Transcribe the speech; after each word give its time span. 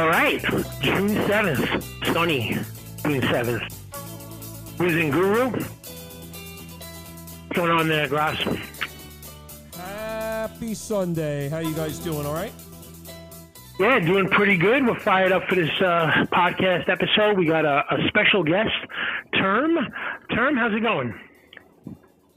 All 0.00 0.08
right, 0.08 0.40
June 0.80 1.10
7th, 1.28 2.14
sunny 2.14 2.56
June 3.04 3.20
7th. 3.20 3.70
Who's 4.78 4.94
Guru? 5.12 5.50
What's 5.50 5.68
going 7.52 7.70
on 7.70 7.86
there, 7.86 8.08
Grass? 8.08 8.42
Happy 9.76 10.72
Sunday. 10.72 11.50
How 11.50 11.58
you 11.58 11.74
guys 11.74 11.98
doing? 11.98 12.24
All 12.24 12.32
right? 12.32 12.54
Yeah, 13.78 13.98
doing 13.98 14.30
pretty 14.30 14.56
good. 14.56 14.86
We're 14.86 14.98
fired 15.00 15.32
up 15.32 15.42
for 15.50 15.56
this 15.56 15.68
uh, 15.82 16.24
podcast 16.32 16.88
episode. 16.88 17.36
We 17.36 17.44
got 17.44 17.66
a, 17.66 17.84
a 17.94 18.08
special 18.08 18.42
guest, 18.42 18.70
Term. 19.34 19.76
Term, 20.34 20.56
how's 20.56 20.72
it 20.72 20.80
going? 20.80 21.12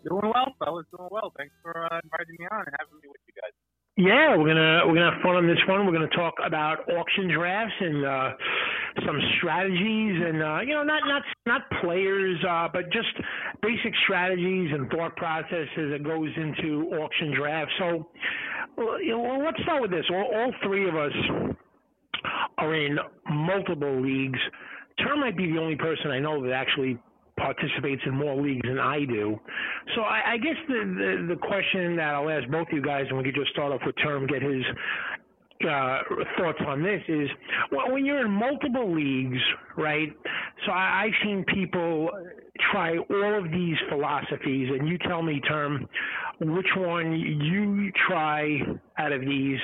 Doing 0.03 0.33
well, 0.35 0.53
fellas. 0.59 0.85
Doing 0.97 1.07
well. 1.09 1.31
Thanks 1.37 1.53
for 1.61 1.71
uh, 1.85 2.01
inviting 2.03 2.35
me 2.39 2.45
on 2.51 2.65
and 2.65 2.75
having 2.77 2.99
me 3.01 3.07
with 3.07 3.21
you 3.22 3.22
guys. 3.22 3.22
Yeah, 3.95 4.35
we're 4.35 4.47
gonna 4.47 4.87
we're 4.87 4.95
gonna 4.95 5.11
have 5.11 5.21
fun 5.21 5.35
on 5.35 5.45
this 5.45 5.59
one. 5.67 5.85
We're 5.85 5.93
gonna 5.93 6.07
talk 6.07 6.33
about 6.43 6.89
auction 6.89 7.29
drafts 7.31 7.75
and 7.79 8.03
uh, 8.03 8.31
some 9.05 9.19
strategies, 9.37 10.19
and 10.25 10.41
uh, 10.41 10.59
you 10.61 10.73
know, 10.73 10.81
not 10.81 11.03
not 11.05 11.21
not 11.45 11.61
players, 11.79 12.43
uh, 12.49 12.67
but 12.73 12.85
just 12.91 13.13
basic 13.61 13.93
strategies 14.03 14.71
and 14.73 14.89
thought 14.89 15.15
processes 15.15 15.91
that 15.91 16.01
goes 16.03 16.29
into 16.37 16.89
auction 16.97 17.35
drafts. 17.37 17.71
So, 17.77 18.09
you 18.99 19.15
know, 19.15 19.43
let's 19.45 19.61
start 19.61 19.83
with 19.83 19.91
this. 19.91 20.05
All, 20.11 20.25
all 20.37 20.51
three 20.63 20.89
of 20.89 20.95
us 20.95 21.13
are 22.57 22.73
in 22.73 22.97
multiple 23.29 24.01
leagues. 24.01 24.39
Term 25.05 25.19
might 25.19 25.37
be 25.37 25.51
the 25.51 25.59
only 25.59 25.75
person 25.75 26.09
I 26.09 26.17
know 26.17 26.43
that 26.43 26.53
actually 26.53 26.97
participates 27.37 28.01
in 28.05 28.13
more 28.13 28.41
leagues 28.41 28.67
than 28.67 28.79
I 28.79 29.05
do. 29.05 29.39
So 29.95 30.01
I, 30.01 30.33
I 30.33 30.37
guess 30.37 30.55
the, 30.67 31.25
the, 31.27 31.35
the 31.35 31.39
question 31.39 31.95
that 31.95 32.13
I'll 32.13 32.29
ask 32.29 32.47
both 32.49 32.67
of 32.67 32.73
you 32.73 32.81
guys, 32.81 33.05
and 33.09 33.17
we 33.17 33.23
could 33.23 33.35
just 33.35 33.51
start 33.51 33.71
off 33.73 33.81
with 33.85 33.95
Term, 34.03 34.27
get 34.27 34.41
his 34.41 34.63
uh, 35.69 35.99
thoughts 36.37 36.59
on 36.67 36.83
this 36.83 37.01
is 37.07 37.29
well, 37.71 37.91
when 37.91 38.05
you're 38.05 38.25
in 38.25 38.31
multiple 38.31 38.93
leagues, 38.93 39.39
right? 39.77 40.09
So 40.65 40.71
I, 40.71 41.05
I've 41.05 41.13
seen 41.23 41.45
people 41.53 42.09
try 42.71 42.97
all 42.97 43.37
of 43.37 43.51
these 43.51 43.75
philosophies, 43.89 44.69
and 44.77 44.87
you 44.87 44.97
tell 45.07 45.21
me, 45.21 45.39
term, 45.41 45.87
which 46.39 46.67
one 46.75 47.13
you 47.13 47.91
try 48.07 48.59
out 48.97 49.11
of 49.11 49.21
these, 49.21 49.59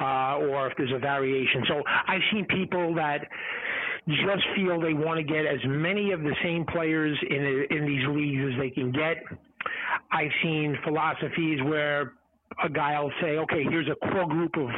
uh, 0.00 0.36
or 0.36 0.68
if 0.68 0.76
there's 0.76 0.92
a 0.94 0.98
variation. 0.98 1.64
So 1.68 1.82
I've 2.06 2.20
seen 2.32 2.44
people 2.46 2.94
that 2.94 3.26
just 4.08 4.44
feel 4.56 4.80
they 4.80 4.94
want 4.94 5.18
to 5.18 5.24
get 5.24 5.44
as 5.46 5.60
many 5.66 6.12
of 6.12 6.22
the 6.22 6.34
same 6.42 6.64
players 6.66 7.16
in 7.28 7.66
in 7.70 7.86
these 7.86 8.06
leagues 8.08 8.54
as 8.54 8.60
they 8.60 8.70
can 8.70 8.90
get. 8.90 9.16
I've 10.10 10.30
seen 10.42 10.76
philosophies 10.84 11.60
where 11.64 12.14
a 12.62 12.68
guy 12.68 12.98
will 13.00 13.12
say, 13.20 13.36
okay, 13.38 13.64
here's 13.68 13.88
a 13.88 14.10
core 14.10 14.26
group 14.26 14.56
of 14.56 14.68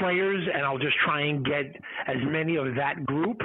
players, 0.00 0.46
and 0.52 0.64
I'll 0.64 0.78
just 0.78 0.96
try 1.04 1.22
and 1.22 1.44
get 1.44 1.66
as 2.06 2.16
many 2.24 2.56
of 2.56 2.74
that 2.74 3.06
group. 3.06 3.40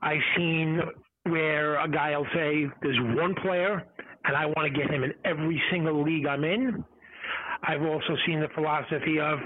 I've 0.00 0.22
seen 0.36 0.80
where 1.24 1.80
a 1.80 1.88
guy 1.88 2.16
will 2.16 2.26
say, 2.34 2.66
there's 2.82 2.98
one 3.16 3.34
player, 3.42 3.84
and 4.24 4.36
I 4.36 4.46
want 4.46 4.72
to 4.72 4.78
get 4.78 4.90
him 4.90 5.02
in 5.02 5.12
every 5.24 5.60
single 5.70 6.02
league 6.02 6.26
I'm 6.26 6.44
in. 6.44 6.84
I've 7.66 7.82
also 7.82 8.16
seen 8.26 8.40
the 8.40 8.48
philosophy 8.54 9.18
of 9.20 9.38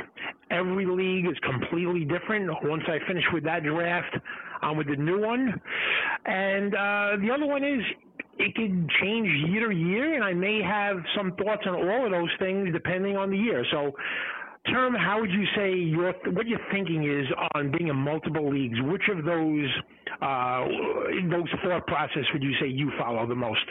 every 0.51 0.87
league 0.87 1.27
is 1.27 1.39
completely 1.43 2.05
different. 2.05 2.51
Once 2.65 2.83
I 2.89 2.99
finish 3.07 3.25
with 3.33 3.45
that 3.45 3.63
draft, 3.63 4.17
I'm 4.63 4.77
with 4.77 4.89
the 4.89 4.97
new 4.97 5.21
one. 5.21 5.61
And 6.25 6.75
uh, 6.75 7.17
the 7.21 7.31
other 7.35 7.47
one 7.47 7.65
is 7.65 7.81
it 8.39 8.55
can 8.55 8.89
change 9.01 9.29
year 9.51 9.69
to 9.69 9.75
year, 9.75 10.15
and 10.15 10.25
I 10.25 10.33
may 10.33 10.63
have 10.63 10.97
some 11.17 11.33
thoughts 11.33 11.63
on 11.67 11.75
all 11.75 12.07
of 12.07 12.13
those 12.13 12.31
things 12.39 12.69
depending 12.73 13.17
on 13.17 13.31
the 13.31 13.37
year. 13.37 13.65
So, 13.73 13.93
term, 14.71 14.95
how 14.95 15.21
would 15.21 15.31
you 15.31 15.45
say 15.57 15.75
your 15.75 16.13
what 16.33 16.47
your 16.47 16.61
thinking 16.73 17.05
is 17.05 17.27
on 17.55 17.73
being 17.77 17.89
in 17.89 17.97
multiple 17.97 18.51
leagues? 18.51 18.79
Which 18.83 19.03
of 19.11 19.25
those 19.25 19.69
uh, 20.23 20.65
those 21.31 21.49
thought 21.65 21.87
process 21.87 22.25
would 22.33 22.43
you 22.43 22.55
say 22.61 22.69
you 22.69 22.93
follow 22.99 23.27
the 23.27 23.35
most? 23.35 23.65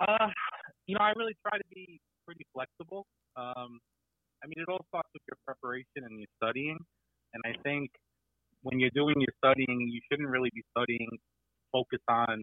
Uh, 0.00 0.28
you 0.86 0.96
know, 0.96 1.04
I 1.04 1.12
really 1.16 1.36
try 1.46 1.58
to 1.58 1.64
be 1.74 2.00
pretty 2.26 2.46
flexible. 2.54 3.06
Um, 3.36 3.78
I 4.42 4.46
mean, 4.46 4.58
it 4.58 4.68
all 4.68 4.84
starts 4.88 5.08
with 5.14 5.22
your 5.28 5.38
preparation 5.46 6.02
and 6.02 6.18
your 6.18 6.28
studying. 6.42 6.78
And 7.34 7.42
I 7.46 7.56
think 7.62 7.90
when 8.62 8.78
you're 8.78 8.94
doing 8.94 9.18
your 9.18 9.34
studying, 9.38 9.90
you 9.90 10.00
shouldn't 10.10 10.28
really 10.28 10.50
be 10.54 10.62
studying 10.70 11.10
focused 11.70 12.06
on 12.08 12.42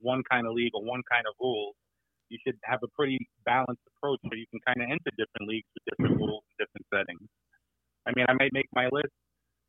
one 0.00 0.22
kind 0.30 0.46
of 0.46 0.54
league 0.54 0.74
or 0.74 0.82
one 0.82 1.02
kind 1.10 1.26
of 1.26 1.34
rules. 1.40 1.74
You 2.30 2.38
should 2.46 2.58
have 2.64 2.80
a 2.84 2.90
pretty 2.94 3.18
balanced 3.44 3.82
approach 3.96 4.20
where 4.22 4.38
you 4.38 4.46
can 4.52 4.60
kind 4.62 4.78
of 4.84 4.86
enter 4.86 5.10
different 5.16 5.48
leagues 5.48 5.66
with 5.74 5.84
different 5.90 6.20
rules 6.20 6.44
and 6.46 6.56
different 6.60 6.86
settings. 6.92 7.26
I 8.06 8.12
mean, 8.14 8.26
I 8.28 8.34
might 8.36 8.52
make 8.52 8.68
my 8.72 8.86
list 8.92 9.12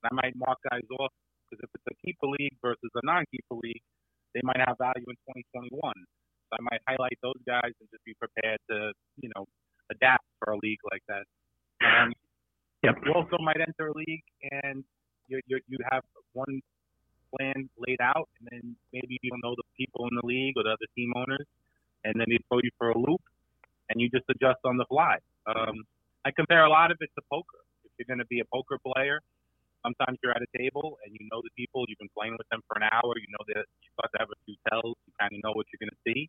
and 0.03 0.11
I 0.11 0.13
might 0.13 0.35
mark 0.35 0.59
guys 0.69 0.85
off 0.99 1.11
because 1.49 1.65
if 1.65 1.71
it's 1.73 1.89
a 1.89 1.97
keeper 2.05 2.29
league 2.29 2.55
versus 2.61 2.91
a 2.93 3.03
non-keeper 3.03 3.57
league, 3.57 3.83
they 4.35 4.43
might 4.43 4.61
have 4.61 4.77
value 4.77 5.07
in 5.07 5.17
2021. 5.49 5.73
So 5.73 6.51
I 6.53 6.61
might 6.61 6.83
highlight 6.85 7.17
those 7.23 7.39
guys 7.47 7.73
and 7.79 7.87
just 7.89 8.03
be 8.05 8.13
prepared 8.19 8.59
to, 8.69 8.93
you 9.17 9.29
know, 9.33 9.47
adapt 9.89 10.25
for 10.37 10.53
a 10.53 10.59
league 10.61 10.83
like 10.91 11.01
that. 11.09 11.25
Um, 11.81 12.13
yep. 12.83 13.01
You 13.05 13.13
also 13.15 13.41
might 13.41 13.57
enter 13.57 13.89
a 13.89 13.95
league 13.95 14.27
and 14.51 14.83
you 15.29 15.39
you 15.47 15.59
you 15.69 15.77
have 15.91 16.03
one 16.33 16.61
plan 17.31 17.69
laid 17.77 18.01
out, 18.01 18.27
and 18.39 18.49
then 18.51 18.75
maybe 18.91 19.17
you 19.21 19.29
don't 19.29 19.43
know 19.45 19.55
the 19.55 19.67
people 19.77 20.09
in 20.09 20.17
the 20.17 20.25
league 20.25 20.57
or 20.57 20.63
the 20.65 20.73
other 20.73 20.89
team 20.97 21.13
owners, 21.15 21.45
and 22.03 22.17
then 22.17 22.25
they 22.27 22.41
throw 22.49 22.59
you 22.63 22.73
for 22.77 22.89
a 22.89 22.97
loop, 22.97 23.21
and 23.89 24.01
you 24.01 24.09
just 24.09 24.25
adjust 24.29 24.59
on 24.65 24.77
the 24.77 24.85
fly. 24.89 25.17
Um, 25.45 25.85
I 26.25 26.31
compare 26.31 26.65
a 26.65 26.69
lot 26.69 26.91
of 26.91 26.97
it 26.99 27.09
to 27.15 27.21
poker. 27.31 27.61
If 27.85 27.91
you're 27.97 28.09
going 28.09 28.23
to 28.23 28.27
be 28.27 28.41
a 28.41 28.49
poker 28.51 28.77
player, 28.81 29.21
sometimes 29.85 30.19
you're 30.21 30.35
at 30.35 30.43
a 30.43 30.51
table 30.57 30.99
and 31.05 31.15
you 31.15 31.23
know 31.31 31.39
the 31.45 31.53
people, 31.55 31.85
you've 31.87 32.01
been 32.01 32.11
playing 32.17 32.35
with 32.35 32.47
them 32.49 32.59
for 32.67 32.75
an 32.81 32.85
hour, 32.91 33.15
you 33.15 33.29
know 33.31 33.43
that 33.55 33.63
you 33.63 33.89
start 33.95 34.11
to 34.13 34.19
have 34.19 34.31
a 34.31 34.39
few 34.43 34.55
tells, 34.67 34.97
you 35.07 35.13
kind 35.19 35.31
of 35.31 35.39
know 35.43 35.55
what 35.55 35.65
you're 35.71 35.79
going 35.79 35.93
to 35.93 36.03
see. 36.03 36.27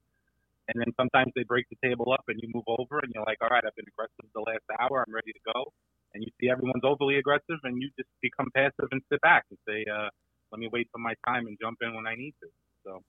And 0.70 0.78
then 0.78 0.94
sometimes 0.94 1.34
they 1.34 1.42
break 1.42 1.66
the 1.66 1.80
table 1.82 2.14
up 2.14 2.22
and 2.30 2.38
you 2.38 2.46
move 2.54 2.68
over 2.70 3.02
and 3.02 3.10
you're 3.10 3.26
like, 3.26 3.42
all 3.42 3.50
right, 3.50 3.64
I've 3.66 3.74
been 3.74 3.90
aggressive 3.90 4.30
the 4.30 4.46
last 4.46 4.62
hour, 4.78 5.02
I'm 5.02 5.10
ready 5.10 5.34
to 5.34 5.42
go 5.42 5.74
and 6.14 6.22
you 6.22 6.30
see 6.40 6.50
everyone's 6.50 6.84
overly 6.84 7.16
aggressive, 7.16 7.58
and 7.64 7.80
you 7.80 7.90
just 7.98 8.08
become 8.22 8.48
passive 8.54 8.88
and 8.90 9.00
sit 9.10 9.20
back 9.20 9.44
and 9.50 9.58
say, 9.68 9.84
uh, 9.90 10.08
"Let 10.52 10.58
me 10.60 10.68
wait 10.72 10.88
for 10.92 10.98
my 10.98 11.14
time 11.26 11.46
and 11.46 11.56
jump 11.60 11.78
in 11.82 11.94
when 11.94 12.06
I 12.06 12.14
need 12.14 12.34
to." 12.42 12.48
So. 12.84 13.02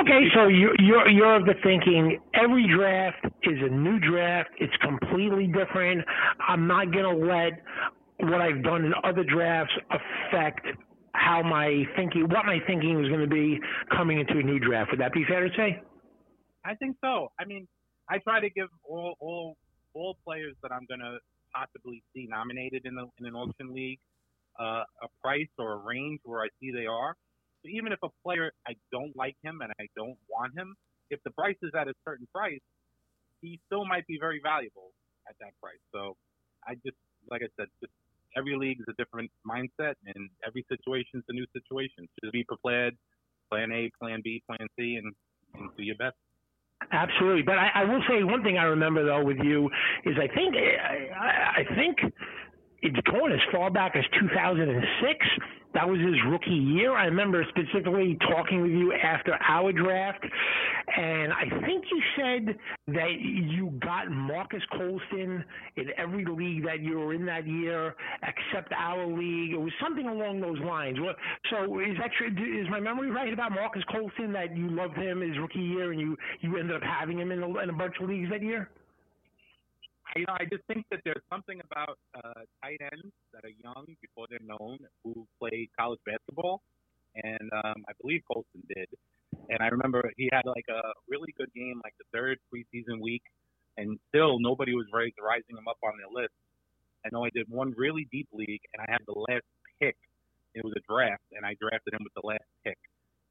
Okay, 0.00 0.28
so 0.34 0.48
you're 0.48 0.74
you're 0.80 1.08
you're 1.08 1.36
of 1.36 1.46
the 1.46 1.54
thinking 1.62 2.20
every 2.34 2.66
draft 2.68 3.24
is 3.42 3.58
a 3.62 3.68
new 3.72 3.98
draft. 3.98 4.50
It's 4.58 4.76
completely 4.82 5.46
different. 5.46 6.04
I'm 6.46 6.66
not 6.66 6.92
gonna 6.92 7.16
let 7.16 7.62
what 8.20 8.40
I've 8.40 8.62
done 8.62 8.84
in 8.84 8.92
other 9.02 9.24
drafts 9.24 9.72
affect 9.90 10.66
how 11.14 11.42
my 11.42 11.84
thinking, 11.96 12.22
what 12.28 12.44
my 12.44 12.58
thinking 12.66 13.02
is 13.02 13.08
going 13.08 13.20
to 13.20 13.26
be 13.26 13.58
coming 13.96 14.18
into 14.18 14.38
a 14.38 14.42
new 14.42 14.58
draft. 14.58 14.90
Would 14.90 15.00
that 15.00 15.12
be 15.12 15.24
fair 15.26 15.48
to 15.48 15.54
say? 15.56 15.80
I 16.64 16.74
think 16.74 16.96
so. 17.02 17.28
I 17.38 17.44
mean, 17.44 17.66
I 18.08 18.18
try 18.18 18.40
to 18.40 18.50
give 18.50 18.68
all 18.84 19.14
all 19.20 19.56
all 19.94 20.16
players 20.24 20.54
that 20.62 20.72
I'm 20.72 20.86
going 20.88 21.00
to 21.00 21.18
possibly 21.54 22.02
see 22.14 22.26
nominated 22.28 22.82
in, 22.84 22.94
the, 22.94 23.06
in 23.18 23.26
an 23.26 23.34
auction 23.34 23.72
league 23.72 24.00
uh, 24.58 24.84
a 25.02 25.08
price 25.22 25.48
or 25.58 25.72
a 25.72 25.76
range 25.76 26.20
where 26.24 26.42
I 26.42 26.48
see 26.60 26.70
they 26.70 26.86
are. 26.86 27.16
So 27.62 27.68
even 27.70 27.92
if 27.92 27.98
a 28.02 28.08
player 28.22 28.52
I 28.66 28.74
don't 28.92 29.16
like 29.16 29.36
him 29.42 29.60
and 29.62 29.72
I 29.80 29.86
don't 29.96 30.16
want 30.28 30.56
him, 30.56 30.74
if 31.10 31.20
the 31.24 31.30
price 31.30 31.56
is 31.62 31.70
at 31.78 31.88
a 31.88 31.94
certain 32.04 32.26
price, 32.32 32.60
he 33.40 33.60
still 33.66 33.84
might 33.84 34.06
be 34.06 34.18
very 34.18 34.40
valuable 34.42 34.92
at 35.28 35.34
that 35.40 35.52
price. 35.60 35.80
So 35.92 36.16
I 36.66 36.74
just, 36.86 36.96
like 37.30 37.42
I 37.42 37.48
said, 37.58 37.68
just 37.80 37.92
every 38.36 38.56
league 38.56 38.80
is 38.80 38.86
a 38.88 38.94
different 38.94 39.30
mindset 39.46 39.94
and 40.06 40.28
every 40.46 40.64
situation 40.68 41.20
is 41.20 41.24
a 41.28 41.32
new 41.32 41.46
situation. 41.52 42.08
Just 42.22 42.32
be 42.32 42.44
prepared, 42.44 42.96
plan 43.50 43.72
A, 43.72 43.90
plan 44.00 44.20
B, 44.22 44.42
plan 44.46 44.66
C, 44.78 44.96
and, 44.96 45.12
and 45.54 45.70
do 45.76 45.82
your 45.82 45.96
best. 45.96 46.16
Absolutely, 46.92 47.42
but 47.42 47.58
I, 47.58 47.70
I 47.74 47.84
will 47.84 48.02
say 48.08 48.22
one 48.24 48.42
thing 48.42 48.58
I 48.58 48.64
remember 48.64 49.04
though 49.04 49.24
with 49.24 49.38
you 49.38 49.70
is 50.04 50.16
I 50.18 50.28
think 50.34 50.54
I, 50.56 51.62
I 51.62 51.74
think 51.74 51.98
it's 52.84 53.00
going 53.08 53.32
as 53.32 53.40
far 53.50 53.70
back 53.70 53.96
as 53.96 54.04
2006 54.20 55.26
that 55.74 55.88
was 55.88 55.98
his 55.98 56.14
rookie 56.28 56.50
year. 56.50 56.96
I 56.96 57.06
remember 57.06 57.44
specifically 57.48 58.16
talking 58.30 58.62
with 58.62 58.70
you 58.70 58.92
after 58.92 59.36
our 59.42 59.72
draft, 59.72 60.24
and 60.96 61.32
I 61.32 61.48
think 61.66 61.84
you 61.90 62.00
said 62.16 62.58
that 62.94 63.10
you 63.20 63.70
got 63.82 64.08
Marques 64.08 64.62
Colston 64.70 65.44
in 65.76 65.86
every 65.98 66.24
league 66.24 66.64
that 66.64 66.80
you 66.80 67.00
were 67.00 67.12
in 67.12 67.26
that 67.26 67.46
year, 67.48 67.96
except 68.22 68.72
our 68.72 69.04
league. 69.04 69.52
It 69.52 69.60
was 69.60 69.72
something 69.82 70.06
along 70.06 70.40
those 70.40 70.60
lines. 70.60 70.96
So 71.50 71.80
is 71.80 71.96
that 71.98 72.10
true? 72.16 72.28
Is 72.28 72.70
my 72.70 72.78
memory 72.78 73.10
right 73.10 73.32
about 73.32 73.50
Marques 73.50 73.82
Colston 73.90 74.32
that 74.32 74.56
you 74.56 74.70
loved 74.70 74.96
him 74.96 75.22
his 75.22 75.36
rookie 75.38 75.58
year, 75.58 75.90
and 75.90 76.00
you 76.00 76.16
you 76.40 76.56
ended 76.56 76.76
up 76.76 76.82
having 76.82 77.18
him 77.18 77.32
in 77.32 77.42
a, 77.42 77.58
in 77.58 77.70
a 77.70 77.72
bunch 77.72 77.96
of 78.00 78.08
leagues 78.08 78.30
that 78.30 78.42
year? 78.42 78.70
You 80.16 80.26
know, 80.26 80.36
I 80.38 80.44
just 80.44 80.64
think 80.66 80.86
that 80.90 81.00
there's 81.04 81.22
something 81.30 81.60
about 81.70 81.98
uh, 82.14 82.42
tight 82.62 82.80
ends 82.92 83.12
that 83.32 83.44
are 83.44 83.54
young 83.62 83.86
before 84.00 84.26
they're 84.30 84.38
known 84.42 84.78
who 85.02 85.26
play 85.38 85.68
college 85.78 86.00
basketball, 86.06 86.62
and 87.16 87.50
um, 87.52 87.84
I 87.88 87.92
believe 88.00 88.22
Colston 88.30 88.62
did. 88.74 88.88
And 89.50 89.58
I 89.60 89.68
remember 89.68 90.10
he 90.16 90.28
had 90.32 90.46
like 90.46 90.66
a 90.70 90.82
really 91.08 91.34
good 91.36 91.52
game, 91.54 91.80
like 91.84 91.94
the 91.98 92.06
third 92.12 92.38
preseason 92.52 93.00
week, 93.00 93.22
and 93.76 93.98
still 94.08 94.38
nobody 94.38 94.74
was 94.74 94.86
rising 94.94 95.56
him 95.56 95.68
up 95.68 95.78
on 95.82 95.94
their 95.98 96.22
list. 96.22 96.34
I 97.04 97.08
know 97.12 97.24
I 97.24 97.30
did 97.34 97.46
one 97.50 97.74
really 97.76 98.08
deep 98.10 98.28
league, 98.32 98.62
and 98.72 98.80
I 98.86 98.90
had 98.90 99.02
the 99.06 99.18
last 99.28 99.44
pick 99.80 99.96
It 100.54 100.64
was 100.64 100.72
a 100.76 100.92
draft, 100.92 101.24
and 101.32 101.44
I 101.44 101.54
drafted 101.60 101.94
him 101.94 102.04
with 102.04 102.14
the 102.14 102.26
last 102.26 102.46
pick. 102.64 102.78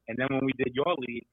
And 0.08 0.18
then 0.18 0.28
when 0.30 0.44
we 0.44 0.52
did 0.58 0.74
your 0.74 0.94
league, 0.98 1.26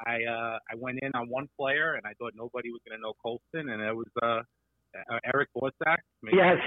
I 0.00 0.24
uh, 0.24 0.58
I 0.70 0.74
went 0.76 0.98
in 1.02 1.12
on 1.14 1.28
one 1.28 1.48
player, 1.58 1.94
and 1.94 2.06
I 2.06 2.14
thought 2.14 2.32
nobody 2.34 2.70
was 2.70 2.80
going 2.88 2.96
to 2.98 3.02
know 3.02 3.14
Colston, 3.22 3.68
and 3.68 3.82
it 3.82 3.94
was 3.94 4.08
uh, 4.22 4.42
uh 4.94 5.18
Erik 5.34 5.48
Bozak. 5.56 5.98
Yes. 6.32 6.58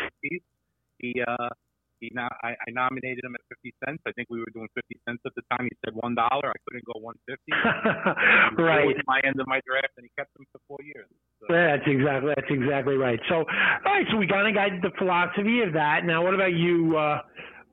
He 1.01 1.21
uh, 1.25 1.49
he 2.01 2.09
not 2.13 2.33
I, 2.43 2.53
I 2.53 2.69
nominated 2.71 3.23
him 3.23 3.35
at 3.35 3.41
50 3.49 3.73
cents. 3.85 4.01
I 4.05 4.11
think 4.13 4.27
we 4.29 4.39
were 4.39 4.49
doing 4.53 4.67
50 4.73 4.99
cents 5.07 5.21
at 5.25 5.33
the 5.35 5.41
time. 5.53 5.69
He 5.69 5.77
said 5.85 5.93
one 5.95 6.15
dollar. 6.15 6.49
I 6.49 6.59
couldn't 6.65 6.85
go 6.85 6.99
150. 6.99 8.61
right. 8.61 8.95
My 9.07 9.21
end 9.23 9.39
of 9.39 9.47
my 9.47 9.61
draft, 9.65 9.93
and 9.97 10.05
he 10.05 10.11
kept 10.17 10.33
him 10.37 10.45
for 10.51 10.59
four 10.67 10.81
years. 10.83 11.07
So. 11.39 11.53
Yeah, 11.53 11.77
that's 11.77 11.87
exactly 11.87 12.33
that's 12.35 12.51
exactly 12.51 12.97
right. 12.97 13.19
So, 13.29 13.45
all 13.45 13.93
right. 13.93 14.05
So 14.11 14.17
we 14.17 14.27
kind 14.27 14.49
of 14.49 14.53
got 14.53 14.69
the 14.81 14.93
philosophy 14.97 15.61
of 15.61 15.73
that. 15.73 16.05
Now, 16.05 16.25
what 16.25 16.33
about 16.33 16.53
you? 16.53 16.97
Uh, 16.97 17.21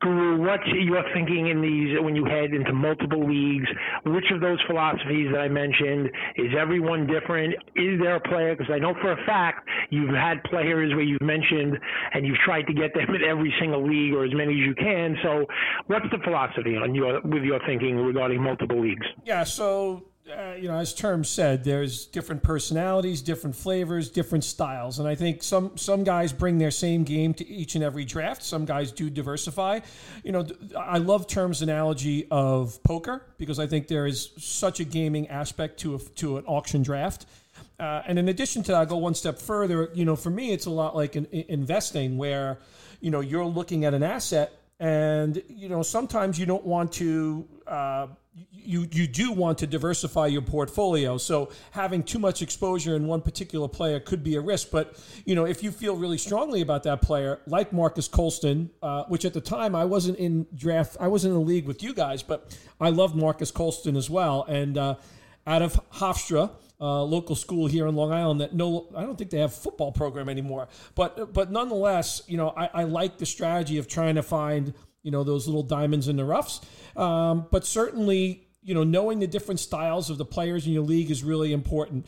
Guru, 0.00 0.40
what's 0.40 0.66
your 0.66 1.02
thinking 1.12 1.48
in 1.48 1.60
these 1.60 1.98
when 2.00 2.14
you 2.14 2.24
head 2.24 2.52
into 2.54 2.72
multiple 2.72 3.26
leagues? 3.26 3.68
Which 4.06 4.26
of 4.32 4.40
those 4.40 4.58
philosophies 4.66 5.28
that 5.32 5.40
I 5.40 5.48
mentioned 5.48 6.10
is 6.36 6.52
everyone 6.58 7.06
different? 7.06 7.54
Is 7.74 7.98
there 8.00 8.16
a 8.16 8.20
player? 8.20 8.54
Because 8.54 8.72
I 8.72 8.78
know 8.78 8.94
for 9.00 9.12
a 9.12 9.26
fact 9.26 9.68
you've 9.90 10.14
had 10.14 10.42
players 10.44 10.94
where 10.94 11.04
you've 11.04 11.22
mentioned 11.22 11.78
and 12.14 12.26
you've 12.26 12.38
tried 12.44 12.66
to 12.68 12.74
get 12.74 12.94
them 12.94 13.14
in 13.14 13.22
every 13.28 13.52
single 13.60 13.86
league 13.86 14.14
or 14.14 14.24
as 14.24 14.32
many 14.34 14.52
as 14.52 14.66
you 14.66 14.74
can. 14.74 15.16
So, 15.22 15.46
what's 15.86 16.06
the 16.10 16.18
philosophy 16.22 16.76
on 16.76 16.94
your 16.94 17.20
with 17.22 17.42
your 17.42 17.60
thinking 17.66 17.96
regarding 17.96 18.42
multiple 18.42 18.80
leagues? 18.80 19.06
Yeah. 19.24 19.44
So 19.44 20.04
uh, 20.30 20.54
you 20.54 20.68
know, 20.68 20.76
as 20.76 20.94
Term 20.94 21.24
said, 21.24 21.64
there's 21.64 22.06
different 22.06 22.42
personalities, 22.42 23.22
different 23.22 23.56
flavors, 23.56 24.10
different 24.10 24.44
styles, 24.44 24.98
and 24.98 25.08
I 25.08 25.14
think 25.14 25.42
some 25.42 25.76
some 25.76 26.04
guys 26.04 26.32
bring 26.32 26.58
their 26.58 26.70
same 26.70 27.04
game 27.04 27.34
to 27.34 27.46
each 27.46 27.74
and 27.74 27.84
every 27.84 28.04
draft. 28.04 28.42
Some 28.42 28.64
guys 28.64 28.92
do 28.92 29.10
diversify. 29.10 29.80
You 30.24 30.32
know, 30.32 30.46
I 30.76 30.98
love 30.98 31.26
Term's 31.26 31.62
analogy 31.62 32.26
of 32.30 32.82
poker 32.82 33.22
because 33.38 33.58
I 33.58 33.66
think 33.66 33.88
there 33.88 34.06
is 34.06 34.30
such 34.38 34.80
a 34.80 34.84
gaming 34.84 35.28
aspect 35.28 35.80
to 35.80 35.94
a, 35.94 35.98
to 36.16 36.38
an 36.38 36.44
auction 36.46 36.82
draft. 36.82 37.26
Uh, 37.80 38.02
and 38.06 38.18
in 38.18 38.28
addition 38.28 38.62
to 38.64 38.72
that, 38.72 38.80
I 38.80 38.84
go 38.84 38.96
one 38.96 39.14
step 39.14 39.38
further. 39.38 39.90
You 39.94 40.04
know, 40.04 40.16
for 40.16 40.30
me, 40.30 40.52
it's 40.52 40.66
a 40.66 40.70
lot 40.70 40.94
like 40.94 41.16
in, 41.16 41.26
in 41.26 41.44
investing, 41.48 42.18
where 42.18 42.58
you 43.00 43.10
know 43.10 43.20
you're 43.20 43.46
looking 43.46 43.84
at 43.84 43.94
an 43.94 44.02
asset, 44.02 44.52
and 44.80 45.42
you 45.48 45.68
know 45.68 45.82
sometimes 45.82 46.38
you 46.38 46.46
don't 46.46 46.64
want 46.64 46.92
to. 46.94 47.46
Uh, 47.66 48.08
you 48.50 48.86
you 48.92 49.06
do 49.06 49.32
want 49.32 49.58
to 49.58 49.66
diversify 49.66 50.26
your 50.26 50.42
portfolio. 50.42 51.16
So 51.16 51.50
having 51.70 52.02
too 52.02 52.18
much 52.18 52.42
exposure 52.42 52.96
in 52.96 53.06
one 53.06 53.22
particular 53.22 53.66
player 53.66 53.98
could 53.98 54.22
be 54.22 54.36
a 54.36 54.40
risk. 54.40 54.70
But 54.70 54.96
you 55.24 55.34
know, 55.34 55.46
if 55.46 55.62
you 55.62 55.70
feel 55.70 55.96
really 55.96 56.18
strongly 56.18 56.60
about 56.60 56.82
that 56.82 57.00
player, 57.00 57.40
like 57.46 57.72
Marques 57.72 58.08
Colston, 58.08 58.70
uh, 58.82 59.04
which 59.04 59.24
at 59.24 59.32
the 59.32 59.40
time 59.40 59.74
I 59.74 59.84
wasn't 59.84 60.18
in 60.18 60.46
draft, 60.54 60.96
I 61.00 61.08
wasn't 61.08 61.34
in 61.34 61.40
the 61.40 61.46
league 61.46 61.66
with 61.66 61.82
you 61.82 61.94
guys, 61.94 62.22
but 62.22 62.56
I 62.80 62.90
loved 62.90 63.14
Marques 63.16 63.50
Colston 63.50 63.96
as 63.96 64.10
well. 64.10 64.44
And 64.48 64.76
uh, 64.76 64.96
out 65.46 65.62
of 65.62 65.80
Hofstra. 65.92 66.50
Uh, 66.80 67.02
local 67.02 67.34
school 67.34 67.66
here 67.66 67.88
in 67.88 67.96
Long 67.96 68.12
Island 68.12 68.40
that 68.40 68.54
no, 68.54 68.86
I 68.96 69.02
don't 69.02 69.18
think 69.18 69.30
they 69.30 69.40
have 69.40 69.52
football 69.52 69.90
program 69.90 70.28
anymore. 70.28 70.68
But 70.94 71.34
but 71.34 71.50
nonetheless, 71.50 72.22
you 72.28 72.36
know, 72.36 72.54
I, 72.56 72.70
I 72.72 72.84
like 72.84 73.18
the 73.18 73.26
strategy 73.26 73.78
of 73.78 73.88
trying 73.88 74.14
to 74.14 74.22
find 74.22 74.72
you 75.02 75.10
know 75.10 75.24
those 75.24 75.46
little 75.46 75.62
diamonds 75.62 76.08
in 76.08 76.16
the 76.16 76.24
roughs. 76.24 76.60
Um, 76.96 77.46
but 77.50 77.64
certainly, 77.64 78.48
you 78.62 78.74
know, 78.74 78.84
knowing 78.84 79.20
the 79.20 79.26
different 79.26 79.60
styles 79.60 80.10
of 80.10 80.18
the 80.18 80.24
players 80.24 80.66
in 80.66 80.72
your 80.72 80.82
league 80.82 81.10
is 81.10 81.22
really 81.22 81.52
important. 81.52 82.06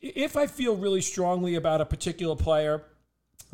If 0.00 0.36
I 0.36 0.46
feel 0.46 0.76
really 0.76 1.00
strongly 1.00 1.54
about 1.54 1.80
a 1.80 1.86
particular 1.86 2.34
player, 2.34 2.84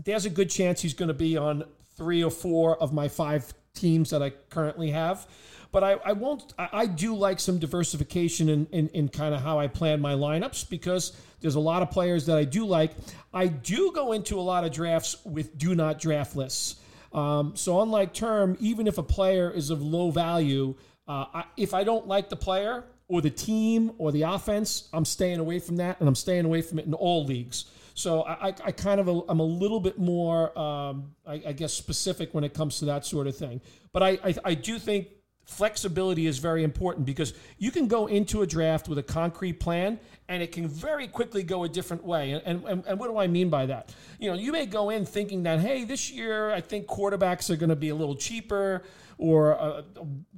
there's 0.05 0.25
a 0.25 0.31
good 0.31 0.51
chance 0.51 0.81
he's 0.81 0.95
going 0.95 1.09
to 1.09 1.15
be 1.15 1.37
on 1.37 1.65
three 1.97 2.23
or 2.25 2.31
four 2.31 2.81
of 2.81 2.93
my 2.93 3.09
five 3.09 3.53
teams 3.75 4.11
that 4.11 4.23
I 4.23 4.31
currently 4.31 4.91
have. 4.91 5.27
But 5.71 5.85
I, 5.85 5.93
I 6.05 6.13
won't. 6.13 6.55
I, 6.59 6.69
I 6.73 6.87
do 6.87 7.15
like 7.15 7.39
some 7.41 7.59
diversification 7.59 8.49
in, 8.49 8.67
in, 8.73 8.89
in 8.89 9.09
kind 9.09 9.35
of 9.35 9.43
how 9.43 9.59
I 9.59 9.67
plan 9.67 10.01
my 10.01 10.15
lineups 10.15 10.71
because 10.71 11.13
there's 11.41 11.57
a 11.57 11.61
lot 11.61 11.83
of 11.83 11.91
players 11.91 12.27
that 12.27 12.39
I 12.39 12.45
do 12.45 12.65
like. 12.65 12.93
I 13.35 13.49
do 13.49 13.93
go 13.93 14.13
into 14.13 14.39
a 14.39 14.41
lot 14.41 14.65
of 14.65 14.73
drafts 14.73 15.17
with 15.27 15.59
do 15.59 15.75
not 15.75 15.99
draft 15.99 16.37
lists. 16.37 16.77
Um, 17.13 17.53
so 17.57 17.81
unlike 17.81 18.13
term, 18.13 18.57
even 18.61 18.87
if 18.87 18.99
a 18.99 19.03
player 19.03 19.51
is 19.51 19.71
of 19.71 19.83
low 19.83 20.11
value, 20.11 20.75
uh, 21.07 21.27
I, 21.33 21.45
if 21.57 21.75
I 21.75 21.85
don't 21.85 22.07
like 22.07 22.29
the 22.29 22.37
player 22.37 22.85
or 23.09 23.23
the 23.23 23.31
team 23.31 23.93
or 23.99 24.13
the 24.13 24.23
offense, 24.23 24.89
I'm 24.93 25.05
staying 25.05 25.39
away 25.39 25.59
from 25.59 25.77
that, 25.77 25.99
and 26.01 26.09
I'm 26.09 26.15
staying 26.15 26.45
away 26.45 26.63
from 26.63 26.79
it 26.79 26.87
in 26.87 26.95
all 26.95 27.25
leagues. 27.25 27.65
So 27.95 28.23
I, 28.23 28.55
I 28.65 28.71
kind 28.71 29.01
of 29.01 29.09
I'm 29.29 29.41
a 29.41 29.45
little 29.45 29.81
bit 29.81 29.99
more, 29.99 30.57
um, 30.57 31.15
I, 31.27 31.43
I, 31.49 31.53
guess, 31.53 31.73
specific 31.73 32.33
when 32.33 32.45
it 32.45 32.55
comes 32.55 32.79
to 32.79 32.85
that 32.85 33.05
sort 33.05 33.27
of 33.27 33.37
thing. 33.37 33.61
But 33.93 34.05
I, 34.05 34.09
I, 34.23 34.35
I 34.45 34.55
do 34.55 34.79
think 34.79 35.09
flexibility 35.45 36.27
is 36.27 36.39
very 36.39 36.63
important 36.63 37.07
because 37.07 37.35
you 37.57 37.73
can 37.73 37.89
go 37.89 38.07
into 38.07 38.43
a 38.43 38.47
draft 38.47 38.87
with 38.87 38.99
a 38.99 39.03
concrete 39.03 39.55
plan 39.55 39.99
and 40.29 40.43
it 40.43 40.53
can 40.53 40.69
very 40.69 41.09
quickly 41.09 41.43
go 41.43 41.65
a 41.65 41.69
different 41.69 42.05
way. 42.05 42.33
And, 42.33 42.63
and, 42.65 42.85
and 42.87 43.01
what 43.01 43.09
do 43.09 43.17
I 43.17 43.27
mean 43.27 43.49
by 43.49 43.67
that? 43.67 43.95
You 44.19 44.31
know, 44.31 44.37
you 44.37 44.53
may 44.53 44.67
go 44.67 44.91
in 44.91 45.07
thinking 45.07 45.43
that, 45.45 45.61
hey, 45.61 45.85
this 45.85 46.11
year 46.11 46.51
I 46.51 46.61
think 46.61 46.87
quarterbacks 46.87 47.49
are 47.51 47.57
going 47.57 47.71
to 47.71 47.77
be 47.77 47.89
a 47.89 47.95
little 47.95 48.15
cheaper 48.15 48.83
or 49.17 49.59
uh, 49.59 49.83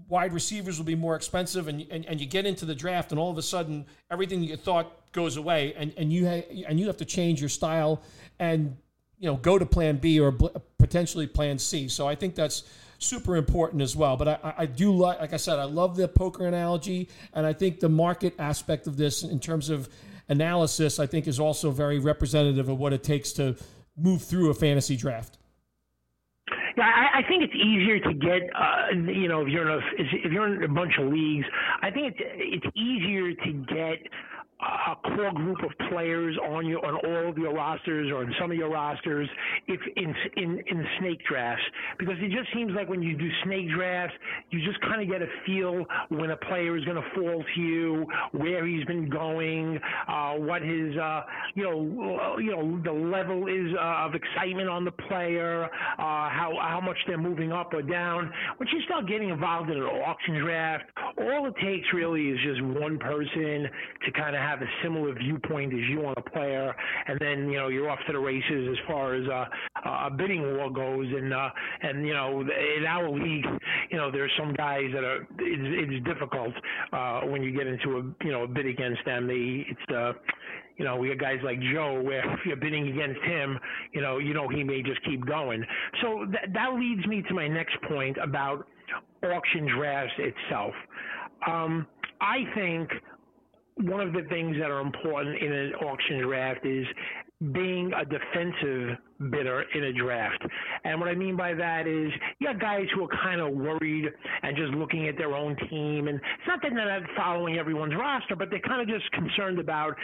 wide 0.09 0.33
receivers 0.33 0.79
will 0.79 0.87
be 0.87 0.95
more 0.95 1.17
expensive. 1.17 1.67
And, 1.67 1.87
and, 1.91 2.07
and 2.07 2.21
you 2.21 2.27
get 2.27 2.47
into 2.47 2.65
the 2.65 2.75
draft 2.75 3.11
and 3.11 3.19
all 3.19 3.31
of 3.31 3.39
a 3.39 3.43
sudden 3.43 3.85
everything 4.11 4.45
you 4.45 4.57
thought 4.57 5.13
goes 5.13 5.37
away 5.37 5.75
and, 5.77 5.93
and, 5.97 6.13
you, 6.13 6.27
ha- 6.27 6.65
and 6.69 6.79
you 6.79 6.87
have 6.87 6.97
to 6.99 7.05
change 7.05 7.41
your 7.41 7.49
style 7.49 8.01
and, 8.39 8.77
you 9.19 9.27
know, 9.27 9.37
go 9.37 9.59
to 9.59 9.67
plan 9.67 9.97
B 9.97 10.21
or 10.21 10.33
potentially 10.79 11.27
plan 11.27 11.59
C. 11.59 11.89
So 11.89 12.07
I 12.07 12.15
think 12.15 12.37
that's 12.37 12.63
super 13.00 13.37
important 13.37 13.82
as 13.82 13.97
well. 13.97 14.17
But 14.17 14.29
I, 14.29 14.55
I 14.58 14.67
do 14.67 14.94
like, 14.94 15.20
like 15.20 15.32
I 15.32 15.38
said, 15.38 15.58
I 15.58 15.64
love 15.64 15.97
the 15.97 16.06
poker 16.06 16.47
analogy, 16.47 17.08
and 17.32 17.47
I 17.47 17.52
think 17.52 17.81
the 17.81 17.88
market 17.88 18.35
aspect 18.38 18.87
of 18.87 18.97
this 18.97 19.23
in 19.23 19.41
terms 19.41 19.70
of 19.70 19.88
analysis, 20.29 20.99
I 20.99 21.06
think, 21.06 21.26
is 21.26 21.41
also 21.41 21.70
very 21.70 21.99
representative 21.99 22.69
of 22.69 22.79
what 22.79 22.93
it 22.93 23.03
takes 23.03 23.32
to 23.32 23.56
move 23.96 24.22
through 24.22 24.51
a 24.51 24.55
fantasy 24.55 24.96
draft. 24.96 25.39
Yeah, 26.77 26.84
I, 26.84 27.19
I 27.19 27.22
think 27.29 27.43
it's 27.43 27.55
easier 27.55 27.98
to 28.01 28.15
get, 28.15 28.48
uh, 28.55 28.86
you 28.93 29.29
know, 29.29 29.43
if 29.43 29.48
you're 29.48 29.69
in 29.69 29.82
a 29.82 29.86
if 29.98 30.32
you're 30.32 30.55
in 30.55 30.63
a 30.63 30.69
bunch 30.69 30.94
of 30.98 31.08
leagues, 31.08 31.46
I 31.82 31.91
think 31.91 32.15
it's 32.15 32.20
it's 32.20 32.77
easier 32.77 33.34
to 33.34 33.53
get 33.53 33.98
a 34.62 34.96
core 35.17 35.32
group 35.32 35.58
of 35.62 35.70
players 35.90 36.36
on 36.50 36.67
your 36.67 36.84
on 36.84 36.94
all 36.94 37.31
of 37.31 37.38
your 37.38 37.55
rosters 37.55 38.10
or 38.12 38.22
in 38.22 38.32
some 38.40 38.50
of 38.50 38.56
your 38.56 38.70
rosters 38.70 39.29
if 39.67 39.81
in 39.96 40.14
in 40.36 40.62
in 40.67 40.86
snake 40.98 41.20
drafts. 41.29 41.64
Because 41.98 42.17
it 42.20 42.31
just 42.31 42.52
seems 42.55 42.72
like 42.74 42.88
when 42.88 43.02
you 43.02 43.17
do 43.17 43.29
snake 43.44 43.70
drafts 43.74 44.14
you 44.50 44.60
just 44.64 44.81
kind 44.82 45.02
of 45.02 45.08
get 45.08 45.22
a 45.22 45.31
feel 45.46 45.84
when 46.08 46.31
a 46.31 46.36
player 46.36 46.76
is 46.76 46.84
going 46.84 46.96
to 46.96 47.08
fall 47.14 47.44
to 47.55 47.60
you 47.60 48.06
where 48.32 48.67
he's 48.67 48.84
been 48.84 49.08
going 49.08 49.79
uh, 50.08 50.34
what 50.34 50.62
his 50.62 50.96
uh, 50.96 51.22
you 51.55 51.64
know 51.64 52.38
you 52.38 52.50
know 52.50 52.81
the 52.84 52.93
level 52.93 53.46
is 53.46 53.74
uh, 53.79 54.06
of 54.06 54.14
excitement 54.14 54.69
on 54.69 54.84
the 54.84 54.93
player 55.08 55.64
uh, 55.64 55.69
how 55.98 56.52
how 56.60 56.81
much 56.81 56.96
they're 57.06 57.19
moving 57.19 57.52
up 57.52 57.72
or 57.72 57.82
down 57.82 58.32
once 58.58 58.70
you 58.72 58.81
start 58.82 59.06
getting 59.08 59.31
involved 59.31 59.70
in 59.70 59.76
an 59.76 59.82
auction 59.82 60.38
draft. 60.43 60.84
All 61.19 61.46
it 61.46 61.55
takes 61.62 61.86
really 61.94 62.29
is 62.29 62.38
just 62.44 62.62
one 62.62 62.98
person 62.98 63.69
to 64.05 64.12
kind 64.12 64.34
of 64.34 64.43
have 64.51 64.63
a 64.63 64.71
similar 64.83 65.15
viewpoint 65.15 65.73
as 65.73 65.81
you 65.89 66.05
on 66.07 66.15
a 66.17 66.31
player, 66.31 66.75
and 67.07 67.19
then 67.21 67.49
you 67.49 67.59
know 67.59 67.69
you're 67.69 67.89
off 67.89 67.99
to 68.07 68.13
the 68.13 68.19
races 68.19 68.69
as 68.71 68.77
far 68.87 69.15
as 69.15 69.27
uh, 69.29 69.45
a 70.07 70.11
bidding 70.11 70.43
war 70.57 70.71
goes. 70.71 71.07
And 71.07 71.33
uh, 71.33 71.49
and 71.83 72.07
you 72.07 72.15
know 72.15 72.41
in 72.41 72.85
our 72.87 73.09
league, 73.11 73.47
you 73.91 73.97
know 73.97 74.11
there's 74.11 74.33
some 74.39 74.53
guys 74.55 74.85
that 74.95 75.05
are 75.05 75.23
it's, 75.39 75.93
it's 75.99 76.07
difficult 76.07 76.55
uh, 76.93 77.21
when 77.21 77.43
you 77.43 77.53
get 77.57 77.67
into 77.67 77.99
a 77.99 78.25
you 78.25 78.33
know 78.33 78.45
a 78.45 78.49
bid 78.49 78.67
against 78.67 79.05
them. 79.05 79.27
They 79.27 79.67
it's 79.69 79.95
uh, 79.95 80.13
you 80.77 80.87
know, 80.87 80.97
we 80.97 81.09
got 81.09 81.19
guys 81.19 81.39
like 81.45 81.61
Joe 81.75 82.01
where 82.03 82.25
if 82.33 82.41
you're 82.47 82.57
bidding 82.57 82.89
against 82.89 83.21
him, 83.21 83.59
you 83.93 84.01
know, 84.01 84.17
you 84.17 84.33
know 84.33 84.49
he 84.49 84.65
may 84.65 84.83
just 84.83 85.05
keep 85.05 85.27
going. 85.27 85.63
So 86.01 86.27
that 86.33 86.55
that 86.55 86.73
leads 86.73 87.07
me 87.07 87.23
to 87.29 87.35
my 87.35 87.47
next 87.47 87.77
point 87.87 88.17
about 88.17 88.67
auction 89.23 89.69
drafts 89.77 90.15
itself. 90.19 90.73
Um, 91.47 91.87
I 92.21 92.45
think 92.55 92.91
one 93.77 94.00
of 94.00 94.12
the 94.12 94.22
things 94.29 94.56
that 94.58 94.70
are 94.70 94.81
important 94.81 95.36
in 95.43 95.53
an 95.53 95.74
auction 95.74 96.20
draft 96.20 96.65
is 96.67 96.86
being 97.53 97.93
a 97.94 98.05
defensive 98.05 98.98
bidder 99.31 99.65
in 99.74 99.84
a 99.84 99.93
draft. 99.93 100.43
And 100.84 101.00
what 101.00 101.08
I 101.08 101.15
mean 101.15 101.36
by 101.36 101.55
that 101.55 101.86
is 101.86 102.10
you 102.39 102.46
got 102.46 102.60
guys 102.60 102.86
who 102.94 103.05
are 103.05 103.22
kind 103.22 103.41
of 103.41 103.53
worried 103.53 104.06
and 104.43 104.56
just 104.56 104.72
looking 104.72 105.08
at 105.08 105.17
their 105.17 105.34
own 105.34 105.56
team. 105.69 106.08
And 106.08 106.17
it's 106.17 106.48
not 106.48 106.62
that 106.62 106.72
they're 106.74 107.00
not 107.00 107.08
following 107.17 107.58
everyone's 107.58 107.94
roster, 107.94 108.36
but 108.36 108.50
they're 108.50 108.60
kind 108.60 108.81
of 108.81 108.89
just 108.89 109.10
concerned 109.12 109.58
about 109.58 109.94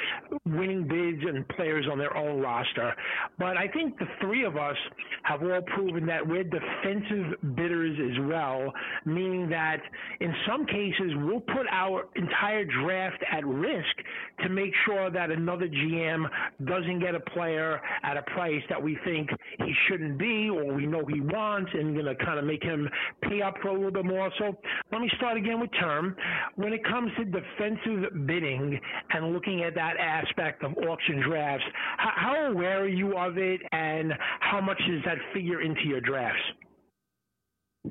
winning 0.44 0.87
bids 0.87 1.23
and 1.26 1.46
players 1.49 1.87
on 1.90 1.99
their 1.99 2.16
own 2.16 2.40
roster. 2.40 2.94
But 3.38 3.56
I 3.56 3.68
think 3.68 3.99
the 3.99 4.06
three 4.20 4.44
of 4.44 4.56
us 4.56 4.76
have 5.23 5.42
all 5.42 5.62
proven 5.62 6.06
that 6.06 6.26
we're 6.26 6.44
defensive 6.44 7.54
bidders 7.56 7.99
as 7.99 8.25
well, 8.26 8.73
meaning 9.04 9.49
that 9.50 9.80
in 10.20 10.32
some 10.46 10.66
cases 10.66 11.12
we'll 11.16 11.40
put 11.40 11.66
our 11.70 12.04
entire 12.16 12.64
draft 12.64 13.23
at 13.30 13.46
risk 13.46 13.96
to 14.42 14.49
make 14.49 14.73
sure 14.85 15.11
that 15.11 15.30
another 15.30 15.68
GM 15.68 16.25
doesn't 16.64 17.00
get 17.00 17.14
a 17.14 17.20
player 17.20 17.80
at 18.02 18.16
a 18.16 18.23
price 18.23 18.62
that 18.68 18.82
we 18.82 18.99
think 19.06 19.30
he 19.58 19.72
shouldn't 19.88 20.18
be, 20.18 20.50
or 20.50 20.75
we 20.75 20.84
know 20.84 21.04
he 21.06 21.20
wants, 21.20 21.70
and 21.72 21.94
going 21.94 22.06
to 22.06 22.25
kind 22.25 22.38
of 22.38 22.44
make 22.44 22.62
him 22.62 22.88
pay 23.22 23.40
up 23.40 23.54
for 23.62 23.68
a 23.68 23.72
little 23.72 23.92
bit 23.92 24.04
more. 24.04 24.30
So 24.38 24.56
let 24.92 25.00
me 25.00 25.10
start 25.16 25.36
again 25.36 25.60
with 25.60 25.70
term. 25.80 26.16
When 26.56 26.72
it 26.72 26.84
comes 26.84 27.10
to 27.16 27.25
defensive 27.25 28.26
bidding 28.26 28.78
and 29.10 29.32
looking 29.32 29.62
at 29.62 29.75
that 29.76 29.96
aspect 29.98 30.64
of 30.64 30.76
auction 30.88 31.22
drafts, 31.26 31.64
how, 31.96 32.50
aware 32.50 32.82
are 32.82 32.88
you 32.88 33.16
of 33.16 33.38
it, 33.38 33.60
and 33.72 34.12
how 34.40 34.60
much 34.60 34.78
does 34.86 35.02
that 35.04 35.18
figure 35.32 35.62
into 35.62 35.82
your 35.84 36.00
drafts? 36.00 36.42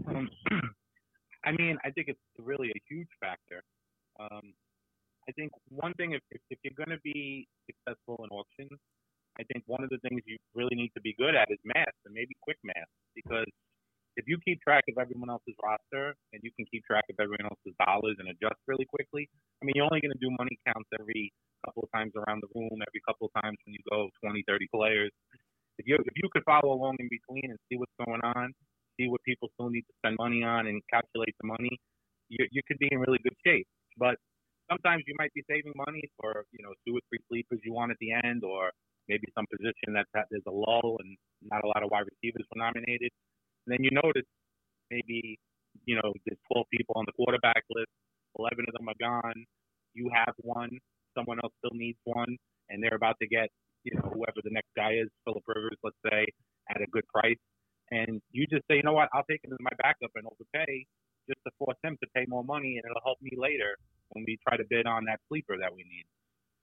Um, 0.07 0.29
I 1.45 1.51
mean, 1.51 1.77
I 1.85 1.91
think 1.91 2.07
it's 2.09 2.19
really 2.39 2.69
a 2.69 2.81
huge 2.89 3.07
factor. 3.21 3.63
Um, 4.19 4.53
I 5.27 5.31
think 5.31 5.51
one 5.69 5.93
thing, 5.93 6.13
if, 6.13 6.21
if, 6.31 6.41
if 6.49 6.59
you're 6.63 6.85
going 6.85 6.95
to 6.95 7.01
be 7.03 7.47
successful 7.67 8.23
in 8.23 8.29
auctions, 8.29 8.79
I 9.39 9.43
think 9.51 9.63
one 9.67 9.83
of 9.83 9.89
the 9.89 9.99
things 9.99 10.23
you 10.25 10.37
really 10.55 10.75
need 10.75 10.91
to 10.95 11.01
be 11.01 11.15
good 11.17 11.35
at 11.35 11.51
is 11.51 11.59
math 11.63 11.95
and 12.05 12.13
maybe 12.13 12.35
quick 12.41 12.57
math 12.63 12.89
because 13.15 13.47
if 14.15 14.23
you 14.27 14.39
keep 14.43 14.63
track 14.63 14.83
of 14.87 14.95
everyone 14.95 15.29
else's 15.29 15.55
roster 15.59 16.15
and 16.31 16.39
you 16.43 16.51
can 16.55 16.63
keep 16.71 16.83
track 16.87 17.03
of 17.11 17.19
everyone 17.19 17.51
else's 17.51 17.75
dollars 17.83 18.15
and 18.19 18.31
adjust 18.31 18.59
really 18.67 18.87
quickly, 18.87 19.27
I 19.59 19.67
mean, 19.67 19.75
you're 19.75 19.87
only 19.87 19.99
going 19.99 20.15
to 20.15 20.23
do 20.23 20.31
money 20.39 20.55
counts 20.63 20.87
every 20.95 21.31
couple 21.67 21.83
of 21.83 21.91
times 21.91 22.15
around 22.15 22.39
the 22.39 22.51
room, 22.55 22.79
every 22.79 23.03
couple 23.03 23.27
of 23.27 23.33
times 23.43 23.59
when 23.67 23.75
you 23.75 23.83
go 23.91 24.07
20, 24.23 24.43
30 24.47 24.67
players. 24.71 25.11
If 25.77 25.83
you 25.87 25.99
if 25.99 26.15
you 26.15 26.31
could 26.31 26.47
follow 26.47 26.71
along 26.71 26.95
in 27.03 27.11
between 27.11 27.51
and 27.51 27.59
see 27.67 27.75
what's 27.75 27.91
going 27.99 28.23
on, 28.23 28.55
see 28.95 29.11
what 29.11 29.19
people 29.27 29.51
still 29.59 29.67
need 29.67 29.83
to 29.83 29.95
spend 29.99 30.15
money 30.15 30.39
on, 30.43 30.67
and 30.71 30.79
calculate 30.87 31.35
the 31.43 31.47
money, 31.51 31.75
you 32.31 32.47
you 32.51 32.63
could 32.63 32.79
be 32.79 32.87
in 32.91 33.03
really 33.03 33.19
good 33.19 33.35
shape. 33.43 33.67
But 33.99 34.15
sometimes 34.71 35.03
you 35.03 35.15
might 35.19 35.33
be 35.35 35.43
saving 35.51 35.75
money 35.75 36.07
for 36.15 36.47
you 36.55 36.63
know 36.63 36.71
two 36.87 36.95
or 36.95 37.03
three 37.11 37.19
sleepers 37.27 37.59
you 37.67 37.73
want 37.73 37.91
at 37.91 37.99
the 37.99 38.15
end, 38.15 38.47
or 38.47 38.71
maybe 39.07 39.27
some 39.35 39.45
position 39.49 39.93
that, 39.93 40.05
that 40.13 40.25
there's 40.31 40.45
a 40.47 40.51
lull 40.51 40.97
and 40.99 41.17
not 41.51 41.63
a 41.63 41.67
lot 41.67 41.83
of 41.83 41.91
wide 41.91 42.05
receivers 42.09 42.45
were 42.49 42.61
nominated. 42.61 43.11
And 43.65 43.73
then 43.73 43.83
you 43.83 43.91
notice 43.91 44.27
maybe, 44.89 45.37
you 45.85 45.95
know, 45.95 46.13
there's 46.25 46.39
12 46.51 46.65
people 46.71 46.93
on 46.97 47.05
the 47.05 47.13
quarterback 47.13 47.63
list, 47.69 47.91
11 48.39 48.65
of 48.67 48.73
them 48.73 48.89
are 48.89 48.99
gone. 48.99 49.45
You 49.93 50.09
have 50.13 50.33
one, 50.37 50.71
someone 51.17 51.39
else 51.43 51.53
still 51.63 51.77
needs 51.77 51.99
one, 52.03 52.35
and 52.69 52.83
they're 52.83 52.95
about 52.97 53.15
to 53.21 53.27
get, 53.27 53.49
you 53.83 53.95
know, 53.95 54.09
whoever 54.11 54.41
the 54.43 54.51
next 54.51 54.69
guy 54.75 54.93
is, 54.99 55.07
Philip 55.23 55.43
Rivers, 55.47 55.79
let's 55.83 55.97
say, 56.03 56.27
at 56.69 56.81
a 56.81 56.87
good 56.91 57.07
price. 57.07 57.39
And 57.91 58.21
you 58.31 58.47
just 58.47 58.65
say, 58.69 58.77
you 58.77 58.83
know 58.83 58.93
what, 58.93 59.09
I'll 59.13 59.27
take 59.29 59.43
him 59.43 59.53
as 59.53 59.61
my 59.61 59.73
backup 59.77 60.11
and 60.15 60.25
overpay 60.25 60.85
just 61.29 61.39
to 61.45 61.51
force 61.57 61.77
him 61.83 61.97
to 62.01 62.07
pay 62.15 62.25
more 62.27 62.43
money, 62.43 62.77
and 62.77 62.83
it'll 62.85 63.05
help 63.05 63.21
me 63.21 63.31
later 63.37 63.77
when 64.09 64.25
we 64.27 64.37
try 64.47 64.57
to 64.57 64.63
bid 64.69 64.85
on 64.85 65.05
that 65.05 65.19
sleeper 65.29 65.57
that 65.57 65.73
we 65.73 65.83
need. 65.83 66.05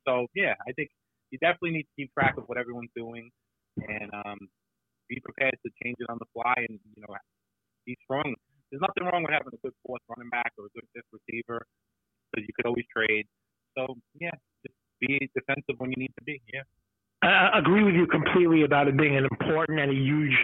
So 0.06 0.26
yeah, 0.34 0.54
I 0.66 0.72
think 0.72 0.90
you 1.32 1.40
definitely 1.40 1.80
need 1.80 1.88
to 1.88 1.96
keep 1.96 2.12
track 2.12 2.36
of 2.36 2.44
what 2.46 2.60
everyone's 2.60 2.92
doing 2.94 3.32
and 3.80 4.12
um, 4.12 4.38
be 5.08 5.18
prepared 5.24 5.56
to 5.64 5.72
change 5.82 5.96
it 5.98 6.06
on 6.12 6.20
the 6.20 6.28
fly 6.36 6.54
and 6.68 6.78
you 6.94 7.02
know 7.02 7.16
be 7.86 7.96
strong. 8.04 8.36
There's 8.70 8.84
nothing 8.84 9.04
wrong 9.08 9.24
with 9.24 9.32
having 9.32 9.52
a 9.52 9.60
good 9.64 9.74
fourth 9.84 10.00
running 10.08 10.30
back 10.30 10.52
or 10.60 10.66
a 10.68 10.72
good 10.76 10.86
fifth 10.94 11.10
receiver 11.12 11.64
because 12.30 12.46
you 12.46 12.54
could 12.54 12.68
always 12.68 12.86
trade. 12.92 13.26
So 13.76 13.96
yeah, 14.20 14.36
just 14.64 14.76
be 15.00 15.18
defensive 15.34 15.80
when 15.80 15.90
you 15.90 15.98
need 15.98 16.14
to 16.20 16.24
be. 16.24 16.40
Yeah. 16.52 16.68
I 17.22 17.58
agree 17.58 17.84
with 17.84 17.94
you 17.94 18.06
completely 18.08 18.64
about 18.64 18.88
it 18.88 18.96
being 18.96 19.16
an 19.16 19.24
important 19.30 19.78
and 19.78 19.92
a 19.92 19.94
huge 19.94 20.36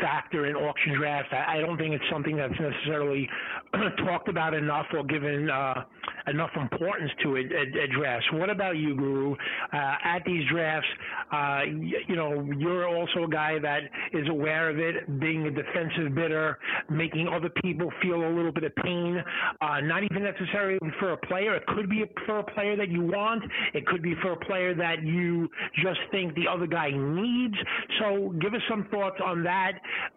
factor 0.00 0.46
in 0.46 0.54
auction 0.54 0.94
drafts. 0.96 1.32
I, 1.32 1.58
don't 1.58 1.76
think 1.76 1.92
it's 1.92 2.04
something 2.10 2.36
that's 2.36 2.54
necessarily 2.58 3.28
talked 4.04 4.28
about 4.28 4.54
enough 4.54 4.86
or 4.92 5.02
given 5.02 5.50
uh, 5.50 5.82
enough 6.28 6.50
importance 6.54 7.10
to 7.24 7.34
it 7.34 7.50
drafts. 7.90 8.26
What 8.34 8.48
about 8.48 8.76
you, 8.76 8.94
Guru? 8.94 9.34
Uh, 9.72 9.94
at 10.04 10.20
these 10.24 10.44
drafts, 10.50 10.88
uh, 11.32 11.62
you, 11.66 11.98
you 12.06 12.16
know, 12.16 12.48
you're 12.56 12.86
also 12.86 13.24
a 13.24 13.28
guy 13.28 13.58
that 13.58 13.80
is 14.12 14.28
aware 14.28 14.70
of 14.70 14.78
it, 14.78 15.18
being 15.18 15.46
a 15.46 15.50
defensive 15.50 16.14
bidder, 16.14 16.58
making 16.88 17.26
other 17.26 17.50
people 17.62 17.90
feel 18.02 18.22
a 18.22 18.32
little 18.32 18.52
bit 18.52 18.64
of 18.64 18.74
pain, 18.76 19.22
uh, 19.60 19.80
not 19.80 20.04
even 20.04 20.22
necessarily 20.22 20.78
for 21.00 21.12
a 21.12 21.16
player. 21.16 21.56
It 21.56 21.66
could 21.66 21.90
be 21.90 22.04
for 22.26 22.38
a 22.38 22.44
player 22.44 22.76
that 22.76 22.88
you 22.88 23.02
want. 23.02 23.42
It 23.74 23.84
could 23.86 24.02
be 24.02 24.14
for 24.22 24.32
a 24.32 24.38
player 24.38 24.74
that 24.74 25.02
you 25.02 25.48
just 25.82 25.98
think 26.12 26.19
think 26.20 26.34
the 26.34 26.48
other 26.48 26.66
guy 26.66 26.90
needs. 26.90 27.56
So 27.98 28.34
give 28.40 28.54
us 28.54 28.62
some 28.68 28.86
thoughts 28.90 29.20
on 29.24 29.42
that. 29.44 29.72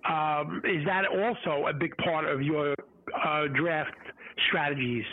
Um, 0.10 0.62
is 0.66 0.86
that 0.86 1.06
also 1.08 1.68
a 1.68 1.74
big 1.74 1.96
part 1.98 2.26
of 2.26 2.42
your 2.42 2.76
uh, 3.26 3.48
draft 3.48 3.96
strategies? 4.48 5.06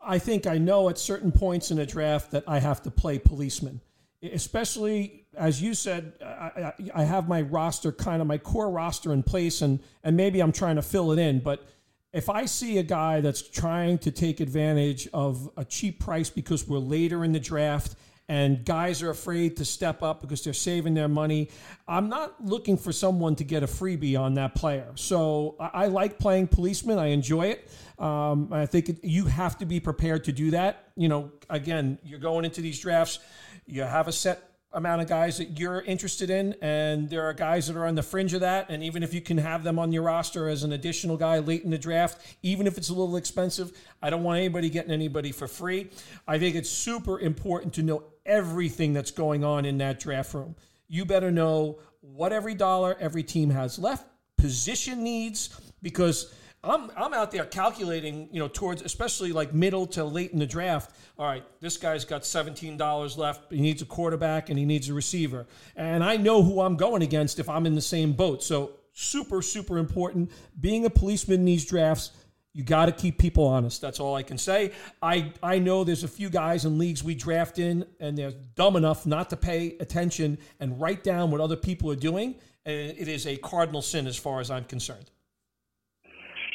I 0.00 0.18
think 0.18 0.46
I 0.46 0.58
know 0.58 0.88
at 0.88 0.98
certain 0.98 1.32
points 1.32 1.70
in 1.70 1.78
a 1.78 1.86
draft 1.86 2.30
that 2.30 2.44
I 2.46 2.60
have 2.60 2.82
to 2.82 2.90
play 2.90 3.18
policeman, 3.18 3.80
especially 4.22 5.26
as 5.36 5.60
you 5.60 5.74
said. 5.74 6.12
I, 6.22 6.72
I, 6.94 7.04
have 7.04 7.28
my 7.28 7.42
roster, 7.42 7.92
kind 7.92 8.22
of 8.22 8.28
my 8.28 8.38
core 8.38 8.70
roster 8.70 9.12
in 9.12 9.22
place, 9.22 9.60
and 9.60 9.80
and 10.04 10.16
maybe 10.16 10.40
I'm 10.40 10.52
trying 10.52 10.76
to 10.76 10.82
fill 10.82 11.12
it 11.12 11.18
in. 11.18 11.40
But 11.40 11.66
if 12.12 12.30
I 12.30 12.46
see 12.46 12.78
a 12.78 12.82
guy 12.82 13.20
that's 13.20 13.42
trying 13.42 13.98
to 13.98 14.10
take 14.10 14.40
advantage 14.40 15.08
of 15.12 15.50
a 15.56 15.64
cheap 15.64 16.00
price 16.00 16.30
because 16.30 16.66
we're 16.66 16.78
later 16.78 17.24
in 17.24 17.32
the 17.32 17.40
draft 17.40 17.96
and 18.28 18.64
guys 18.64 19.02
are 19.02 19.10
afraid 19.10 19.56
to 19.56 19.64
step 19.64 20.02
up 20.02 20.20
because 20.20 20.44
they're 20.44 20.52
saving 20.52 20.94
their 20.94 21.08
money. 21.08 21.48
I'm 21.86 22.08
not 22.08 22.44
looking 22.44 22.76
for 22.76 22.92
someone 22.92 23.36
to 23.36 23.44
get 23.44 23.62
a 23.62 23.66
freebie 23.66 24.18
on 24.18 24.34
that 24.34 24.54
player. 24.54 24.92
So 24.96 25.56
I, 25.58 25.84
I 25.84 25.86
like 25.86 26.18
playing 26.18 26.48
policeman. 26.48 26.98
I 26.98 27.06
enjoy 27.06 27.46
it. 27.46 27.68
Um, 27.98 28.52
I 28.52 28.66
think 28.66 28.90
it, 28.90 29.04
you 29.04 29.24
have 29.24 29.58
to 29.58 29.66
be 29.66 29.80
prepared 29.80 30.24
to 30.24 30.32
do 30.32 30.50
that. 30.50 30.90
You 30.96 31.08
know, 31.08 31.32
again, 31.48 31.98
you're 32.04 32.20
going 32.20 32.44
into 32.44 32.60
these 32.60 32.78
drafts, 32.78 33.18
you 33.66 33.82
have 33.82 34.08
a 34.08 34.12
set 34.12 34.48
amount 34.72 35.00
of 35.00 35.08
guys 35.08 35.38
that 35.38 35.58
you're 35.58 35.80
interested 35.80 36.28
in, 36.28 36.54
and 36.60 37.08
there 37.08 37.22
are 37.22 37.32
guys 37.32 37.66
that 37.66 37.76
are 37.76 37.86
on 37.86 37.94
the 37.94 38.02
fringe 38.02 38.34
of 38.34 38.40
that. 38.40 38.66
And 38.68 38.82
even 38.82 39.02
if 39.02 39.14
you 39.14 39.20
can 39.20 39.38
have 39.38 39.64
them 39.64 39.78
on 39.78 39.92
your 39.92 40.02
roster 40.02 40.48
as 40.48 40.62
an 40.62 40.72
additional 40.72 41.16
guy 41.16 41.38
late 41.38 41.64
in 41.64 41.70
the 41.70 41.78
draft, 41.78 42.20
even 42.42 42.66
if 42.66 42.76
it's 42.76 42.90
a 42.90 42.94
little 42.94 43.16
expensive, 43.16 43.72
I 44.02 44.10
don't 44.10 44.22
want 44.22 44.38
anybody 44.38 44.68
getting 44.68 44.90
anybody 44.90 45.32
for 45.32 45.48
free. 45.48 45.90
I 46.26 46.38
think 46.38 46.54
it's 46.54 46.70
super 46.70 47.18
important 47.18 47.74
to 47.74 47.82
know 47.82 48.04
everything 48.28 48.92
that's 48.92 49.10
going 49.10 49.42
on 49.42 49.64
in 49.64 49.78
that 49.78 49.98
draft 49.98 50.34
room. 50.34 50.54
You 50.86 51.04
better 51.04 51.32
know 51.32 51.80
what 52.00 52.32
every 52.32 52.54
dollar 52.54 52.96
every 53.00 53.24
team 53.24 53.50
has 53.50 53.78
left, 53.78 54.06
position 54.36 55.02
needs, 55.02 55.58
because 55.82 56.32
I'm 56.62 56.90
I'm 56.96 57.14
out 57.14 57.30
there 57.30 57.44
calculating, 57.44 58.28
you 58.32 58.40
know, 58.40 58.48
towards 58.48 58.82
especially 58.82 59.32
like 59.32 59.54
middle 59.54 59.86
to 59.88 60.04
late 60.04 60.32
in 60.32 60.38
the 60.38 60.46
draft. 60.46 60.94
All 61.18 61.26
right, 61.26 61.44
this 61.60 61.76
guy's 61.76 62.04
got 62.04 62.24
seventeen 62.24 62.76
dollars 62.76 63.16
left. 63.16 63.52
He 63.52 63.60
needs 63.60 63.82
a 63.82 63.86
quarterback 63.86 64.50
and 64.50 64.58
he 64.58 64.64
needs 64.64 64.88
a 64.88 64.94
receiver, 64.94 65.46
and 65.76 66.04
I 66.04 66.16
know 66.16 66.42
who 66.42 66.60
I'm 66.60 66.76
going 66.76 67.02
against 67.02 67.38
if 67.38 67.48
I'm 67.48 67.66
in 67.66 67.74
the 67.74 67.80
same 67.80 68.12
boat. 68.12 68.42
So 68.42 68.72
super 68.92 69.42
super 69.42 69.78
important. 69.78 70.30
Being 70.60 70.84
a 70.84 70.90
policeman 70.90 71.40
in 71.40 71.44
these 71.44 71.64
drafts, 71.64 72.10
you 72.58 72.64
got 72.64 72.86
to 72.86 72.92
keep 72.92 73.18
people 73.18 73.46
honest. 73.46 73.80
That's 73.80 74.00
all 74.00 74.16
I 74.16 74.24
can 74.24 74.36
say. 74.36 74.72
I 75.00 75.32
I 75.44 75.60
know 75.60 75.84
there's 75.84 76.02
a 76.02 76.08
few 76.08 76.28
guys 76.28 76.64
in 76.64 76.76
leagues 76.76 77.04
we 77.04 77.14
draft 77.14 77.60
in, 77.60 77.86
and 78.00 78.18
they're 78.18 78.32
dumb 78.56 78.74
enough 78.74 79.06
not 79.06 79.30
to 79.30 79.36
pay 79.36 79.76
attention 79.78 80.38
and 80.58 80.80
write 80.80 81.04
down 81.04 81.30
what 81.30 81.40
other 81.40 81.54
people 81.54 81.88
are 81.92 82.00
doing. 82.10 82.34
It 82.66 83.06
is 83.06 83.28
a 83.28 83.36
cardinal 83.36 83.80
sin 83.80 84.08
as 84.08 84.16
far 84.16 84.40
as 84.40 84.50
I'm 84.50 84.64
concerned. 84.64 85.08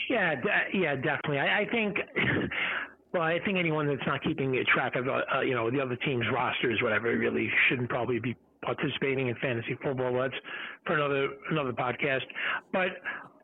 Yeah, 0.10 0.36
yeah, 0.74 0.96
definitely. 0.96 1.40
I, 1.40 1.62
I 1.62 1.66
think. 1.72 1.98
Well, 3.14 3.22
I 3.22 3.38
think 3.46 3.60
anyone 3.60 3.86
that's 3.86 4.02
not 4.08 4.24
keeping 4.24 4.58
track 4.74 4.96
of, 4.96 5.08
uh, 5.08 5.22
uh, 5.36 5.42
you 5.42 5.54
know, 5.54 5.70
the 5.70 5.80
other 5.80 5.96
team's 5.98 6.26
rosters, 6.34 6.82
whatever, 6.82 7.16
really 7.16 7.48
shouldn't 7.70 7.88
probably 7.90 8.18
be 8.18 8.36
participating 8.64 9.28
in 9.28 9.36
fantasy 9.36 9.78
football. 9.84 10.12
That's 10.14 10.34
for 10.88 10.96
another 10.96 11.28
another 11.52 11.74
podcast. 11.74 12.24
But 12.72 12.88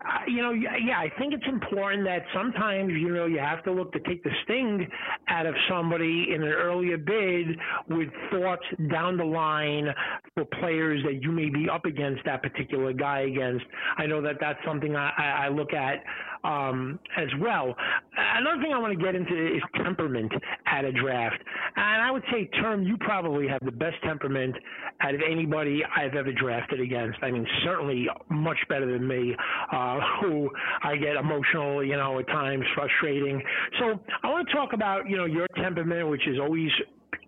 uh, 0.05 0.19
you 0.27 0.41
know, 0.41 0.51
yeah, 0.51 0.97
I 0.97 1.11
think 1.19 1.33
it's 1.33 1.43
important 1.45 2.05
that 2.05 2.23
sometimes, 2.33 2.93
you 2.93 3.13
know, 3.13 3.25
you 3.25 3.39
have 3.39 3.61
to 3.65 3.71
look 3.71 3.91
to 3.91 3.99
take 3.99 4.23
the 4.23 4.29
sting 4.45 4.87
out 5.27 5.45
of 5.45 5.53
somebody 5.69 6.27
in 6.33 6.41
an 6.41 6.53
earlier 6.53 6.97
bid 6.97 7.57
with 7.89 8.07
thoughts 8.31 8.63
down 8.89 9.17
the 9.17 9.25
line 9.25 9.87
for 10.35 10.45
players 10.45 11.03
that 11.03 11.21
you 11.21 11.33
may 11.33 11.49
be 11.49 11.67
up 11.69 11.83
against 11.83 12.23
that 12.23 12.41
particular 12.41 12.93
guy 12.93 13.21
against. 13.21 13.65
I 13.97 14.05
know 14.05 14.21
that 14.21 14.37
that's 14.39 14.59
something 14.65 14.95
I, 14.95 15.09
I 15.17 15.49
look 15.49 15.73
at 15.73 16.01
um, 16.43 16.99
as 17.17 17.27
well. 17.39 17.75
Another 18.17 18.61
thing 18.61 18.73
I 18.73 18.79
want 18.79 18.97
to 18.97 19.03
get 19.03 19.15
into 19.15 19.55
is 19.55 19.61
temperament 19.83 20.31
at 20.65 20.85
a 20.85 20.91
draft. 20.91 21.41
And 21.75 22.01
I 22.01 22.11
would 22.11 22.23
say, 22.31 22.49
Term, 22.59 22.83
you 22.83 22.97
probably 22.97 23.47
have 23.47 23.59
the 23.63 23.71
best 23.71 23.95
temperament 24.03 24.55
out 25.01 25.15
of 25.15 25.21
anybody 25.29 25.83
I've 25.95 26.15
ever 26.15 26.31
drafted 26.31 26.79
against. 26.79 27.19
I 27.21 27.31
mean, 27.31 27.45
certainly 27.63 28.07
much 28.29 28.57
better 28.67 28.91
than 28.91 29.07
me. 29.07 29.35
Uh, 29.71 29.99
who 30.21 30.49
I 30.83 30.95
get 30.95 31.15
emotional, 31.15 31.83
you 31.83 31.95
know, 31.95 32.19
at 32.19 32.27
times 32.27 32.65
frustrating. 32.75 33.41
So 33.79 33.99
I 34.23 34.27
want 34.27 34.47
to 34.47 34.53
talk 34.53 34.73
about, 34.73 35.09
you 35.09 35.17
know, 35.17 35.25
your 35.25 35.47
temperament, 35.57 36.09
which 36.09 36.27
is 36.27 36.39
always 36.39 36.69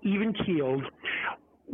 even 0.03 0.33
keeled. 0.45 0.83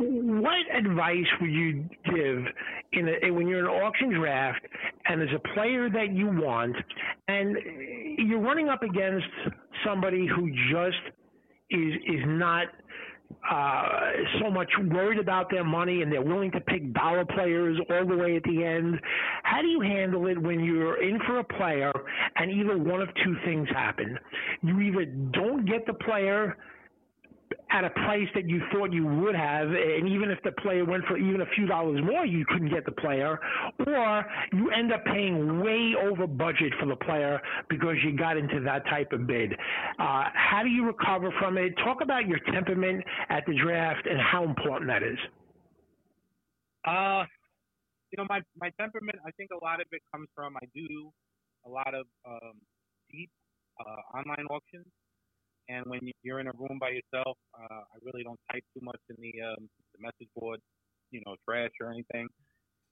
What 0.00 0.54
advice 0.76 1.26
would 1.40 1.50
you 1.50 1.88
give 2.04 2.44
in 2.92 3.08
a, 3.24 3.30
when 3.32 3.48
you're 3.48 3.58
in 3.58 3.64
an 3.64 3.82
auction 3.82 4.10
draft 4.10 4.60
and 5.06 5.20
there's 5.20 5.34
a 5.34 5.54
player 5.54 5.90
that 5.90 6.12
you 6.12 6.28
want 6.28 6.76
and 7.26 7.56
you're 8.18 8.40
running 8.40 8.68
up 8.68 8.82
against 8.82 9.26
somebody 9.84 10.26
who 10.26 10.50
just 10.70 10.96
is 11.70 11.94
is 12.06 12.22
not 12.26 12.68
uh, 13.50 14.10
so 14.40 14.50
much 14.50 14.70
worried 14.90 15.18
about 15.18 15.50
their 15.50 15.64
money 15.64 16.02
and 16.02 16.12
they're 16.12 16.22
willing 16.22 16.50
to 16.50 16.60
pick 16.60 16.92
dollar 16.94 17.24
players 17.24 17.78
all 17.90 18.06
the 18.06 18.16
way 18.16 18.36
at 18.36 18.42
the 18.44 18.64
end. 18.64 18.98
How 19.42 19.60
do 19.60 19.68
you 19.68 19.80
handle 19.80 20.26
it 20.28 20.40
when 20.40 20.64
you're 20.64 21.02
in 21.02 21.18
for 21.26 21.40
a 21.40 21.44
player 21.44 21.92
and 22.36 22.50
either 22.50 22.78
one 22.78 23.02
of 23.02 23.08
two 23.24 23.36
things 23.44 23.68
happen? 23.70 24.18
You 24.62 24.80
either 24.80 25.04
don't 25.04 25.66
get 25.66 25.86
the 25.86 25.94
player 25.94 26.56
at 27.70 27.84
a 27.84 27.90
price 27.90 28.28
that 28.34 28.48
you 28.48 28.60
thought 28.72 28.92
you 28.92 29.06
would 29.06 29.34
have, 29.34 29.68
and 29.68 30.08
even 30.08 30.30
if 30.30 30.38
the 30.42 30.52
player 30.52 30.84
went 30.84 31.04
for 31.04 31.16
even 31.18 31.42
a 31.42 31.46
few 31.54 31.66
dollars 31.66 32.00
more, 32.02 32.24
you 32.24 32.44
couldn't 32.46 32.70
get 32.70 32.84
the 32.84 32.92
player, 32.92 33.38
or 33.86 34.24
you 34.52 34.70
end 34.70 34.92
up 34.92 35.04
paying 35.04 35.60
way 35.60 35.94
over 36.02 36.26
budget 36.26 36.72
for 36.80 36.86
the 36.86 36.96
player 36.96 37.40
because 37.68 37.96
you 38.04 38.16
got 38.16 38.36
into 38.36 38.60
that 38.60 38.84
type 38.86 39.12
of 39.12 39.26
bid. 39.26 39.52
Uh, 39.98 40.24
how 40.34 40.62
do 40.62 40.68
you 40.68 40.86
recover 40.86 41.32
from 41.38 41.58
it? 41.58 41.74
Talk 41.84 41.98
about 42.00 42.26
your 42.26 42.38
temperament 42.52 43.04
at 43.28 43.44
the 43.46 43.54
draft 43.54 44.06
and 44.06 44.18
how 44.20 44.44
important 44.44 44.88
that 44.88 45.02
is. 45.02 45.18
Uh, 46.86 47.24
you 48.10 48.16
know, 48.16 48.26
my 48.28 48.40
my 48.58 48.70
temperament. 48.80 49.18
I 49.26 49.30
think 49.32 49.50
a 49.50 49.62
lot 49.62 49.80
of 49.80 49.86
it 49.92 50.00
comes 50.12 50.28
from 50.34 50.56
I 50.56 50.66
do 50.74 51.12
a 51.66 51.68
lot 51.68 51.94
of 51.94 52.06
um, 52.26 52.54
deep 53.10 53.30
uh, 53.78 54.16
online 54.18 54.46
auctions 54.50 54.86
and 55.68 55.84
when 55.86 56.00
you're 56.22 56.40
in 56.40 56.48
a 56.48 56.56
room 56.56 56.78
by 56.80 56.90
yourself, 56.90 57.36
uh, 57.54 57.84
I 57.84 57.96
really 58.02 58.24
don't 58.24 58.40
type 58.50 58.64
too 58.72 58.80
much 58.82 59.00
in 59.10 59.16
the, 59.20 59.32
um, 59.42 59.68
the 59.94 60.00
message 60.00 60.28
board, 60.34 60.60
you 61.10 61.20
know, 61.26 61.36
trash 61.48 61.70
or 61.80 61.92
anything. 61.92 62.28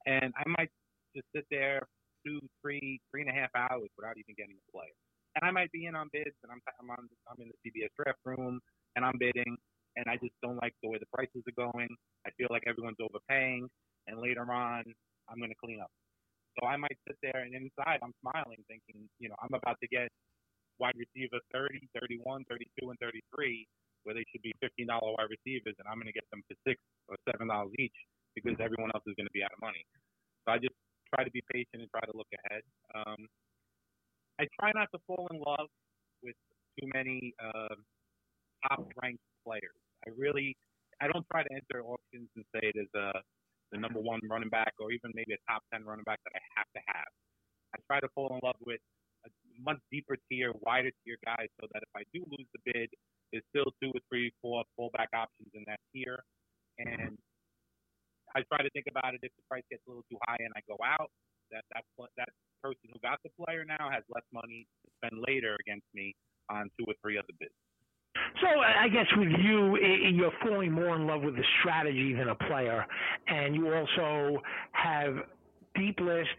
And 0.06 0.32
I 0.36 0.44
might 0.46 0.70
just 1.14 1.26
sit 1.34 1.46
there 1.50 1.80
two, 2.24 2.40
three, 2.62 3.00
three 3.10 3.22
and 3.22 3.30
a 3.30 3.34
half 3.34 3.50
hours 3.54 3.88
without 3.96 4.18
even 4.18 4.34
getting 4.36 4.56
a 4.56 4.66
player. 4.72 4.96
And 5.36 5.44
I 5.44 5.50
might 5.52 5.70
be 5.72 5.86
in 5.86 5.94
on 5.94 6.08
bids, 6.12 6.36
and 6.42 6.50
I'm 6.52 6.60
I'm 6.80 6.90
on 6.90 7.08
I'm 7.28 7.40
in 7.40 7.52
the 7.52 7.58
CBS 7.60 7.92
draft 7.96 8.18
room, 8.24 8.58
and 8.96 9.04
I'm 9.04 9.18
bidding, 9.20 9.56
and 9.96 10.04
I 10.08 10.16
just 10.16 10.32
don't 10.42 10.56
like 10.62 10.72
the 10.82 10.88
way 10.88 10.96
the 10.98 11.10
prices 11.12 11.44
are 11.44 11.58
going. 11.60 11.88
I 12.26 12.30
feel 12.40 12.48
like 12.50 12.64
everyone's 12.66 13.00
overpaying, 13.04 13.68
and 14.08 14.20
later 14.20 14.48
on, 14.50 14.84
I'm 15.28 15.36
going 15.38 15.52
to 15.52 15.60
clean 15.62 15.80
up. 15.80 15.92
So 16.58 16.66
I 16.66 16.76
might 16.76 16.96
sit 17.06 17.16
there, 17.20 17.44
and 17.44 17.52
inside, 17.52 18.00
I'm 18.00 18.16
smiling, 18.24 18.64
thinking, 18.64 19.08
you 19.20 19.28
know, 19.28 19.36
I'm 19.44 19.52
about 19.52 19.76
to 19.82 19.88
get 19.88 20.08
wide 20.78 20.96
receiver 20.96 21.40
30, 21.52 21.88
31, 21.98 22.44
32, 22.48 22.90
and 22.90 22.98
33, 22.98 23.66
where 24.04 24.14
they 24.14 24.24
should 24.30 24.42
be 24.42 24.54
$15 24.62 24.86
wide 24.88 25.30
receivers, 25.30 25.74
and 25.78 25.86
I'm 25.88 25.98
going 25.98 26.10
to 26.10 26.16
get 26.16 26.26
them 26.30 26.42
for 26.46 26.56
six 26.66 26.80
or 27.08 27.16
seven 27.30 27.48
dollars 27.48 27.72
each 27.78 27.96
because 28.34 28.54
everyone 28.60 28.92
else 28.94 29.04
is 29.08 29.16
going 29.16 29.26
to 29.26 29.36
be 29.36 29.42
out 29.42 29.52
of 29.52 29.60
money. 29.60 29.82
So 30.44 30.52
I 30.52 30.58
just 30.58 30.76
try 31.10 31.24
to 31.24 31.32
be 31.32 31.42
patient 31.50 31.82
and 31.82 31.90
try 31.90 32.04
to 32.04 32.14
look 32.14 32.28
ahead. 32.44 32.62
Um, 32.94 33.26
I 34.38 34.44
try 34.60 34.70
not 34.76 34.92
to 34.92 35.00
fall 35.06 35.26
in 35.32 35.40
love 35.40 35.66
with 36.22 36.36
too 36.78 36.86
many 36.92 37.32
uh, 37.40 37.74
top 38.68 38.84
ranked 39.02 39.24
players. 39.42 39.80
I 40.06 40.12
really, 40.16 40.54
I 41.00 41.08
don't 41.08 41.24
try 41.32 41.42
to 41.42 41.52
enter 41.52 41.82
auctions 41.82 42.28
and 42.36 42.44
say 42.54 42.70
is 42.74 42.90
a 42.94 43.12
the 43.72 43.78
number 43.78 43.98
one 43.98 44.20
running 44.30 44.48
back 44.48 44.72
or 44.78 44.92
even 44.92 45.10
maybe 45.14 45.34
a 45.34 45.42
top 45.50 45.62
ten 45.72 45.84
running 45.84 46.04
back 46.04 46.20
that 46.22 46.38
I 46.38 46.42
have 46.54 46.70
to 46.78 46.82
have. 46.86 47.10
I 47.74 47.78
try 47.90 47.98
to 47.98 48.08
fall 48.14 48.30
in 48.30 48.38
love 48.46 48.56
with 48.64 48.78
much 49.62 49.78
deeper 49.90 50.16
tier, 50.28 50.52
wider 50.60 50.90
tier 51.04 51.16
guys, 51.24 51.48
so 51.60 51.66
that 51.72 51.82
if 51.82 51.92
I 51.96 52.02
do 52.12 52.24
lose 52.30 52.48
the 52.52 52.60
bid, 52.64 52.90
there's 53.32 53.44
still 53.50 53.72
two 53.82 53.90
or 53.90 54.00
three, 54.08 54.32
four 54.42 54.64
fullback 54.76 55.08
options 55.14 55.50
in 55.54 55.64
that 55.66 55.80
tier. 55.92 56.22
And 56.78 57.18
I 58.36 58.42
try 58.52 58.62
to 58.62 58.70
think 58.70 58.86
about 58.90 59.14
it 59.14 59.20
if 59.22 59.32
the 59.36 59.44
price 59.48 59.64
gets 59.70 59.82
a 59.86 59.90
little 59.90 60.04
too 60.10 60.18
high 60.28 60.38
and 60.40 60.52
I 60.56 60.60
go 60.68 60.76
out, 60.84 61.10
that 61.50 61.64
that 61.74 61.84
that 62.16 62.28
person 62.62 62.90
who 62.92 62.98
got 63.00 63.18
the 63.24 63.30
player 63.38 63.64
now 63.64 63.88
has 63.90 64.02
less 64.12 64.24
money 64.32 64.66
to 64.84 64.90
spend 64.98 65.22
later 65.26 65.56
against 65.60 65.86
me 65.94 66.14
on 66.50 66.70
two 66.78 66.84
or 66.86 66.94
three 67.02 67.18
other 67.18 67.32
bids. 67.38 67.54
So 68.40 68.48
I 68.48 68.88
guess 68.88 69.06
with 69.16 69.28
you, 69.42 69.76
you're 69.78 70.32
falling 70.42 70.72
more 70.72 70.96
in 70.96 71.06
love 71.06 71.22
with 71.22 71.36
the 71.36 71.44
strategy 71.60 72.14
than 72.14 72.28
a 72.28 72.34
player, 72.34 72.84
and 73.28 73.54
you 73.54 73.72
also 73.72 74.42
have 74.72 75.14
deep 75.74 75.98
list 76.00 76.36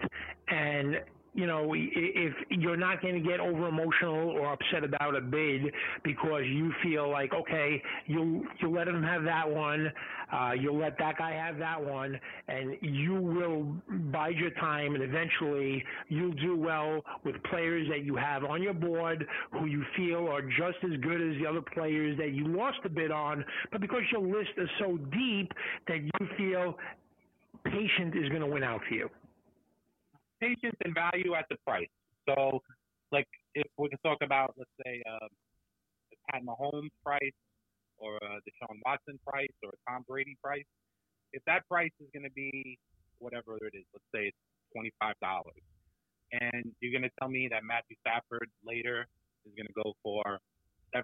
and 0.47 0.97
you 1.37 1.45
know, 1.45 1.71
if 1.75 2.33
you're 2.49 2.75
not 2.75 2.99
going 2.99 3.13
to 3.13 3.29
get 3.29 3.39
over 3.39 3.67
emotional 3.67 4.31
or 4.31 4.53
upset 4.53 4.83
about 4.83 5.15
a 5.15 5.21
bid 5.21 5.71
because 6.03 6.41
you 6.47 6.73
feel 6.81 7.11
like, 7.11 7.31
okay, 7.31 7.81
you'll 8.07 8.41
you 8.59 8.75
let 8.75 8.87
him 8.87 9.03
have 9.03 9.23
that 9.23 9.47
one, 9.47 9.91
uh, 10.33 10.53
you'll 10.59 10.79
let 10.79 10.97
that 10.97 11.19
guy 11.19 11.33
have 11.33 11.59
that 11.59 11.79
one, 11.79 12.19
and 12.47 12.75
you 12.81 13.13
will 13.13 13.67
bide 14.11 14.35
your 14.35 14.49
time, 14.51 14.95
and 14.95 15.03
eventually 15.03 15.83
you'll 16.07 16.33
do 16.33 16.57
well 16.57 17.03
with 17.23 17.35
players 17.43 17.87
that 17.87 18.03
you 18.03 18.15
have 18.15 18.43
on 18.43 18.63
your 18.63 18.73
board 18.73 19.23
who 19.51 19.67
you 19.67 19.83
feel 19.95 20.27
are 20.27 20.41
just 20.41 20.83
as 20.83 20.99
good 21.01 21.21
as 21.21 21.39
the 21.39 21.47
other 21.47 21.61
players 21.61 22.17
that 22.17 22.31
you 22.31 22.47
lost 22.47 22.79
a 22.83 22.89
bid 22.89 23.11
on, 23.11 23.45
but 23.71 23.79
because 23.79 24.01
your 24.11 24.21
list 24.21 24.49
is 24.57 24.69
so 24.79 24.97
deep 25.11 25.51
that 25.87 25.99
you 26.01 26.27
feel 26.35 26.75
patient 27.65 28.15
is 28.15 28.27
going 28.29 28.41
to 28.41 28.47
win 28.47 28.63
out 28.63 28.81
for 28.89 28.95
you 28.95 29.07
patience 30.39 30.77
and 30.83 30.93
value 30.93 31.35
at 31.35 31.45
the 31.49 31.57
price. 31.65 31.89
So, 32.27 32.61
like, 33.11 33.27
if 33.55 33.67
we 33.77 33.89
can 33.89 33.99
talk 33.99 34.19
about, 34.21 34.53
let's 34.57 34.69
say, 34.85 35.01
uh, 35.09 35.27
the 36.11 36.17
Pat 36.29 36.43
Mahomes 36.43 36.91
price 37.03 37.37
or 37.97 38.17
uh, 38.23 38.39
Deshaun 38.45 38.77
Watson 38.85 39.19
price 39.25 39.53
or 39.63 39.71
Tom 39.87 40.03
Brady 40.07 40.37
price, 40.43 40.65
if 41.33 41.41
that 41.45 41.67
price 41.67 41.91
is 41.99 42.07
going 42.13 42.23
to 42.23 42.31
be 42.31 42.77
whatever 43.19 43.57
it 43.57 43.73
is, 43.73 43.85
let's 43.93 44.05
say 44.13 44.31
it's 44.31 44.37
$25, 44.75 45.13
and 46.33 46.71
you're 46.81 46.91
going 46.91 47.07
to 47.07 47.15
tell 47.19 47.29
me 47.29 47.47
that 47.49 47.63
Matthew 47.63 47.95
Stafford 48.01 48.49
later 48.65 49.07
is 49.45 49.53
going 49.55 49.67
to 49.67 49.73
go 49.73 49.93
for 50.03 50.39
$7, 50.95 51.03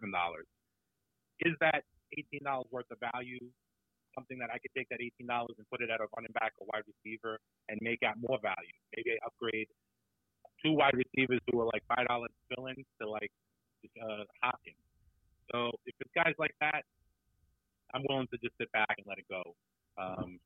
is 1.39 1.53
that 1.59 1.83
$18 2.17 2.63
worth 2.71 2.85
of 2.91 2.97
value 3.13 3.39
something 4.15 4.37
that 4.39 4.49
I 4.53 4.57
could 4.59 4.71
take 4.77 4.89
that 4.89 5.01
eighteen 5.01 5.27
dollars 5.27 5.55
and 5.57 5.65
put 5.69 5.81
it 5.81 5.89
at 5.89 5.99
a 5.99 6.07
running 6.15 6.33
back 6.37 6.53
or 6.59 6.67
wide 6.73 6.85
receiver 6.87 7.39
and 7.69 7.79
make 7.81 8.01
out 8.03 8.15
more 8.21 8.39
value. 8.41 8.77
Maybe 8.95 9.17
I 9.17 9.19
upgrade 9.25 9.67
two 10.63 10.73
wide 10.73 10.95
receivers 10.95 11.41
who 11.51 11.59
are 11.61 11.69
like 11.73 11.83
five 11.87 12.07
dollars 12.07 12.31
fill-ins 12.49 12.85
to 13.01 13.09
like 13.09 13.31
uh, 13.99 14.23
Hopkins. 14.41 14.79
So 15.51 15.71
if 15.85 15.95
it's 15.99 16.11
guys 16.15 16.33
like 16.39 16.55
that, 16.61 16.83
I'm 17.93 18.03
willing 18.07 18.27
to 18.31 18.37
just 18.39 18.55
sit 18.57 18.71
back 18.71 18.95
and 18.97 19.05
let 19.05 19.19
it 19.19 19.27
go, 19.29 19.53
um, 19.99 20.39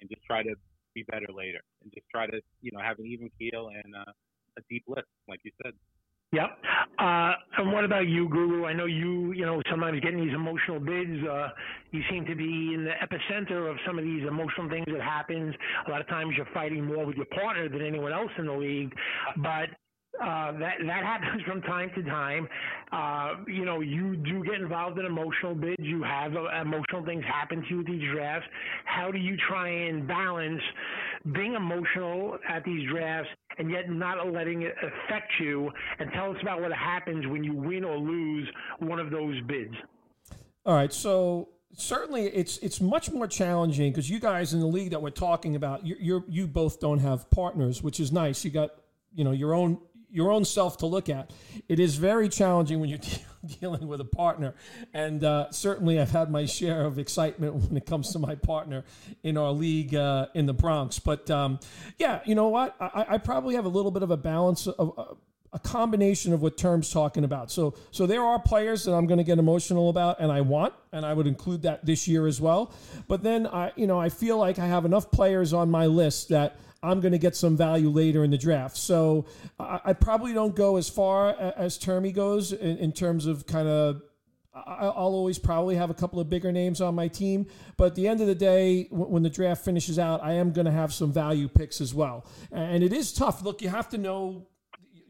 and 0.00 0.10
just 0.10 0.22
try 0.26 0.42
to 0.42 0.54
be 0.94 1.04
better 1.04 1.30
later, 1.32 1.62
and 1.82 1.92
just 1.94 2.06
try 2.10 2.26
to 2.26 2.40
you 2.60 2.70
know 2.72 2.80
have 2.80 2.98
an 2.98 3.06
even 3.06 3.30
keel 3.38 3.70
and 3.72 3.94
uh, 3.94 4.12
a 4.58 4.62
deep 4.68 4.84
list, 4.88 5.08
like 5.28 5.40
you 5.44 5.52
said. 5.62 5.72
What 7.80 7.86
about 7.86 8.08
you, 8.08 8.28
Guru? 8.28 8.66
I 8.66 8.74
know 8.74 8.84
you, 8.84 9.32
you 9.32 9.46
know, 9.46 9.62
sometimes 9.70 9.98
getting 10.00 10.22
these 10.22 10.34
emotional 10.34 10.78
bids. 10.78 11.26
Uh, 11.26 11.48
you 11.92 12.02
seem 12.10 12.26
to 12.26 12.34
be 12.34 12.74
in 12.74 12.84
the 12.84 12.90
epicenter 12.90 13.70
of 13.70 13.78
some 13.86 13.98
of 13.98 14.04
these 14.04 14.22
emotional 14.28 14.68
things 14.68 14.84
that 14.92 15.00
happens. 15.00 15.54
A 15.86 15.90
lot 15.90 16.02
of 16.02 16.06
times 16.08 16.34
you're 16.36 16.46
fighting 16.52 16.84
more 16.84 17.06
with 17.06 17.16
your 17.16 17.24
partner 17.24 17.70
than 17.70 17.80
anyone 17.80 18.12
else 18.12 18.32
in 18.36 18.44
the 18.44 18.52
league. 18.52 18.92
But 19.38 19.70
uh, 20.22 20.52
that 20.58 20.74
that 20.84 21.04
happens 21.04 21.42
from 21.46 21.62
time 21.62 21.90
to 21.94 22.02
time. 22.02 22.46
Uh, 22.92 23.36
you 23.46 23.64
know, 23.64 23.80
you 23.80 24.14
do 24.16 24.44
get 24.44 24.56
involved 24.56 24.98
in 24.98 25.06
emotional 25.06 25.54
bids. 25.54 25.76
You 25.78 26.02
have 26.02 26.36
uh, 26.36 26.60
emotional 26.60 27.02
things 27.06 27.24
happen 27.24 27.62
to 27.62 27.68
you 27.70 27.80
at 27.80 27.86
these 27.86 28.02
drafts. 28.12 28.48
How 28.84 29.10
do 29.10 29.16
you 29.16 29.38
try 29.48 29.70
and 29.70 30.06
balance 30.06 30.60
being 31.32 31.54
emotional 31.54 32.36
at 32.46 32.62
these 32.62 32.86
drafts 32.90 33.30
and 33.60 33.70
yet 33.70 33.88
not 33.88 34.32
letting 34.32 34.62
it 34.62 34.74
affect 34.82 35.30
you? 35.38 35.70
And 35.98 36.10
tell 36.12 36.30
us 36.30 36.38
about 36.42 36.60
what 36.60 36.72
happens 36.72 37.26
when 37.26 37.44
you 37.44 37.54
win 37.54 37.84
or 37.84 37.96
lose 37.96 38.48
one 38.80 38.98
of 38.98 39.10
those 39.10 39.40
bids. 39.42 39.74
All 40.66 40.74
right, 40.74 40.92
so 40.92 41.50
certainly 41.72 42.26
it's 42.26 42.58
it's 42.58 42.80
much 42.80 43.10
more 43.10 43.26
challenging 43.26 43.92
because 43.92 44.10
you 44.10 44.18
guys 44.18 44.52
in 44.52 44.60
the 44.60 44.66
league 44.66 44.90
that 44.90 45.00
we're 45.00 45.10
talking 45.10 45.56
about, 45.56 45.86
you 45.86 45.96
you 46.00 46.24
you 46.28 46.46
both 46.46 46.80
don't 46.80 46.98
have 46.98 47.30
partners, 47.30 47.82
which 47.82 48.00
is 48.00 48.10
nice. 48.12 48.44
You 48.44 48.50
got 48.50 48.70
you 49.14 49.24
know 49.24 49.32
your 49.32 49.54
own 49.54 49.78
your 50.10 50.30
own 50.30 50.44
self 50.44 50.78
to 50.78 50.86
look 50.86 51.08
at. 51.08 51.32
It 51.68 51.78
is 51.78 51.96
very 51.96 52.28
challenging 52.28 52.80
when 52.80 52.88
you're 52.88 52.98
dealing 53.60 53.88
with 53.88 54.00
a 54.00 54.04
partner, 54.04 54.54
and 54.92 55.24
uh, 55.24 55.50
certainly 55.50 56.00
I've 56.00 56.10
had 56.10 56.30
my 56.30 56.46
share 56.46 56.84
of 56.84 56.98
excitement 56.98 57.54
when 57.54 57.76
it 57.76 57.86
comes 57.86 58.12
to 58.12 58.18
my 58.18 58.34
partner 58.34 58.84
in 59.22 59.36
our 59.36 59.52
league 59.52 59.94
uh, 59.94 60.26
in 60.34 60.46
the 60.46 60.54
Bronx. 60.54 60.98
But 60.98 61.30
um, 61.30 61.60
yeah, 61.98 62.20
you 62.24 62.34
know 62.34 62.48
what? 62.48 62.76
I, 62.80 63.06
I, 63.10 63.18
probably 63.18 63.54
have 63.54 63.64
a 63.64 63.68
little 63.68 63.90
bit 63.90 64.02
of 64.02 64.10
a 64.10 64.16
balance 64.16 64.66
of. 64.66 64.98
Uh, 64.98 65.04
a 65.52 65.58
combination 65.58 66.32
of 66.32 66.42
what 66.42 66.56
terms 66.56 66.92
talking 66.92 67.24
about. 67.24 67.50
So 67.50 67.74
so 67.90 68.06
there 68.06 68.22
are 68.22 68.38
players 68.38 68.84
that 68.84 68.92
I'm 68.92 69.06
going 69.06 69.18
to 69.18 69.24
get 69.24 69.38
emotional 69.38 69.90
about 69.90 70.20
and 70.20 70.30
I 70.30 70.42
want 70.42 70.74
and 70.92 71.04
I 71.04 71.12
would 71.12 71.26
include 71.26 71.62
that 71.62 71.84
this 71.84 72.06
year 72.06 72.28
as 72.28 72.40
well. 72.40 72.72
But 73.08 73.24
then 73.24 73.48
I 73.48 73.72
you 73.74 73.88
know 73.88 74.00
I 74.00 74.10
feel 74.10 74.38
like 74.38 74.60
I 74.60 74.66
have 74.66 74.84
enough 74.84 75.10
players 75.10 75.52
on 75.52 75.68
my 75.68 75.86
list 75.86 76.28
that 76.28 76.56
I'm 76.82 77.00
going 77.00 77.12
to 77.12 77.18
get 77.18 77.36
some 77.36 77.56
value 77.56 77.90
later 77.90 78.24
in 78.24 78.30
the 78.30 78.38
draft. 78.38 78.76
So 78.76 79.26
I, 79.58 79.80
I 79.86 79.92
probably 79.92 80.32
don't 80.32 80.56
go 80.56 80.76
as 80.76 80.88
far 80.88 81.30
as 81.30 81.78
Termy 81.78 82.14
goes 82.14 82.52
in, 82.52 82.78
in 82.78 82.92
terms 82.92 83.26
of 83.26 83.46
kind 83.46 83.68
of. 83.68 84.02
I'll 84.52 85.14
always 85.14 85.38
probably 85.38 85.76
have 85.76 85.90
a 85.90 85.94
couple 85.94 86.18
of 86.18 86.28
bigger 86.28 86.50
names 86.50 86.80
on 86.80 86.96
my 86.96 87.06
team, 87.06 87.46
but 87.76 87.84
at 87.84 87.94
the 87.94 88.08
end 88.08 88.20
of 88.20 88.26
the 88.26 88.34
day, 88.34 88.88
when 88.90 89.22
the 89.22 89.30
draft 89.30 89.64
finishes 89.64 89.96
out, 89.96 90.24
I 90.24 90.32
am 90.32 90.50
going 90.50 90.64
to 90.64 90.72
have 90.72 90.92
some 90.92 91.12
value 91.12 91.46
picks 91.46 91.80
as 91.80 91.94
well. 91.94 92.26
And 92.50 92.82
it 92.82 92.92
is 92.92 93.12
tough. 93.12 93.44
Look, 93.44 93.62
you 93.62 93.68
have 93.68 93.88
to 93.90 93.98
know 93.98 94.48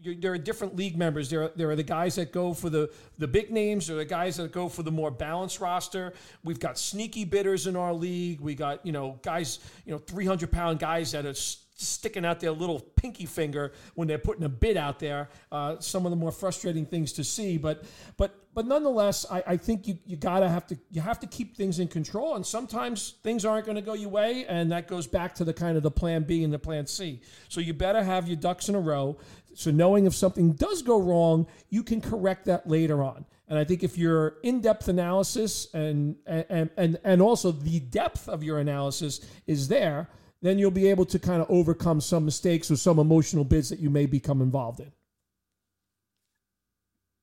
there 0.03 0.33
are 0.33 0.39
different 0.39 0.77
league 0.77 0.97
members. 0.97 1.31
There 1.31 1.45
are, 1.45 1.53
there 1.57 1.71
are 1.71 1.77
the 1.77 1.83
guys 1.83 2.17
that 2.17 2.33
go 2.33 2.55
for 2.55 2.71
the, 2.71 2.91
the 3.19 3.29
big 3.29 3.51
names. 3.51 3.87
There 3.87 3.97
are 3.97 3.99
the 3.99 4.05
guys 4.05 4.37
that 4.37 4.53
go 4.53 4.69
for 4.69 4.83
the 4.83 4.91
more 4.91 5.11
balanced 5.11 5.61
roster. 5.61 6.15
We've 6.45 6.61
got 6.61 6.79
sneaky 6.79 7.25
bidders 7.25 7.67
in 7.67 7.77
our 7.77 7.93
league. 7.93 8.41
We 8.41 8.55
got 8.55 8.85
you 8.85 8.93
know 8.93 9.19
guys 9.23 9.59
you 9.85 9.93
know 9.93 9.99
300 9.99 10.51
pound 10.51 10.79
guys 10.79 11.13
that 11.13 11.27
are 11.27 11.35
sticking 11.81 12.27
out 12.27 12.41
their 12.41 12.51
little 12.51 12.79
pinky 12.79 13.27
finger 13.27 13.73
when 13.95 14.07
they're 14.07 14.19
putting 14.19 14.45
a 14.45 14.49
bid 14.49 14.77
out 14.77 14.99
there. 14.99 15.29
Uh, 15.51 15.79
some 15.81 16.05
of 16.05 16.11
the 16.11 16.17
more 16.17 16.33
frustrating 16.33 16.85
things 16.85 17.13
to 17.15 17.25
see, 17.25 17.57
but 17.57 17.85
but 18.17 18.37
but 18.53 18.67
nonetheless, 18.67 19.25
I, 19.31 19.43
I 19.47 19.57
think 19.57 19.87
you 19.87 19.99
you 20.05 20.17
gotta 20.17 20.49
have 20.49 20.67
to 20.69 20.79
you 20.91 21.01
have 21.01 21.21
to 21.21 21.27
keep 21.27 21.57
things 21.57 21.79
in 21.79 21.89
control, 21.89 22.37
and 22.37 22.45
sometimes 22.45 23.15
things 23.23 23.45
aren't 23.45 23.65
going 23.65 23.77
to 23.77 23.83
go 23.83 23.95
your 23.95 24.11
way, 24.11 24.45
and 24.47 24.71
that 24.73 24.89
goes 24.89 25.07
back 25.07 25.35
to 25.37 25.45
the 25.45 25.55
kind 25.55 25.77
of 25.77 25.83
the 25.83 25.91
plan 25.91 26.25
B 26.25 26.45
and 26.45 26.53
the 26.53 26.59
plan 26.59 26.87
C. 26.87 27.21
So 27.49 27.61
you 27.61 27.73
better 27.73 28.03
have 28.03 28.27
your 28.27 28.37
ducks 28.37 28.69
in 28.69 28.75
a 28.75 28.81
row. 28.81 29.19
So 29.55 29.71
knowing 29.71 30.07
if 30.07 30.15
something 30.15 30.53
does 30.53 30.83
go 30.83 31.01
wrong, 31.01 31.47
you 31.69 31.83
can 31.83 32.01
correct 32.01 32.47
that 32.47 32.69
later 32.69 33.03
on. 33.03 33.25
And 33.49 33.59
I 33.59 33.65
think 33.65 33.83
if 33.83 33.99
your 33.99 34.37
in-depth 34.43 34.89
analysis 34.89 35.67
and 35.75 36.17
and 36.27 36.71
and 36.77 36.99
and 37.03 37.21
also 37.21 37.51
the 37.51 37.81
depth 37.81 38.29
of 38.29 38.45
your 38.45 38.61
analysis 38.61 39.21
is 39.47 39.67
there, 39.69 40.09
then 40.41 40.59
you'll 40.59 40.71
be 40.71 40.89
able 40.89 41.05
to 41.07 41.19
kind 41.19 41.43
of 41.43 41.51
overcome 41.51 42.01
some 42.01 42.25
mistakes 42.25 42.71
or 42.71 42.77
some 42.77 42.99
emotional 42.99 43.45
bids 43.45 43.69
that 43.69 43.81
you 43.81 43.91
may 43.91 44.07
become 44.07 44.41
involved 44.41 44.81
in. 44.81 44.93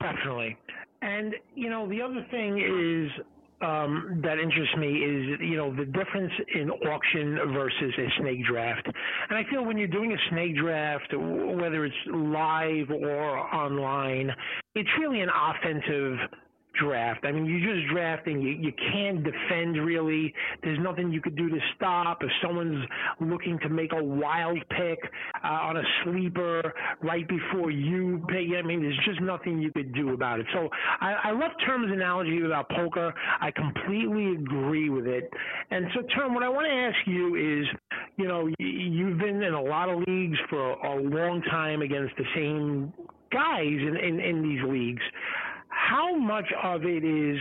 Definitely. 0.01 0.57
And, 1.01 1.33
you 1.55 1.69
know, 1.69 1.87
the 1.87 2.01
other 2.01 2.25
thing 2.29 2.59
is 2.59 3.09
um, 3.61 4.21
that 4.23 4.37
interests 4.39 4.75
me 4.77 4.87
is, 4.87 5.39
you 5.41 5.57
know, 5.57 5.75
the 5.75 5.85
difference 5.85 6.31
in 6.53 6.69
auction 6.69 7.37
versus 7.53 7.93
a 7.97 8.21
snake 8.21 8.45
draft. 8.45 8.85
And 9.29 9.37
I 9.37 9.49
feel 9.49 9.65
when 9.65 9.77
you're 9.77 9.87
doing 9.87 10.13
a 10.13 10.29
snake 10.29 10.55
draft, 10.57 11.11
whether 11.13 11.85
it's 11.85 11.95
live 12.07 12.89
or 12.91 13.39
online, 13.55 14.31
it's 14.75 14.89
really 14.99 15.21
an 15.21 15.29
offensive 15.29 16.17
draft. 16.81 17.25
I 17.25 17.31
mean, 17.31 17.45
you 17.45 17.59
just 17.59 17.91
draft 17.93 18.27
and 18.27 18.41
you, 18.41 18.49
you 18.49 18.71
can't 18.91 19.23
defend 19.23 19.77
really. 19.77 20.33
There's 20.63 20.79
nothing 20.79 21.11
you 21.11 21.21
could 21.21 21.35
do 21.35 21.49
to 21.49 21.57
stop. 21.75 22.19
If 22.21 22.29
someone's 22.41 22.83
looking 23.19 23.59
to 23.59 23.69
make 23.69 23.93
a 23.93 24.03
wild 24.03 24.59
pick 24.69 24.99
uh, 25.43 25.47
on 25.47 25.77
a 25.77 25.83
sleeper 26.03 26.73
right 27.01 27.27
before 27.27 27.71
you 27.71 28.23
pick, 28.27 28.47
I 28.57 28.61
mean, 28.61 28.81
there's 28.81 28.99
just 29.05 29.21
nothing 29.21 29.59
you 29.59 29.71
could 29.71 29.93
do 29.93 30.13
about 30.13 30.39
it. 30.39 30.45
So 30.53 30.69
I, 31.01 31.15
I 31.25 31.31
love 31.31 31.51
Term's 31.65 31.91
analogy 31.91 32.43
about 32.45 32.69
poker. 32.69 33.13
I 33.41 33.51
completely 33.51 34.33
agree 34.33 34.89
with 34.89 35.07
it. 35.07 35.31
And 35.71 35.87
so, 35.93 36.01
Term, 36.15 36.33
what 36.33 36.43
I 36.43 36.49
want 36.49 36.67
to 36.67 36.73
ask 36.73 36.97
you 37.05 37.35
is, 37.35 37.67
you 38.17 38.27
know, 38.27 38.49
you've 38.59 39.17
been 39.19 39.41
in 39.41 39.53
a 39.53 39.61
lot 39.61 39.89
of 39.89 39.99
leagues 40.07 40.37
for 40.49 40.71
a 40.71 40.95
long 41.01 41.41
time 41.49 41.81
against 41.81 42.15
the 42.17 42.25
same 42.35 42.93
guys 43.31 43.63
in, 43.63 43.97
in, 43.97 44.19
in 44.19 44.41
these 44.41 44.61
leagues 44.63 45.01
how 45.89 46.15
much 46.15 46.45
of 46.63 46.83
it 46.83 47.03
is 47.03 47.39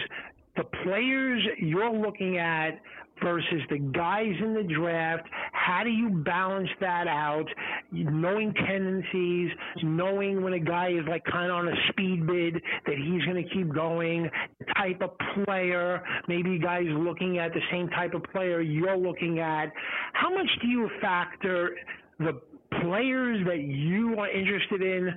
the 0.56 0.64
players 0.84 1.42
you're 1.58 1.92
looking 1.92 2.38
at 2.38 2.80
versus 3.22 3.60
the 3.70 3.78
guys 3.78 4.32
in 4.40 4.54
the 4.54 4.62
draft? 4.62 5.28
How 5.52 5.82
do 5.82 5.90
you 5.90 6.10
balance 6.10 6.68
that 6.80 7.08
out? 7.08 7.46
Knowing 7.90 8.52
tendencies, 8.54 9.50
knowing 9.82 10.42
when 10.42 10.52
a 10.52 10.60
guy 10.60 10.90
is 10.90 11.04
like 11.08 11.24
kind 11.24 11.50
of 11.50 11.56
on 11.56 11.68
a 11.68 11.74
speed 11.88 12.26
bid 12.26 12.54
that 12.86 12.96
he's 12.96 13.24
going 13.24 13.42
to 13.42 13.54
keep 13.54 13.74
going, 13.74 14.30
type 14.76 15.00
of 15.02 15.10
player, 15.44 16.02
maybe 16.28 16.58
guys 16.58 16.86
looking 16.88 17.38
at 17.38 17.52
the 17.52 17.60
same 17.70 17.88
type 17.90 18.14
of 18.14 18.22
player 18.32 18.60
you're 18.60 18.96
looking 18.96 19.40
at. 19.40 19.72
How 20.12 20.32
much 20.32 20.48
do 20.62 20.68
you 20.68 20.88
factor 21.00 21.76
the 22.18 22.40
players 22.82 23.44
that 23.46 23.60
you 23.60 24.18
are 24.18 24.30
interested 24.30 24.82
in 24.82 25.14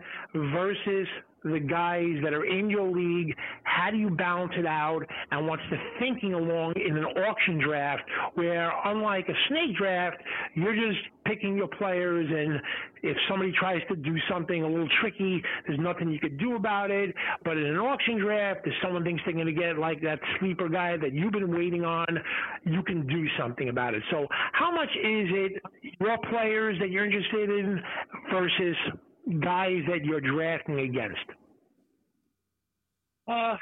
versus 0.51 1.07
the 1.43 1.59
guys 1.59 2.15
that 2.23 2.33
are 2.33 2.45
in 2.45 2.69
your 2.69 2.89
league? 2.89 3.35
How 3.63 3.91
do 3.91 3.97
you 3.97 4.09
balance 4.09 4.53
it 4.57 4.65
out? 4.65 5.01
And 5.31 5.47
what's 5.47 5.63
the 5.69 5.77
thinking 5.99 6.33
along 6.33 6.73
in 6.75 6.97
an 6.97 7.05
auction 7.05 7.59
draft 7.59 8.03
where, 8.35 8.71
unlike 8.85 9.27
a 9.29 9.33
snake 9.47 9.75
draft, 9.77 10.17
you're 10.55 10.75
just 10.75 10.99
picking 11.25 11.55
your 11.55 11.67
players, 11.67 12.27
and 12.29 12.59
if 13.03 13.15
somebody 13.29 13.51
tries 13.57 13.81
to 13.87 13.95
do 13.95 14.15
something 14.29 14.63
a 14.63 14.67
little 14.67 14.89
tricky, 14.99 15.41
there's 15.67 15.79
nothing 15.79 16.09
you 16.09 16.19
could 16.19 16.37
do 16.39 16.55
about 16.55 16.91
it. 16.91 17.13
But 17.43 17.57
in 17.57 17.65
an 17.65 17.77
auction 17.77 18.19
draft, 18.19 18.61
if 18.65 18.73
someone 18.81 19.03
thinks 19.03 19.21
they're 19.25 19.33
going 19.33 19.45
to 19.45 19.53
get 19.53 19.77
like 19.77 20.01
that 20.01 20.19
sleeper 20.39 20.69
guy 20.69 20.97
that 20.97 21.13
you've 21.13 21.31
been 21.31 21.55
waiting 21.55 21.85
on, 21.85 22.07
you 22.65 22.81
can 22.83 23.05
do 23.07 23.25
something 23.37 23.69
about 23.69 23.93
it. 23.93 24.03
So, 24.11 24.27
how 24.53 24.71
much 24.71 24.89
is 24.89 25.27
it 25.31 25.61
your 25.99 26.17
players 26.29 26.77
that 26.79 26.89
you're 26.89 27.05
interested 27.05 27.49
in 27.49 27.81
versus 28.31 28.75
guys 29.39 29.81
that 29.87 30.03
you're 30.03 30.21
drafting 30.21 30.79
against? 30.79 31.25
Uh, 33.27 33.57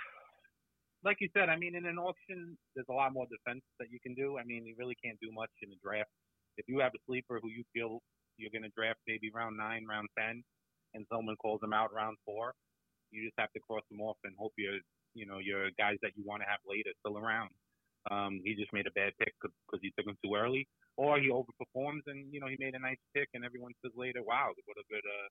like 1.04 1.18
you 1.20 1.30
said, 1.36 1.50
I 1.50 1.58
mean, 1.58 1.76
in 1.76 1.86
an 1.86 1.98
auction, 1.98 2.58
there's 2.76 2.88
a 2.90 2.94
lot 2.94 3.14
more 3.14 3.28
defense 3.30 3.64
that 3.80 3.92
you 3.92 4.00
can 4.02 4.16
do. 4.16 4.38
I 4.38 4.44
mean, 4.44 4.66
you 4.66 4.76
really 4.78 4.96
can't 5.04 5.20
do 5.22 5.32
much 5.32 5.52
in 5.62 5.72
a 5.72 5.80
draft. 5.84 6.10
If 6.58 6.66
you 6.68 6.80
have 6.80 6.94
a 6.96 7.02
sleeper 7.06 7.40
who 7.42 7.50
you 7.50 7.64
feel 7.74 8.02
you're 8.38 8.52
going 8.52 8.64
to 8.64 8.74
draft 8.76 9.00
maybe 9.08 9.32
round 9.34 9.58
nine, 9.58 9.86
round 9.90 10.08
ten, 10.18 10.44
and 10.94 11.06
someone 11.12 11.36
calls 11.38 11.60
them 11.60 11.74
out 11.74 11.94
round 11.94 12.18
four, 12.26 12.54
you 13.12 13.26
just 13.26 13.38
have 13.38 13.52
to 13.54 13.60
cross 13.60 13.84
them 13.90 14.02
off 14.02 14.18
and 14.24 14.34
hope 14.38 14.54
your, 14.58 14.78
you 15.14 15.26
know, 15.26 15.40
your 15.40 15.70
guys 15.78 15.98
that 16.02 16.12
you 16.16 16.24
want 16.26 16.42
to 16.42 16.50
have 16.50 16.60
later 16.68 16.92
still 17.00 17.18
around. 17.18 17.50
Um, 18.10 18.42
he 18.44 18.56
just 18.56 18.72
made 18.74 18.88
a 18.88 18.92
bad 18.92 19.14
pick 19.20 19.34
because 19.42 19.82
he 19.82 19.92
took 19.98 20.08
him 20.08 20.18
too 20.24 20.36
early, 20.36 20.68
or 20.98 21.20
he 21.20 21.30
overperforms 21.30 22.02
and 22.08 22.34
you 22.34 22.40
know 22.40 22.48
he 22.48 22.58
made 22.60 22.76
a 22.76 22.80
nice 22.80 23.00
pick, 23.16 23.30
and 23.34 23.46
everyone 23.46 23.72
says 23.86 23.94
later, 23.96 24.22
"Wow, 24.24 24.50
what 24.66 24.78
a 24.78 24.86
good 24.90 25.06
uh, 25.06 25.30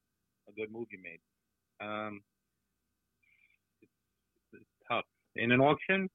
a 0.49 0.53
good 0.55 0.73
move 0.73 0.87
you 0.91 0.99
made. 1.03 1.21
Um, 1.81 2.21
it's, 3.83 3.93
it's 4.63 4.75
tough 4.91 5.05
in 5.35 5.53
an 5.53 5.61
auction. 5.61 6.09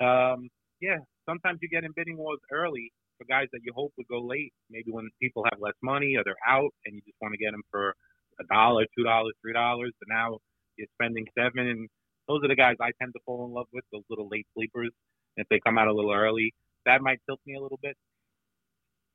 Um, 0.00 0.48
yeah, 0.80 0.98
sometimes 1.24 1.58
you 1.62 1.68
get 1.68 1.84
in 1.84 1.92
bidding 1.96 2.18
wars 2.18 2.40
early 2.52 2.92
for 3.18 3.24
guys 3.24 3.48
that 3.52 3.60
you 3.64 3.72
hope 3.74 3.92
would 3.96 4.08
go 4.08 4.20
late. 4.20 4.52
Maybe 4.70 4.90
when 4.90 5.08
people 5.20 5.44
have 5.50 5.60
less 5.60 5.78
money 5.82 6.16
or 6.16 6.24
they're 6.24 6.42
out, 6.46 6.70
and 6.84 6.94
you 6.94 7.00
just 7.02 7.16
want 7.20 7.32
to 7.32 7.38
get 7.38 7.52
them 7.52 7.62
for 7.70 7.94
a 8.40 8.44
dollar, 8.52 8.84
two 8.96 9.04
dollars, 9.04 9.34
three 9.42 9.54
dollars. 9.54 9.92
But 10.00 10.08
now 10.10 10.38
you're 10.76 10.88
spending 11.00 11.26
seven, 11.38 11.66
and 11.68 11.88
those 12.28 12.40
are 12.44 12.48
the 12.48 12.56
guys 12.56 12.76
I 12.80 12.90
tend 13.00 13.12
to 13.14 13.20
fall 13.24 13.46
in 13.46 13.54
love 13.54 13.66
with. 13.72 13.84
Those 13.92 14.04
little 14.10 14.28
late 14.30 14.46
sleepers. 14.54 14.90
If 15.36 15.46
they 15.50 15.60
come 15.60 15.78
out 15.78 15.88
a 15.88 15.92
little 15.92 16.12
early, 16.12 16.52
that 16.86 17.02
might 17.02 17.20
tilt 17.26 17.40
me 17.46 17.56
a 17.56 17.60
little 17.60 17.78
bit. 17.82 17.96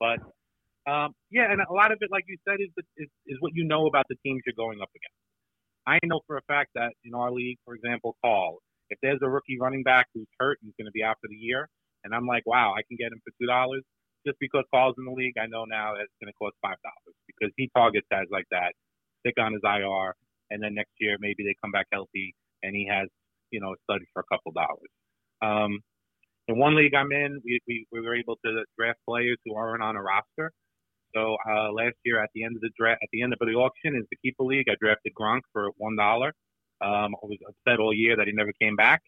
But 0.02 0.18
um, 0.90 1.14
yeah, 1.30 1.54
and 1.54 1.62
a 1.62 1.74
lot 1.74 1.94
of 1.94 2.00
it, 2.02 2.10
like 2.12 2.26
you 2.28 2.38
said, 2.48 2.58
is, 2.60 2.74
is 2.98 3.10
is 3.28 3.38
what 3.40 3.54
you 3.54 3.66
know 3.66 3.86
about 3.86 4.06
the 4.10 4.18
teams 4.26 4.42
you're 4.46 4.58
going 4.58 4.82
up 4.82 4.90
against. 4.98 5.22
I 5.86 6.00
know 6.06 6.22
for 6.28 6.38
a 6.38 6.46
fact 6.50 6.72
that 6.76 6.94
in 7.06 7.14
our 7.14 7.32
league, 7.32 7.58
for 7.66 7.76
example, 7.76 8.18
Call, 8.26 8.60
if 8.90 8.98
there's 9.02 9.20
a 9.22 9.30
rookie 9.30 9.58
running 9.62 9.84
back 9.84 10.08
who's 10.14 10.28
hurt 10.40 10.58
and 10.62 10.70
is 10.70 10.76
going 10.78 10.90
to 10.90 10.98
be 10.98 11.04
out 11.04 11.18
for 11.22 11.30
the 11.30 11.38
year, 11.38 11.70
and 12.04 12.14
I'm 12.16 12.26
like, 12.26 12.46
wow, 12.46 12.74
I 12.74 12.82
can 12.90 12.98
get 12.98 13.14
him 13.14 13.22
for 13.24 13.32
two 13.40 13.48
dollars, 13.48 13.84
just 14.26 14.38
because 14.42 14.66
Call's 14.74 14.96
in 14.98 15.06
the 15.06 15.14
league, 15.14 15.38
I 15.38 15.46
know 15.48 15.66
now 15.66 15.94
that 15.94 16.10
it's 16.10 16.18
going 16.22 16.34
to 16.34 16.38
cost 16.42 16.58
five 16.62 16.82
dollars 16.82 17.16
because 17.30 17.54
he 17.58 17.70
targets 17.78 18.08
guys 18.10 18.28
like 18.32 18.50
that, 18.52 18.74
stick 19.22 19.38
on 19.38 19.54
his 19.54 19.62
IR, 19.64 20.18
and 20.50 20.62
then 20.62 20.76
next 20.76 20.94
year 21.00 21.18
maybe 21.22 21.44
they 21.46 21.56
come 21.62 21.72
back 21.72 21.88
healthy 21.94 22.34
and 22.64 22.76
he 22.76 22.88
has, 22.90 23.08
you 23.52 23.62
know, 23.62 23.74
a 23.74 23.80
study 23.86 24.06
for 24.14 24.22
a 24.26 24.30
couple 24.34 24.52
dollars. 24.54 24.92
Um, 25.42 25.82
in 26.48 26.58
one 26.60 26.76
league 26.76 26.96
I'm 26.96 27.12
in, 27.12 27.42
we, 27.46 27.60
we, 27.68 27.88
we 27.92 28.02
were 28.02 28.16
able 28.16 28.38
to 28.46 28.64
draft 28.78 29.00
players 29.08 29.38
who 29.46 29.56
aren't 29.56 29.84
on 29.84 29.96
a 29.96 30.02
roster 30.02 30.52
so 31.16 31.38
uh, 31.50 31.72
last 31.72 31.96
year 32.06 32.24
at 32.24 32.30
the 32.34 32.44
end 32.44 32.56
of 32.56 32.62
the 32.62 32.70
draft, 32.78 33.02
at 33.04 33.10
the 33.12 33.22
end 33.24 33.34
of 33.34 33.40
the 33.40 33.54
auction, 33.54 33.96
is 33.96 34.06
the 34.12 34.18
keeper 34.18 34.44
league. 34.44 34.68
I 34.70 34.76
drafted 34.80 35.14
Gronk 35.20 35.42
for 35.52 35.72
one 35.78 35.96
dollar. 35.98 36.34
Um, 36.82 37.16
I 37.16 37.26
was 37.28 37.40
upset 37.48 37.80
all 37.80 37.94
year 37.94 38.16
that 38.18 38.28
he 38.28 38.34
never 38.34 38.54
came 38.62 38.76
back, 38.76 39.02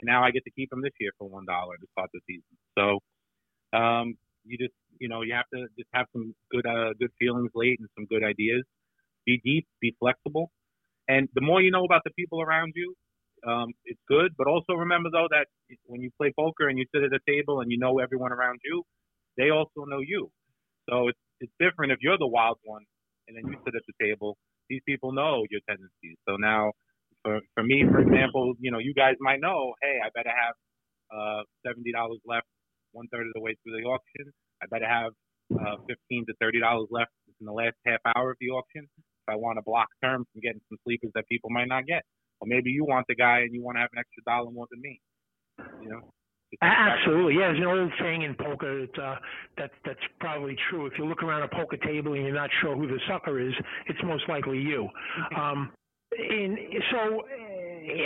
and 0.00 0.06
now 0.06 0.24
I 0.24 0.30
get 0.30 0.44
to 0.44 0.50
keep 0.52 0.72
him 0.72 0.82
this 0.82 0.92
year 1.00 1.12
for 1.18 1.28
one 1.28 1.46
dollar 1.46 1.76
to 1.76 1.86
start 1.92 2.10
the 2.14 2.20
season. 2.28 2.56
So 2.78 3.16
um, 3.78 4.14
you 4.44 4.58
just 4.58 4.74
you 4.98 5.08
know 5.08 5.22
you 5.22 5.34
have 5.34 5.46
to 5.54 5.66
just 5.78 5.90
have 5.94 6.06
some 6.12 6.34
good 6.50 6.66
uh, 6.66 6.94
good 7.00 7.10
feelings 7.18 7.50
late 7.54 7.78
and 7.80 7.88
some 7.96 8.06
good 8.06 8.24
ideas. 8.24 8.64
Be 9.26 9.40
deep, 9.44 9.66
be 9.80 9.94
flexible, 10.00 10.50
and 11.08 11.28
the 11.34 11.42
more 11.42 11.62
you 11.62 11.70
know 11.70 11.84
about 11.84 12.02
the 12.04 12.12
people 12.12 12.42
around 12.42 12.72
you, 12.76 12.94
um, 13.46 13.72
it's 13.84 14.00
good. 14.08 14.32
But 14.38 14.46
also 14.46 14.74
remember 14.74 15.10
though 15.12 15.28
that 15.30 15.46
when 15.86 16.00
you 16.00 16.10
play 16.18 16.32
poker 16.38 16.68
and 16.68 16.78
you 16.78 16.86
sit 16.94 17.02
at 17.04 17.12
a 17.12 17.20
table 17.28 17.60
and 17.60 17.70
you 17.70 17.78
know 17.78 17.98
everyone 17.98 18.32
around 18.32 18.60
you, 18.64 18.82
they 19.36 19.50
also 19.50 19.84
know 19.86 20.00
you. 20.00 20.30
So 20.88 21.08
it's 21.08 21.18
it's 21.40 21.52
different 21.60 21.92
if 21.92 21.98
you're 22.00 22.18
the 22.18 22.26
wild 22.28 22.58
one 22.64 22.82
and 23.28 23.36
then 23.36 23.44
you 23.46 23.58
sit 23.64 23.74
at 23.74 23.82
the 23.86 23.94
table. 24.04 24.36
These 24.68 24.82
people 24.86 25.12
know 25.12 25.44
your 25.50 25.60
tendencies. 25.68 26.18
So 26.28 26.36
now, 26.36 26.72
for 27.22 27.40
for 27.54 27.62
me, 27.62 27.84
for 27.90 28.00
example, 28.00 28.54
you 28.60 28.70
know, 28.70 28.78
you 28.78 28.94
guys 28.94 29.14
might 29.20 29.40
know, 29.40 29.74
hey, 29.82 29.98
I 30.04 30.08
better 30.14 30.32
have 30.34 30.54
uh, 31.12 31.42
seventy 31.66 31.92
dollars 31.92 32.20
left 32.26 32.46
one 32.92 33.06
third 33.12 33.26
of 33.26 33.32
the 33.34 33.40
way 33.40 33.56
through 33.62 33.78
the 33.80 33.86
auction. 33.88 34.32
I 34.62 34.66
better 34.70 34.88
have 34.88 35.12
uh, 35.54 35.76
fifteen 35.88 36.26
to 36.26 36.34
thirty 36.40 36.60
dollars 36.60 36.88
left 36.90 37.12
in 37.40 37.46
the 37.46 37.52
last 37.52 37.76
half 37.86 38.00
hour 38.16 38.30
of 38.32 38.36
the 38.40 38.50
auction 38.50 38.84
if 38.84 39.28
I 39.28 39.36
want 39.36 39.58
to 39.58 39.62
block 39.62 39.88
terms 40.02 40.26
from 40.32 40.40
getting 40.42 40.60
some 40.68 40.78
sleepers 40.84 41.12
that 41.14 41.28
people 41.28 41.50
might 41.50 41.68
not 41.68 41.86
get. 41.86 42.02
Or 42.40 42.46
maybe 42.46 42.70
you 42.70 42.84
want 42.84 43.06
the 43.08 43.14
guy 43.14 43.40
and 43.40 43.54
you 43.54 43.62
want 43.62 43.76
to 43.76 43.80
have 43.80 43.90
an 43.92 43.98
extra 43.98 44.22
dollar 44.26 44.50
more 44.50 44.66
than 44.70 44.80
me. 44.80 45.00
You 45.82 45.90
know. 45.90 46.00
Absolutely, 46.62 47.34
yeah. 47.34 47.48
There's 47.48 47.58
an 47.58 47.64
old 47.64 47.92
saying 48.00 48.22
in 48.22 48.34
poker 48.34 48.86
that 48.86 49.02
uh, 49.02 49.16
that 49.58 49.70
that's 49.84 50.00
probably 50.20 50.56
true. 50.70 50.86
If 50.86 50.92
you 50.96 51.04
look 51.04 51.22
around 51.22 51.42
a 51.42 51.48
poker 51.48 51.76
table 51.76 52.12
and 52.12 52.22
you're 52.22 52.34
not 52.34 52.50
sure 52.62 52.76
who 52.76 52.86
the 52.86 53.00
sucker 53.08 53.40
is, 53.40 53.52
it's 53.86 53.98
most 54.04 54.28
likely 54.28 54.58
you. 54.58 54.88
Um, 55.36 55.72
and 56.16 56.58
so 56.92 57.24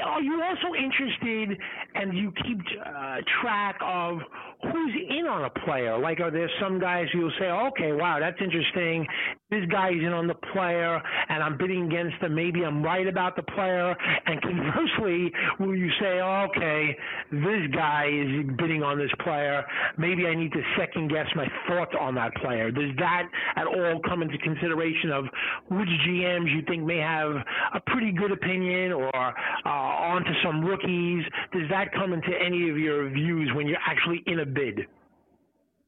are 0.05 0.21
you 0.21 0.43
also 0.43 0.75
interested 0.75 1.59
and 1.95 2.17
you 2.17 2.33
keep 2.45 2.59
uh, 2.85 3.17
track 3.41 3.79
of 3.83 4.19
who's 4.63 4.95
in 5.09 5.27
on 5.27 5.45
a 5.45 5.51
player? 5.65 5.99
Like, 5.99 6.21
are 6.21 6.31
there 6.31 6.51
some 6.61 6.79
guys 6.79 7.07
who'll 7.13 7.33
say, 7.39 7.47
okay, 7.47 7.93
wow, 7.93 8.19
that's 8.21 8.41
interesting. 8.43 9.07
This 9.51 9.65
guy's 9.71 9.99
in 9.99 10.13
on 10.13 10.27
the 10.27 10.35
player 10.53 11.01
and 11.29 11.43
I'm 11.43 11.59
bidding 11.59 11.87
against 11.87 12.23
him. 12.23 12.35
Maybe 12.35 12.65
I'm 12.65 12.83
right 12.83 13.07
about 13.07 13.37
the 13.37 13.43
player. 13.43 13.95
And 14.27 14.41
conversely, 14.43 15.33
will 15.59 15.75
you 15.75 15.91
say, 16.01 16.21
okay, 16.21 16.97
this 17.31 17.67
guy 17.75 18.09
is 18.11 18.47
bidding 18.57 18.83
on 18.83 18.99
this 18.99 19.11
player. 19.23 19.65
Maybe 19.99 20.27
I 20.27 20.35
need 20.35 20.53
to 20.53 20.63
second 20.79 21.11
guess 21.11 21.27
my 21.35 21.47
thoughts 21.69 21.93
on 21.99 22.15
that 22.15 22.35
player. 22.37 22.71
Does 22.71 22.91
that 22.99 23.25
at 23.57 23.67
all 23.67 24.01
come 24.09 24.23
into 24.23 24.39
consideration 24.39 25.11
of 25.11 25.25
which 25.71 25.89
GMs 26.07 26.55
you 26.55 26.63
think 26.67 26.85
may 26.85 26.99
have 26.99 27.33
a 27.75 27.81
pretty 27.87 28.13
good 28.13 28.33
opinion 28.33 28.93
or 28.93 29.11
uh, 29.17 29.69
onto 29.69 30.31
some 30.45 30.65
rookies. 30.65 31.25
Does 31.53 31.69
that 31.71 31.93
come 31.93 32.13
into 32.13 32.31
any 32.45 32.71
of 32.71 32.79
your 32.79 33.11
views 33.11 33.51
when 33.55 33.67
you're 33.67 33.79
actually 33.87 34.23
in 34.27 34.41
a 34.41 34.47
bid? 34.47 34.81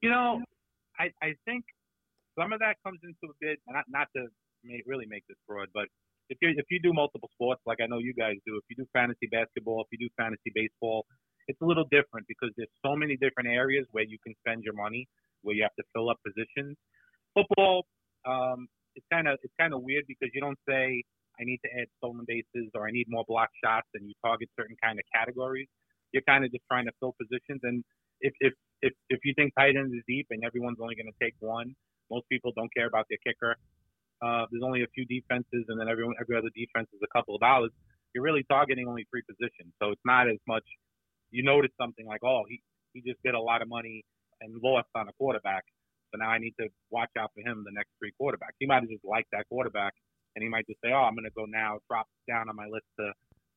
You 0.01 0.11
know, 0.11 0.43
I, 0.99 1.13
I 1.23 1.35
think 1.45 1.65
some 2.39 2.53
of 2.53 2.61
that 2.61 2.77
comes 2.85 3.01
into 3.03 3.33
a 3.33 3.37
bid, 3.41 3.59
not 3.69 3.85
not 3.89 4.09
to 4.17 4.29
really 4.87 5.07
make 5.07 5.25
this 5.29 5.39
broad, 5.47 5.69
but 5.75 5.87
if 6.29 6.39
you 6.41 6.55
if 6.57 6.67
you 6.71 6.81
do 6.81 6.93
multiple 6.93 7.29
sports 7.35 7.61
like 7.67 7.79
I 7.83 7.87
know 7.87 7.99
you 7.99 8.15
guys 8.15 8.37
do, 8.47 8.57
if 8.57 8.65
you 8.71 8.77
do 8.77 8.87
fantasy 8.93 9.29
basketball, 9.31 9.83
if 9.83 9.89
you 9.93 10.09
do 10.09 10.11
fantasy 10.17 10.53
baseball, 10.55 11.05
it's 11.49 11.61
a 11.61 11.67
little 11.67 11.87
different 11.91 12.27
because 12.29 12.51
there's 12.57 12.73
so 12.85 12.95
many 12.97 13.17
different 13.17 13.49
areas 13.49 13.87
where 13.93 14.05
you 14.05 14.19
can 14.25 14.35
spend 14.41 14.63
your 14.65 14.75
money, 14.75 15.09
where 15.43 15.55
you 15.55 15.63
have 15.63 15.77
to 15.77 15.85
fill 15.93 16.09
up 16.11 16.19
positions. 16.25 16.77
Football, 17.35 17.85
um, 18.25 18.69
it's 18.95 19.07
kind 19.13 19.29
of 19.29 19.39
it's 19.43 19.55
kind 19.59 19.75
of 19.75 19.83
weird 19.83 20.05
because 20.07 20.31
you 20.33 20.41
don't 20.41 20.59
say 20.69 21.03
I 21.41 21.45
need 21.45 21.61
to 21.65 21.71
add 21.81 21.89
stolen 21.99 22.25
bases 22.27 22.71
or 22.75 22.87
I 22.87 22.93
need 22.93 23.07
more 23.09 23.25
block 23.27 23.49
shots 23.65 23.89
and 23.95 24.07
you 24.07 24.15
target 24.25 24.49
certain 24.59 24.77
kind 24.83 24.99
of 24.99 25.05
categories. 25.15 25.69
You're 26.13 26.27
kind 26.29 26.45
of 26.45 26.53
just 26.53 26.65
trying 26.71 26.85
to 26.87 26.93
fill 27.01 27.17
positions. 27.17 27.61
And 27.65 27.85
if, 28.21 28.33
if, 28.41 28.53
if, 28.83 28.93
if 29.09 29.21
you 29.25 29.33
think 29.35 29.53
tight 29.57 29.77
end 29.77 29.95
is 29.97 30.05
deep 30.07 30.27
and 30.31 30.45
everyone's 30.45 30.79
only 30.81 30.95
going 30.95 31.09
to 31.11 31.19
take 31.25 31.35
one, 31.41 31.75
most 32.11 32.29
people 32.29 32.53
don't 32.55 32.73
care 32.75 32.87
about 32.87 33.07
their 33.09 33.19
kicker. 33.25 33.57
Uh, 34.23 34.47
there's 34.51 34.63
only 34.63 34.83
a 34.83 34.91
few 34.95 35.05
defenses 35.07 35.67
and 35.69 35.81
then 35.81 35.89
everyone, 35.89 36.15
every 36.21 36.37
other 36.37 36.51
defense 36.55 36.89
is 36.95 37.01
a 37.03 37.11
couple 37.11 37.35
of 37.35 37.41
dollars. 37.41 37.71
You're 38.15 38.25
really 38.25 38.45
targeting 38.49 38.87
only 38.87 39.07
three 39.11 39.23
positions. 39.27 39.73
So 39.83 39.91
it's 39.91 40.05
not 40.05 40.29
as 40.29 40.39
much, 40.47 40.65
you 41.31 41.43
notice 41.43 41.73
something 41.81 42.07
like, 42.07 42.23
oh, 42.23 42.43
he, 42.49 42.63
he 42.93 43.03
just 43.03 43.19
did 43.25 43.35
a 43.35 43.41
lot 43.41 43.63
of 43.63 43.69
money 43.69 44.05
and 44.41 44.55
lost 44.63 44.89
on 44.95 45.09
a 45.09 45.13
quarterback. 45.19 45.65
So 46.13 46.21
now 46.21 46.29
I 46.29 46.39
need 46.39 46.55
to 46.61 46.69
watch 46.91 47.11
out 47.19 47.31
for 47.35 47.41
him 47.41 47.65
the 47.65 47.73
next 47.73 47.91
three 47.99 48.13
quarterbacks. 48.21 48.55
He 48.61 48.67
might 48.67 48.85
have 48.85 48.91
just 48.91 49.05
liked 49.05 49.29
that 49.33 49.49
quarterback 49.49 49.95
and 50.35 50.43
he 50.43 50.49
might 50.49 50.67
just 50.67 50.81
say, 50.85 50.93
"Oh, 50.93 51.05
I'm 51.05 51.15
going 51.15 51.25
to 51.25 51.37
go 51.37 51.45
now, 51.47 51.79
drop 51.89 52.07
down 52.29 52.49
on 52.49 52.57
my 52.57 52.67
list 52.67 52.87
to, 53.01 53.13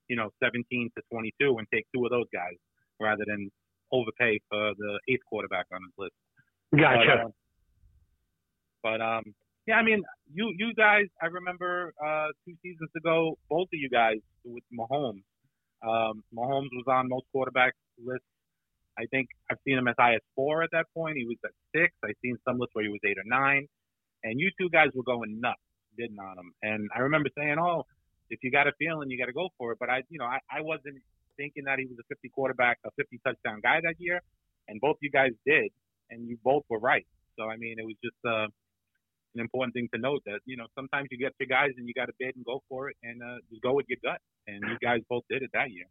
you 0.07 0.15
know, 0.15 0.29
17 0.43 0.91
to 0.95 1.03
22, 1.11 1.57
and 1.57 1.67
take 1.73 1.85
two 1.93 2.03
of 2.05 2.11
those 2.11 2.27
guys 2.33 2.55
rather 2.99 3.23
than 3.25 3.51
overpay 3.91 4.39
for 4.49 4.73
the 4.77 4.99
eighth 5.09 5.23
quarterback 5.27 5.65
on 5.71 5.81
his 5.83 5.93
list." 5.97 6.15
Gotcha. 6.75 7.05
But, 7.05 7.25
uh, 7.27 7.29
but 8.85 9.01
um, 9.01 9.23
yeah, 9.65 9.81
I 9.81 9.83
mean, 9.83 10.03
you 10.31 10.53
you 10.55 10.71
guys, 10.75 11.05
I 11.19 11.25
remember 11.25 11.91
uh, 11.97 12.27
two 12.45 12.53
seasons 12.61 12.91
ago, 12.95 13.35
both 13.49 13.65
of 13.73 13.79
you 13.81 13.89
guys 13.89 14.21
with 14.43 14.63
Mahomes. 14.71 15.25
Um, 15.81 16.23
Mahomes 16.31 16.69
was 16.77 16.85
on 16.87 17.09
most 17.09 17.25
quarterbacks 17.33 17.73
lists. 17.97 18.29
I 18.95 19.05
think 19.09 19.27
I've 19.49 19.57
seen 19.65 19.79
him 19.79 19.87
as 19.87 19.95
high 19.97 20.13
as 20.13 20.21
four 20.35 20.61
at 20.61 20.69
that 20.71 20.85
point. 20.93 21.17
He 21.17 21.25
was 21.25 21.37
at 21.43 21.49
six. 21.75 21.91
I've 22.03 22.15
seen 22.21 22.37
some 22.45 22.59
lists 22.59 22.75
where 22.75 22.85
he 22.85 22.91
was 22.91 23.01
eight 23.03 23.17
or 23.17 23.25
nine. 23.25 23.65
And 24.23 24.39
you 24.39 24.51
two 24.59 24.69
guys 24.69 24.89
were 24.93 25.03
going 25.03 25.41
nuts 25.41 25.59
bidding 25.97 26.19
on 26.19 26.37
him. 26.37 26.53
And 26.61 26.87
I 26.95 26.99
remember 26.99 27.29
saying, 27.35 27.57
"Oh, 27.59 27.85
if 28.29 28.43
you 28.43 28.51
got 28.51 28.67
a 28.67 28.73
feeling, 28.77 29.09
you 29.09 29.17
got 29.17 29.33
to 29.33 29.33
go 29.33 29.49
for 29.57 29.71
it." 29.71 29.79
But 29.79 29.89
I, 29.89 30.03
you 30.09 30.19
know, 30.19 30.25
I, 30.25 30.37
I 30.47 30.61
wasn't 30.61 31.01
thinking 31.37 31.63
that 31.65 31.79
he 31.79 31.85
was 31.85 31.97
a 31.99 32.05
50 32.07 32.29
quarterback, 32.29 32.77
a 32.85 32.91
50 32.91 33.19
touchdown 33.25 33.61
guy 33.63 33.81
that 33.81 33.95
year. 33.97 34.21
And 34.67 34.79
both 34.79 34.97
you 35.01 35.09
guys 35.09 35.31
did, 35.43 35.71
and 36.11 36.29
you 36.29 36.37
both 36.43 36.63
were 36.69 36.79
right. 36.79 37.07
So 37.35 37.49
I 37.49 37.57
mean, 37.57 37.79
it 37.79 37.85
was 37.85 37.97
just 38.03 38.21
uh, 38.23 38.45
an 39.35 39.41
important 39.41 39.73
thing 39.73 39.87
to 39.93 39.99
note 39.99 40.21
that 40.25 40.39
you 40.45 40.57
know 40.57 40.65
sometimes 40.75 41.07
you 41.11 41.17
get 41.17 41.33
your 41.39 41.47
guys 41.47 41.71
and 41.77 41.87
you 41.87 41.93
got 41.93 42.07
to 42.07 42.13
bid 42.19 42.35
and 42.35 42.45
go 42.45 42.61
for 42.69 42.89
it 42.89 42.97
and 43.03 43.21
uh, 43.21 43.37
just 43.49 43.61
go 43.61 43.73
with 43.73 43.85
your 43.87 43.99
gut. 44.03 44.19
And 44.47 44.61
you 44.61 44.77
guys 44.81 45.01
both 45.09 45.23
did 45.29 45.41
it 45.41 45.49
that 45.53 45.71
year. 45.71 45.85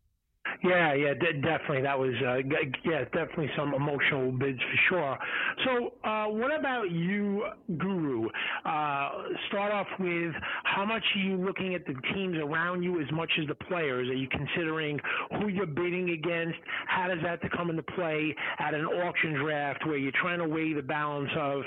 Yeah, 0.63 0.95
yeah, 0.95 1.15
de- 1.15 1.41
definitely. 1.41 1.83
That 1.83 1.99
was, 1.99 2.15
uh, 2.27 2.37
yeah, 2.85 3.05
definitely 3.05 3.51
some 3.57 3.75
emotional 3.75 4.33
bids 4.33 4.59
for 4.61 4.79
sure. 4.89 5.19
So, 5.65 6.09
uh, 6.09 6.27
what 6.27 6.59
about 6.59 6.91
you, 6.91 7.45
Guru? 7.79 8.29
Uh, 8.65 9.11
start 9.49 9.73
off 9.73 9.87
with 9.99 10.33
how 10.65 10.85
much 10.85 11.03
are 11.17 11.21
you 11.21 11.37
looking 11.37 11.75
at 11.75 11.85
the 11.87 11.95
teams 12.15 12.37
around 12.39 12.83
you 12.83 13.01
as 13.01 13.11
much 13.13 13.31
as 13.41 13.47
the 13.49 13.55
players? 13.55 14.09
Are 14.09 14.15
you 14.15 14.29
considering 14.29 14.99
who 15.39 15.49
you're 15.49 15.67
bidding 15.67 16.11
against? 16.11 16.59
How 16.87 17.09
does 17.09 17.19
that 17.23 17.41
come 17.53 17.71
into 17.71 17.83
play 17.83 18.35
at 18.59 18.75
an 18.75 18.87
auction 18.87 19.35
draft 19.35 19.85
where 19.87 19.97
you're 19.99 20.13
trying 20.21 20.39
to 20.39 20.49
weigh 20.49 20.73
the 20.73 20.83
balance 20.83 21.31
of, 21.37 21.63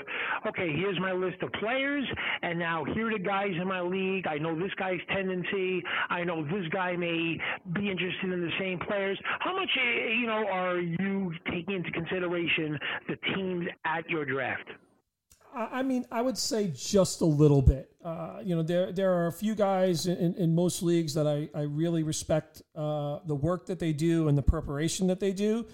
okay, 0.48 0.72
here's 0.74 0.98
my 1.00 1.12
list 1.12 1.40
of 1.42 1.52
players, 1.52 2.04
and 2.42 2.58
now 2.58 2.84
here 2.84 3.08
are 3.08 3.18
the 3.18 3.24
guys 3.24 3.52
in 3.60 3.68
my 3.68 3.80
league. 3.80 4.26
I 4.26 4.38
know 4.38 4.58
this 4.58 4.72
guy's 4.78 5.00
tendency. 5.14 5.82
I 6.10 6.24
know 6.24 6.42
this 6.44 6.66
guy 6.72 6.96
may 6.96 7.38
be 7.74 7.90
interested 7.90 8.32
in 8.32 8.40
the 8.40 8.50
same 8.58 8.67
same 8.68 8.78
players. 8.86 9.18
How 9.40 9.54
much, 9.54 9.70
eh, 9.76 10.12
you 10.20 10.26
know, 10.26 10.46
are 10.50 10.78
you 10.78 11.32
taking 11.50 11.74
into 11.74 11.90
consideration 11.90 12.78
the 13.08 13.16
teams 13.34 13.66
at 13.84 14.08
your 14.08 14.24
draft? 14.24 14.68
I 15.54 15.82
mean, 15.82 16.04
I 16.12 16.20
would 16.20 16.36
say 16.36 16.72
just 16.76 17.22
a 17.22 17.24
little 17.24 17.62
bit. 17.62 17.90
Uh, 18.04 18.40
you 18.44 18.54
know, 18.54 18.62
there 18.62 18.92
there 18.92 19.12
are 19.14 19.28
a 19.28 19.32
few 19.32 19.54
guys 19.54 20.06
in, 20.06 20.34
in 20.34 20.54
most 20.54 20.82
leagues 20.82 21.14
that 21.14 21.26
I, 21.26 21.48
I 21.58 21.62
really 21.62 22.02
respect 22.02 22.62
uh, 22.76 23.20
the 23.26 23.34
work 23.34 23.66
that 23.66 23.78
they 23.78 23.92
do 23.92 24.28
and 24.28 24.36
the 24.36 24.42
preparation 24.42 25.06
that 25.06 25.20
they 25.20 25.32
do, 25.32 25.66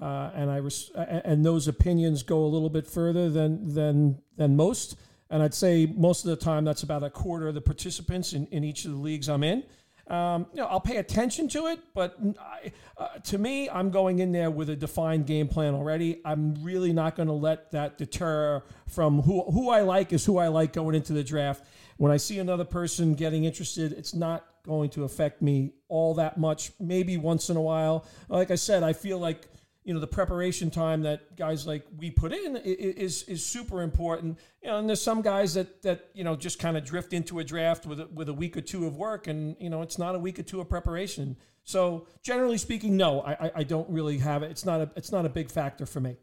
uh, 0.00 0.30
and 0.34 0.50
I 0.50 0.58
res- 0.58 0.90
and 0.94 1.44
those 1.44 1.66
opinions 1.66 2.22
go 2.22 2.44
a 2.44 2.46
little 2.46 2.68
bit 2.68 2.86
further 2.86 3.30
than 3.30 3.72
than 3.72 4.18
than 4.36 4.54
most. 4.54 4.96
And 5.30 5.42
I'd 5.42 5.54
say 5.54 5.86
most 5.86 6.26
of 6.26 6.30
the 6.30 6.36
time 6.36 6.66
that's 6.66 6.82
about 6.82 7.02
a 7.02 7.08
quarter 7.08 7.48
of 7.48 7.54
the 7.54 7.62
participants 7.62 8.34
in, 8.34 8.46
in 8.48 8.64
each 8.64 8.84
of 8.84 8.90
the 8.90 8.98
leagues 8.98 9.30
I'm 9.30 9.42
in. 9.42 9.64
Um, 10.12 10.46
you 10.52 10.60
know, 10.60 10.66
I'll 10.66 10.78
pay 10.78 10.98
attention 10.98 11.48
to 11.48 11.68
it, 11.68 11.80
but 11.94 12.18
I, 12.38 12.70
uh, 12.98 13.08
to 13.18 13.38
me, 13.38 13.70
I'm 13.70 13.90
going 13.90 14.18
in 14.18 14.30
there 14.30 14.50
with 14.50 14.68
a 14.68 14.76
defined 14.76 15.26
game 15.26 15.48
plan 15.48 15.74
already. 15.74 16.20
I'm 16.22 16.54
really 16.62 16.92
not 16.92 17.16
going 17.16 17.28
to 17.28 17.34
let 17.34 17.70
that 17.72 17.96
deter 17.96 18.62
from 18.86 19.22
who 19.22 19.42
who 19.50 19.70
I 19.70 19.80
like 19.80 20.12
is 20.12 20.26
who 20.26 20.36
I 20.36 20.48
like 20.48 20.74
going 20.74 20.94
into 20.94 21.14
the 21.14 21.24
draft. 21.24 21.64
When 21.96 22.12
I 22.12 22.18
see 22.18 22.38
another 22.40 22.64
person 22.64 23.14
getting 23.14 23.44
interested, 23.44 23.92
it's 23.92 24.12
not 24.12 24.44
going 24.64 24.90
to 24.90 25.04
affect 25.04 25.40
me 25.40 25.72
all 25.88 26.12
that 26.14 26.36
much. 26.36 26.72
Maybe 26.78 27.16
once 27.16 27.48
in 27.48 27.56
a 27.56 27.62
while. 27.62 28.04
Like 28.28 28.50
I 28.50 28.56
said, 28.56 28.82
I 28.82 28.92
feel 28.92 29.18
like 29.18 29.48
you 29.84 29.92
know 29.92 30.00
the 30.00 30.06
preparation 30.06 30.70
time 30.70 31.02
that 31.02 31.36
guys 31.36 31.66
like 31.66 31.84
we 31.96 32.10
put 32.10 32.32
in 32.32 32.56
is 32.56 33.24
is 33.24 33.44
super 33.44 33.82
important. 33.82 34.38
You 34.62 34.68
know, 34.68 34.78
and 34.78 34.88
there's 34.88 35.02
some 35.02 35.22
guys 35.22 35.54
that 35.54 35.82
that 35.82 36.10
you 36.14 36.24
know 36.24 36.36
just 36.36 36.58
kind 36.58 36.76
of 36.76 36.84
drift 36.84 37.12
into 37.12 37.40
a 37.40 37.44
draft 37.44 37.86
with 37.86 38.00
a, 38.00 38.06
with 38.06 38.28
a 38.28 38.34
week 38.34 38.56
or 38.56 38.60
two 38.60 38.86
of 38.86 38.96
work, 38.96 39.26
and 39.26 39.56
you 39.58 39.70
know 39.70 39.82
it's 39.82 39.98
not 39.98 40.14
a 40.14 40.18
week 40.18 40.38
or 40.38 40.42
two 40.42 40.60
of 40.60 40.68
preparation. 40.68 41.36
So 41.64 42.06
generally 42.22 42.58
speaking, 42.58 42.96
no, 42.96 43.22
I 43.22 43.50
I 43.56 43.62
don't 43.64 43.88
really 43.90 44.18
have 44.18 44.42
it. 44.42 44.50
It's 44.50 44.64
not 44.64 44.80
a 44.80 44.90
it's 44.94 45.12
not 45.12 45.26
a 45.26 45.28
big 45.28 45.50
factor 45.50 45.86
for 45.86 46.00
me. 46.00 46.16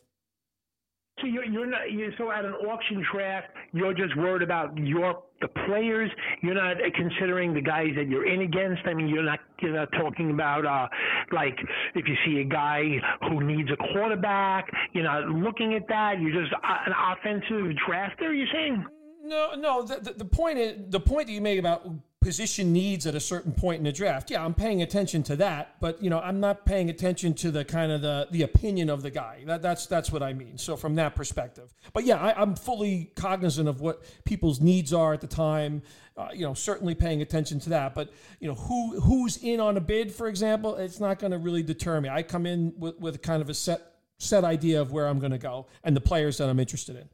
So 1.22 1.28
you're, 1.28 1.46
you're 1.46 1.66
not 1.66 1.92
you're, 1.92 2.12
so 2.18 2.32
at 2.32 2.46
an 2.46 2.54
auction 2.54 3.04
draft, 3.12 3.48
you're 3.74 3.94
just 3.94 4.16
worried 4.18 4.42
about 4.42 4.78
your 4.78 5.24
the 5.42 5.48
players. 5.66 6.12
You're 6.42 6.56
not 6.56 6.78
considering 6.96 7.54
the 7.54 7.62
guys 7.62 7.90
that 7.96 8.08
you're 8.08 8.28
in 8.28 8.42
against. 8.42 8.82
I 8.86 8.94
mean, 8.94 9.08
you're 9.08 9.24
not 9.24 9.40
you're 9.62 9.74
not 9.74 9.92
talking 9.94 10.32
about 10.32 10.66
uh, 10.66 10.88
like 11.32 11.58
if 11.96 12.08
you 12.08 12.16
see 12.26 12.42
a 12.42 12.44
guy 12.44 12.84
who 13.28 13.44
needs 13.44 13.70
a 13.72 13.94
quarterback. 13.94 14.70
You're 14.94 15.06
not 15.06 15.28
looking 15.30 15.74
at 15.76 15.88
that. 15.88 16.20
You're 16.20 16.42
just 16.42 16.54
uh, 16.54 16.78
an 16.86 16.94
offensive 17.12 17.76
drafter. 17.88 18.36
You're 18.36 18.48
saying. 18.54 18.86
No, 19.24 19.52
no. 19.58 19.84
The, 19.84 20.00
the, 20.00 20.14
the 20.14 20.26
point 20.26 20.58
is 20.58 20.76
the 20.90 21.00
point 21.00 21.28
that 21.28 21.34
you 21.34 21.42
made 21.42 21.60
about 21.60 21.86
position 22.30 22.72
needs 22.72 23.08
at 23.08 23.16
a 23.16 23.20
certain 23.20 23.52
point 23.52 23.80
in 23.80 23.86
the 23.86 23.92
draft. 23.92 24.30
Yeah, 24.30 24.46
I'm 24.46 24.54
paying 24.54 24.84
attention 24.84 25.24
to 25.24 25.36
that, 25.38 25.80
but 25.80 26.00
you 26.04 26.12
know, 26.12 26.20
I'm 26.20 26.40
not 26.40 26.64
paying 26.64 26.92
attention 26.92 27.34
to 27.34 27.50
the 27.50 27.66
kind 27.66 27.92
of 27.92 28.04
the 28.04 28.28
the 28.30 28.44
opinion 28.44 28.92
of 28.92 29.02
the 29.02 29.10
guy. 29.10 29.42
That, 29.48 29.64
that's 29.64 29.88
that's 29.88 30.12
what 30.12 30.22
I 30.22 30.34
mean. 30.34 30.60
So 30.60 30.78
from 30.78 30.94
that 30.94 31.16
perspective, 31.16 31.74
but 31.92 32.04
yeah, 32.04 32.18
I, 32.18 32.40
am 32.40 32.54
fully 32.54 33.12
cognizant 33.16 33.68
of 33.68 33.82
what 33.82 34.04
people's 34.26 34.62
needs 34.62 34.94
are 34.94 35.12
at 35.12 35.22
the 35.22 35.28
time. 35.28 35.82
Uh, 36.16 36.28
you 36.32 36.46
know, 36.46 36.54
certainly 36.54 36.94
paying 36.94 37.24
attention 37.24 37.60
to 37.62 37.70
that. 37.70 37.96
But 37.96 38.14
you 38.40 38.48
know, 38.48 38.54
who 38.54 39.00
who's 39.02 39.38
in 39.38 39.60
on 39.60 39.76
a 39.76 39.82
bid, 39.82 40.14
for 40.14 40.28
example, 40.28 40.76
it's 40.76 41.00
not 41.00 41.18
going 41.18 41.32
to 41.32 41.40
really 41.40 41.64
deter 41.64 42.00
me. 42.00 42.10
I 42.10 42.22
come 42.22 42.46
in 42.46 42.74
with, 42.78 43.00
with 43.00 43.24
kind 43.24 43.42
of 43.42 43.50
a 43.50 43.56
set 43.56 43.82
set 44.20 44.44
idea 44.44 44.80
of 44.80 44.92
where 44.92 45.08
I'm 45.08 45.18
going 45.18 45.32
to 45.32 45.40
go 45.40 45.66
and 45.84 45.96
the 45.96 46.02
players 46.02 46.38
that 46.38 46.48
I'm 46.48 46.60
interested 46.60 46.96
in. 46.96 47.10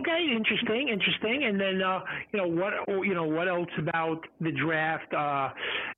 Okay, 0.00 0.26
interesting, 0.36 0.88
interesting. 0.88 1.44
And 1.44 1.58
then 1.60 1.80
uh, 1.80 2.00
you 2.32 2.38
know 2.40 2.48
what 2.48 2.72
you 3.06 3.14
know 3.14 3.24
what 3.24 3.46
else 3.46 3.68
about 3.78 4.20
the 4.40 4.50
draft? 4.50 5.12
Uh, 5.14 5.50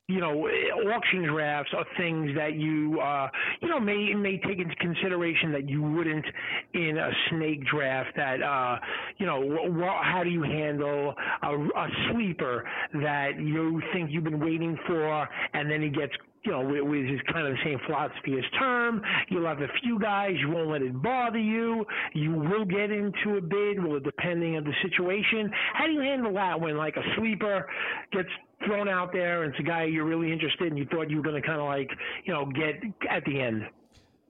you 0.09 0.21
know, 0.21 0.47
auction 0.95 1.25
drafts 1.25 1.73
are 1.75 1.85
things 1.97 2.31
that 2.37 2.55
you 2.55 3.01
uh, 3.01 3.29
you 3.63 3.69
know 3.69 3.81
may 3.81 4.13
may 4.13 4.39
take 4.39 4.59
into 4.59 4.75
consideration 4.77 5.51
that 5.53 5.67
you 5.69 5.83
wouldn't 5.83 6.27
in 6.75 6.99
a 6.99 7.11
snake 7.31 7.65
draft. 7.67 8.11
That 8.17 8.43
uh, 8.43 8.79
you 9.17 9.25
know, 9.25 9.41
wh- 9.41 10.05
how 10.05 10.23
do 10.23 10.31
you 10.31 10.43
handle 10.43 11.15
a, 11.43 11.55
a 11.57 11.89
sleeper 12.13 12.69
that 13.03 13.41
you 13.41 13.81
think 13.95 14.11
you've 14.13 14.25
been 14.25 14.41
waiting 14.41 14.79
for, 14.87 15.27
and 15.55 15.71
then 15.71 15.81
he 15.81 15.89
gets 15.89 16.13
you 16.47 16.53
know, 16.53 16.61
with 16.63 17.05
his 17.05 17.21
kind 17.33 17.47
of 17.47 17.53
the 17.53 17.59
same 17.65 17.79
philosophy 17.87 18.39
as 18.39 18.45
term. 18.59 19.03
You'll 19.29 19.47
have 19.47 19.61
a 19.61 19.69
few 19.83 19.99
guys. 19.99 20.35
You 20.39 20.51
won't 20.51 20.71
let 20.71 20.83
it 20.83 21.03
bother 21.03 21.39
you. 21.39 21.85
You 22.15 22.33
will 22.33 22.65
get 22.65 22.91
into 22.91 23.37
a 23.37 23.41
bid, 23.41 23.85
well, 23.85 24.01
depending 24.01 24.57
on 24.57 24.65
the 24.65 24.73
situation. 24.83 25.51
How 25.75 25.87
do 25.87 25.93
you 25.93 26.01
handle 26.01 26.33
that 26.35 26.61
when 26.61 26.77
like 26.77 26.97
a 26.97 27.03
sleeper 27.17 27.67
gets 28.13 28.29
thrown 28.65 28.89
out 28.89 29.13
there 29.13 29.43
and 29.43 29.53
it's 29.53 29.61
a 29.61 29.65
guy 29.65 29.85
you're 29.85 30.05
really 30.05 30.33
interested 30.33 30.71
in? 30.71 30.77
You 30.77 30.87
thought 30.87 31.11
you 31.11 31.17
were 31.17 31.23
going 31.23 31.41
to 31.41 31.47
kind 31.47 31.61
of 31.61 31.67
like, 31.67 31.91
you 32.25 32.33
know, 32.33 32.47
get 32.47 32.83
at 33.11 33.25
the 33.25 33.41
end. 33.41 33.65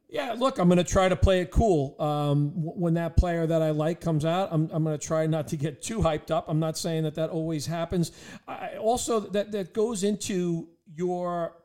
Yeah, 0.09 0.37
look, 0.39 0.59
I'm 0.59 0.69
going 0.69 0.79
to 0.79 0.85
try 0.85 1.09
to 1.09 1.17
play 1.17 1.41
it 1.41 1.51
cool. 1.51 2.01
Um, 2.01 2.53
when 2.55 2.95
that 2.95 3.17
player 3.17 3.45
that 3.47 3.61
I 3.61 3.71
like 3.71 4.01
comes 4.01 4.25
out, 4.25 4.51
I'm, 4.53 4.71
I'm 4.73 4.85
going 4.85 4.97
to 4.97 5.05
try 5.05 5.27
not 5.27 5.49
to 5.49 5.57
get 5.57 5.83
too 5.83 5.99
hyped 5.99 6.31
up. 6.31 6.47
I'm 6.49 6.61
not 6.61 6.79
saying 6.79 7.03
that 7.03 7.17
that 7.17 7.31
always 7.31 7.67
happens. 7.67 8.13
I, 8.47 8.77
also, 8.77 9.19
that 9.21 9.51
that 9.51 9.75
goes 9.75 10.05
into 10.05 10.69
your 10.95 11.57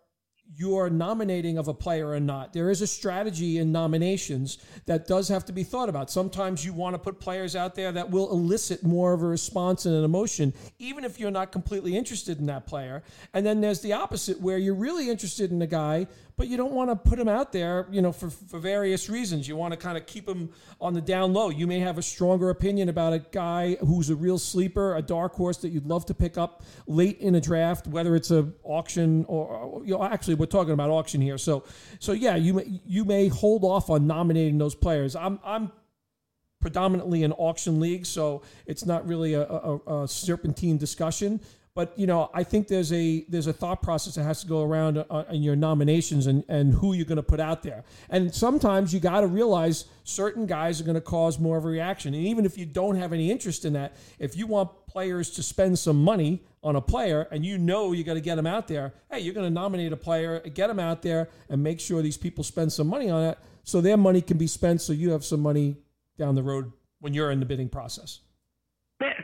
you're 0.56 0.90
nominating 0.90 1.58
of 1.58 1.68
a 1.68 1.74
player 1.74 2.10
or 2.10 2.20
not. 2.20 2.52
There 2.52 2.70
is 2.70 2.82
a 2.82 2.88
strategy 2.88 3.58
in 3.58 3.72
nominations 3.72 4.58
that 4.86 5.08
does 5.08 5.30
have 5.30 5.46
to 5.46 5.54
be 5.54 5.64
thought 5.64 5.88
about. 5.88 6.12
Sometimes 6.12 6.66
you 6.66 6.74
want 6.74 6.94
to 6.94 7.00
put 7.00 7.20
players 7.20 7.56
out 7.56 7.76
there 7.76 7.92
that 7.94 8.10
will 8.10 8.32
elicit 8.32 8.84
more 8.84 9.14
of 9.14 9.22
a 9.22 9.28
response 9.28 9.86
and 9.86 9.96
an 9.96 10.04
emotion, 10.04 10.54
even 10.78 11.06
if 11.06 11.20
you're 11.20 11.32
not 11.32 11.52
completely 11.52 11.96
interested 11.96 12.40
in 12.40 12.48
that 12.48 12.68
player. 12.68 13.04
And 13.34 13.46
then 13.46 13.62
there's 13.62 13.82
the 13.82 13.94
opposite 13.94 14.42
where 14.42 14.58
you're 14.58 14.76
really 14.76 15.10
interested 15.10 15.52
in 15.52 15.62
a 15.62 15.68
guy, 15.68 16.08
but 16.42 16.48
you 16.48 16.58
don't 16.58 16.72
want 16.72 16.90
to 16.90 16.96
put 16.96 17.20
them 17.20 17.28
out 17.28 17.52
there, 17.52 17.86
you 17.92 18.02
know, 18.02 18.12
for, 18.12 18.32
for 18.32 18.58
various 18.58 19.12
reasons. 19.12 19.48
You 19.48 19.56
want 19.56 19.74
to 19.74 19.78
kind 19.78 19.96
of 19.96 20.08
keep 20.08 20.26
them 20.26 20.50
on 20.80 20.96
the 20.96 21.00
down 21.00 21.34
low. 21.34 21.52
You 21.52 21.68
may 21.68 21.78
have 21.82 22.00
a 22.00 22.02
stronger 22.02 22.50
opinion 22.50 22.90
about 22.90 23.14
a 23.14 23.20
guy 23.20 23.76
who's 23.76 24.10
a 24.10 24.16
real 24.16 24.40
sleeper, 24.40 24.96
a 24.96 25.04
dark 25.04 25.36
horse 25.36 25.58
that 25.58 25.70
you'd 25.70 25.86
love 25.86 26.08
to 26.08 26.16
pick 26.16 26.40
up 26.40 26.64
late 26.88 27.20
in 27.20 27.36
a 27.36 27.40
draft, 27.40 27.86
whether 27.86 28.16
it's 28.16 28.32
a 28.32 28.52
auction 28.64 29.24
or, 29.28 29.84
you 29.86 29.94
know, 29.94 30.04
actually 30.04 30.34
we're 30.34 30.48
talking 30.48 30.74
about 30.74 30.90
auction 30.90 31.22
here. 31.22 31.38
So, 31.38 31.64
so 32.00 32.12
yeah, 32.12 32.38
you 32.38 32.56
may, 32.56 32.82
you 32.88 33.06
may 33.06 33.28
hold 33.28 33.64
off 33.64 33.92
on 33.92 34.08
nominating 34.08 34.58
those 34.58 34.74
players. 34.74 35.16
I'm, 35.16 35.40
I'm 35.44 35.72
predominantly 36.60 37.24
an 37.24 37.34
auction 37.34 37.80
league, 37.80 38.08
so 38.08 38.42
it's 38.66 38.84
not 38.84 39.08
really 39.08 39.36
a, 39.36 39.44
a, 39.44 40.04
a 40.04 40.08
serpentine 40.08 40.80
discussion. 40.80 41.40
But 41.74 41.98
you 41.98 42.06
know, 42.06 42.30
I 42.34 42.44
think 42.44 42.68
there's 42.68 42.92
a 42.92 43.26
there's 43.30 43.48
a 43.48 43.54
thought 43.54 43.82
process 43.82 44.16
that 44.16 44.24
has 44.24 44.42
to 44.42 44.48
go 44.48 44.62
around 44.62 44.98
uh, 44.98 45.24
in 45.30 45.42
your 45.42 45.56
nominations 45.56 46.28
and 46.28 46.44
and 46.50 46.74
who 46.74 46.94
you're 46.94 47.06
going 47.06 47.16
to 47.16 47.24
put 47.24 47.40
out 47.40 47.64
there. 47.64 47.86
And 48.10 48.34
sometimes 48.34 48.94
you 48.94 49.00
got 49.00 49.22
to 49.22 49.28
realize 49.28 49.86
certain 50.04 50.46
guys 50.46 50.82
are 50.82 50.84
going 50.84 50.96
to 50.96 51.02
cause 51.02 51.40
more 51.40 51.58
of 51.58 51.64
a 51.64 51.70
reaction. 51.70 52.14
And 52.14 52.26
even 52.26 52.46
if 52.46 52.58
you 52.58 52.66
don't 52.66 52.98
have 52.98 53.14
any 53.14 53.32
interest 53.32 53.64
in 53.64 53.74
that, 53.74 53.96
if 54.20 54.36
you 54.36 54.48
want 54.48 54.70
players 54.86 55.30
to 55.32 55.44
spend 55.44 55.80
some 55.80 56.04
money 56.04 56.44
on 56.62 56.76
a 56.76 56.82
player 56.82 57.28
and 57.32 57.46
you 57.46 57.58
know 57.58 57.94
you 57.94 58.04
got 58.04 58.16
to 58.16 58.22
get 58.22 58.36
them 58.36 58.48
out 58.48 58.68
there, 58.68 58.94
hey, 59.10 59.22
you're 59.22 59.34
going 59.34 59.48
to 59.48 59.54
nominate 59.54 59.94
a 59.94 59.98
player, 59.98 60.42
get 60.42 60.68
them 60.68 60.80
out 60.80 61.02
there, 61.02 61.30
and 61.50 61.64
make 61.64 61.80
sure 61.80 62.02
these 62.02 62.18
people 62.18 62.44
spend 62.44 62.74
some 62.74 62.88
money 62.88 63.10
on 63.10 63.24
it 63.24 63.38
so 63.64 63.80
their 63.80 63.98
money 63.98 64.22
can 64.22 64.38
be 64.38 64.48
spent 64.48 64.82
so 64.82 64.92
you 64.92 65.12
have 65.12 65.24
some 65.24 65.40
money 65.40 65.78
down 66.18 66.36
the 66.36 66.44
road 66.44 66.72
when 67.00 67.14
you're 67.14 67.32
in 67.32 67.40
the 67.40 67.46
bidding 67.46 67.70
process. 67.70 68.20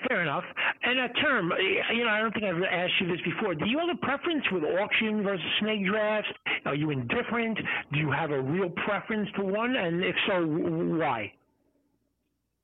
Fair 0.08 0.22
enough. 0.22 0.46
And 0.84 1.00
a 1.00 1.10
term, 1.22 1.52
you 1.96 2.04
know, 2.04 2.10
I 2.10 2.20
don't 2.20 2.32
think 2.34 2.46
I've 2.46 2.62
asked 2.64 2.94
you 3.02 3.08
this 3.08 3.22
before. 3.26 3.56
Do 3.56 3.66
you 3.66 3.80
have 3.80 3.90
a 3.90 4.00
preference 4.06 4.44
with 4.52 4.64
auction 4.64 5.24
versus 5.24 5.46
snake 5.60 5.86
drafts? 5.86 6.30
Are 6.66 6.76
you 6.76 6.92
indifferent? 6.92 7.58
Do 7.92 8.00
you 8.00 8.12
have 8.12 8.32
a 8.32 8.40
real 8.40 8.70
preference 8.86 9.28
to 9.38 9.44
one? 9.44 9.76
And 9.76 10.04
if 10.04 10.16
so, 10.28 10.46
why? 10.46 11.34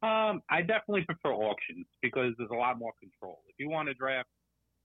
Um, 0.03 0.43
I 0.51 0.61
definitely 0.61 1.05
prefer 1.05 1.31
auctions 1.31 1.87
because 2.01 2.35
there's 2.37 2.51
a 2.51 2.59
lot 2.59 2.77
more 2.77 2.91
control. 2.99 3.39
If 3.47 3.55
you 3.57 3.69
want 3.69 3.87
to 3.87 3.93
draft, 3.95 4.27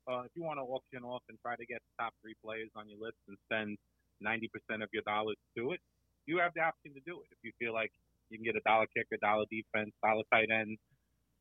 uh, 0.06 0.22
if 0.22 0.30
you 0.34 0.42
want 0.42 0.58
to 0.58 0.64
auction 0.64 1.04
off 1.04 1.22
and 1.28 1.36
try 1.42 1.56
to 1.56 1.66
get 1.66 1.82
the 1.84 2.04
top 2.04 2.14
three 2.22 2.34
players 2.42 2.70
on 2.76 2.88
your 2.88 2.98
list 3.02 3.18
and 3.26 3.36
spend 3.50 3.76
90% 4.24 4.82
of 4.82 4.88
your 4.92 5.02
dollars 5.02 5.36
to 5.56 5.72
it, 5.72 5.80
you 6.26 6.38
have 6.38 6.54
the 6.54 6.62
option 6.62 6.94
to 6.94 7.02
do 7.04 7.20
it. 7.20 7.28
If 7.34 7.38
you 7.42 7.52
feel 7.58 7.74
like 7.74 7.90
you 8.30 8.38
can 8.38 8.44
get 8.44 8.56
a 8.56 8.64
dollar 8.64 8.86
kicker, 8.94 9.18
dollar 9.20 9.44
defense, 9.50 9.90
dollar 10.04 10.22
tight 10.32 10.48
end, 10.54 10.78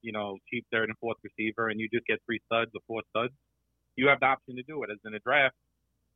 you 0.08 0.14
know, 0.14 0.38
cheap 0.50 0.64
third 0.72 0.88
and 0.88 0.98
fourth 1.00 1.18
receiver, 1.20 1.68
and 1.68 1.82
you 1.82 1.90
just 1.92 2.08
get 2.08 2.24
three 2.26 2.40
studs 2.48 2.72
or 2.74 2.80
four 2.88 3.04
studs, 3.12 3.34
you 4.00 4.08
have 4.08 4.22
the 4.22 4.28
option 4.28 4.56
to 4.56 4.64
do 4.64 4.82
it. 4.84 4.90
As 4.90 4.98
in 5.04 5.14
a 5.14 5.20
draft, 5.20 5.54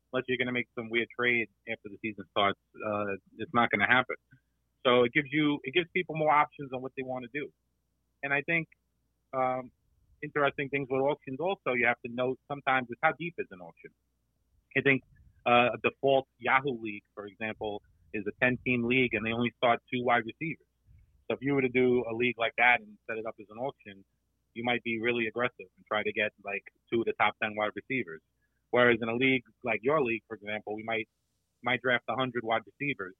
unless 0.08 0.24
you're 0.30 0.38
going 0.38 0.48
to 0.48 0.56
make 0.56 0.72
some 0.80 0.88
weird 0.90 1.10
trade 1.12 1.48
after 1.68 1.92
the 1.92 2.00
season 2.00 2.24
starts, 2.32 2.60
uh, 2.88 3.20
it's 3.38 3.52
not 3.54 3.70
going 3.70 3.84
to 3.84 3.92
happen. 3.92 4.16
So 4.88 5.04
it 5.04 5.12
gives 5.12 5.28
you, 5.30 5.60
it 5.68 5.74
gives 5.74 5.90
people 5.94 6.16
more 6.16 6.32
options 6.32 6.72
on 6.74 6.82
what 6.82 6.94
they 6.96 7.04
want 7.04 7.26
to 7.28 7.32
do. 7.38 7.52
And 8.24 8.32
I 8.32 8.42
think 8.48 8.68
um, 9.36 9.70
interesting 10.24 10.70
things 10.70 10.88
with 10.90 11.02
auctions 11.02 11.40
also, 11.44 11.76
you 11.76 11.86
have 11.86 12.00
to 12.06 12.12
note 12.16 12.40
sometimes 12.48 12.88
is 12.90 12.98
how 13.04 13.12
deep 13.20 13.36
is 13.40 13.48
an 13.52 13.60
auction. 13.60 13.92
I 14.78 14.82
think 14.82 15.04
uh, 15.46 15.76
a 15.76 15.78
default 15.84 16.28
Yahoo 16.40 16.80
league, 16.82 17.04
for 17.14 17.26
example, 17.26 17.82
is 18.14 18.24
a 18.26 18.46
10 18.46 18.58
team 18.64 18.88
league 18.88 19.14
and 19.14 19.26
they 19.26 19.34
only 19.34 19.52
start 19.58 19.80
two 19.92 20.02
wide 20.04 20.24
receivers. 20.24 20.71
So 21.32 21.36
if 21.36 21.42
you 21.42 21.56
were 21.56 21.62
to 21.62 21.70
do 21.70 22.04
a 22.12 22.14
league 22.14 22.36
like 22.38 22.52
that 22.58 22.84
and 22.84 22.92
set 23.08 23.18
it 23.18 23.26
up 23.26 23.36
as 23.40 23.48
an 23.50 23.58
auction, 23.58 24.04
you 24.54 24.66
might 24.66 24.84
be 24.84 25.00
really 25.00 25.28
aggressive 25.28 25.72
and 25.78 25.86
try 25.88 26.04
to 26.04 26.12
get 26.12 26.32
like 26.44 26.64
two 26.92 27.00
of 27.00 27.06
the 27.06 27.14
top 27.14 27.36
ten 27.42 27.56
wide 27.56 27.72
receivers. 27.74 28.20
Whereas 28.72 29.00
in 29.02 29.08
a 29.08 29.16
league 29.16 29.44
like 29.64 29.80
your 29.82 30.04
league, 30.04 30.24
for 30.28 30.36
example, 30.36 30.76
we 30.76 30.84
might 30.84 31.08
might 31.64 31.82
draft 31.82 32.04
hundred 32.10 32.44
wide 32.44 32.64
receivers. 32.68 33.16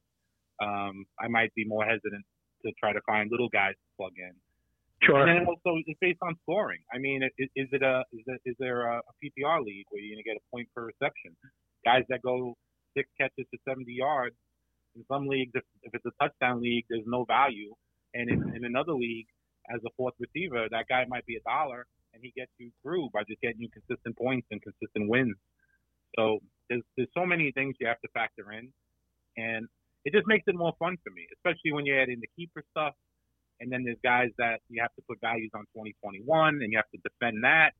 Um, 0.60 1.06
I 1.18 1.28
might 1.28 1.54
be 1.54 1.64
more 1.64 1.84
hesitant 1.84 2.24
to 2.66 2.72
try 2.78 2.92
to 2.92 3.00
find 3.06 3.30
little 3.30 3.48
guys 3.48 3.72
to 3.72 3.88
plug 3.96 4.12
in. 4.18 4.36
Sure. 5.08 5.26
And 5.26 5.28
then 5.32 5.46
also 5.46 5.80
it's 5.86 5.98
based 5.98 6.20
on 6.20 6.36
scoring. 6.42 6.84
I 6.92 6.98
mean, 6.98 7.22
is, 7.38 7.48
is 7.56 7.68
it 7.72 7.82
a 7.82 8.04
is, 8.12 8.24
it, 8.26 8.40
is 8.44 8.56
there 8.58 8.92
a, 8.92 9.00
PPR 9.24 9.64
league 9.64 9.86
where 9.88 10.02
you're 10.02 10.16
gonna 10.16 10.22
get 10.22 10.36
a 10.36 10.44
point 10.52 10.68
per 10.76 10.84
reception? 10.84 11.32
Guys 11.82 12.04
that 12.10 12.20
go 12.20 12.52
six 12.94 13.08
catches 13.18 13.46
to 13.54 13.58
70 13.66 13.90
yards. 13.90 14.36
In 14.96 15.02
some 15.08 15.26
leagues, 15.26 15.52
if, 15.54 15.64
if 15.84 15.94
it's 15.94 16.04
a 16.04 16.12
touchdown 16.20 16.60
league, 16.60 16.84
there's 16.90 17.06
no 17.06 17.24
value. 17.24 17.72
And 18.14 18.28
in, 18.28 18.54
in 18.56 18.64
another 18.64 18.92
league, 18.92 19.26
as 19.72 19.80
a 19.86 19.90
fourth 19.96 20.14
receiver, 20.18 20.66
that 20.70 20.86
guy 20.88 21.04
might 21.08 21.24
be 21.26 21.36
a 21.36 21.40
dollar, 21.48 21.86
and 22.14 22.22
he 22.22 22.32
gets 22.36 22.50
you 22.58 22.70
through 22.82 23.08
by 23.12 23.22
just 23.28 23.40
getting 23.40 23.60
you 23.60 23.68
consistent 23.70 24.16
points 24.16 24.46
and 24.50 24.60
consistent 24.60 25.08
wins. 25.08 25.36
So 26.16 26.40
there's 26.68 26.82
there's 26.96 27.08
so 27.14 27.24
many 27.24 27.52
things 27.52 27.76
you 27.80 27.86
have 27.86 28.00
to 28.00 28.08
factor 28.12 28.52
in, 28.52 28.68
and 29.36 29.66
it 30.04 30.12
just 30.12 30.26
makes 30.26 30.44
it 30.46 30.54
more 30.56 30.72
fun 30.78 30.96
for 31.04 31.10
me, 31.10 31.26
especially 31.36 31.72
when 31.72 31.86
you 31.86 31.98
add 31.98 32.08
in 32.08 32.20
the 32.20 32.28
keeper 32.36 32.62
stuff, 32.70 32.94
and 33.60 33.72
then 33.72 33.84
there's 33.84 34.00
guys 34.02 34.28
that 34.38 34.60
you 34.68 34.82
have 34.82 34.92
to 34.96 35.02
put 35.08 35.20
values 35.20 35.50
on 35.54 35.62
2021, 35.72 36.60
and 36.60 36.72
you 36.72 36.76
have 36.76 36.90
to 36.90 37.00
defend 37.08 37.44
that. 37.44 37.72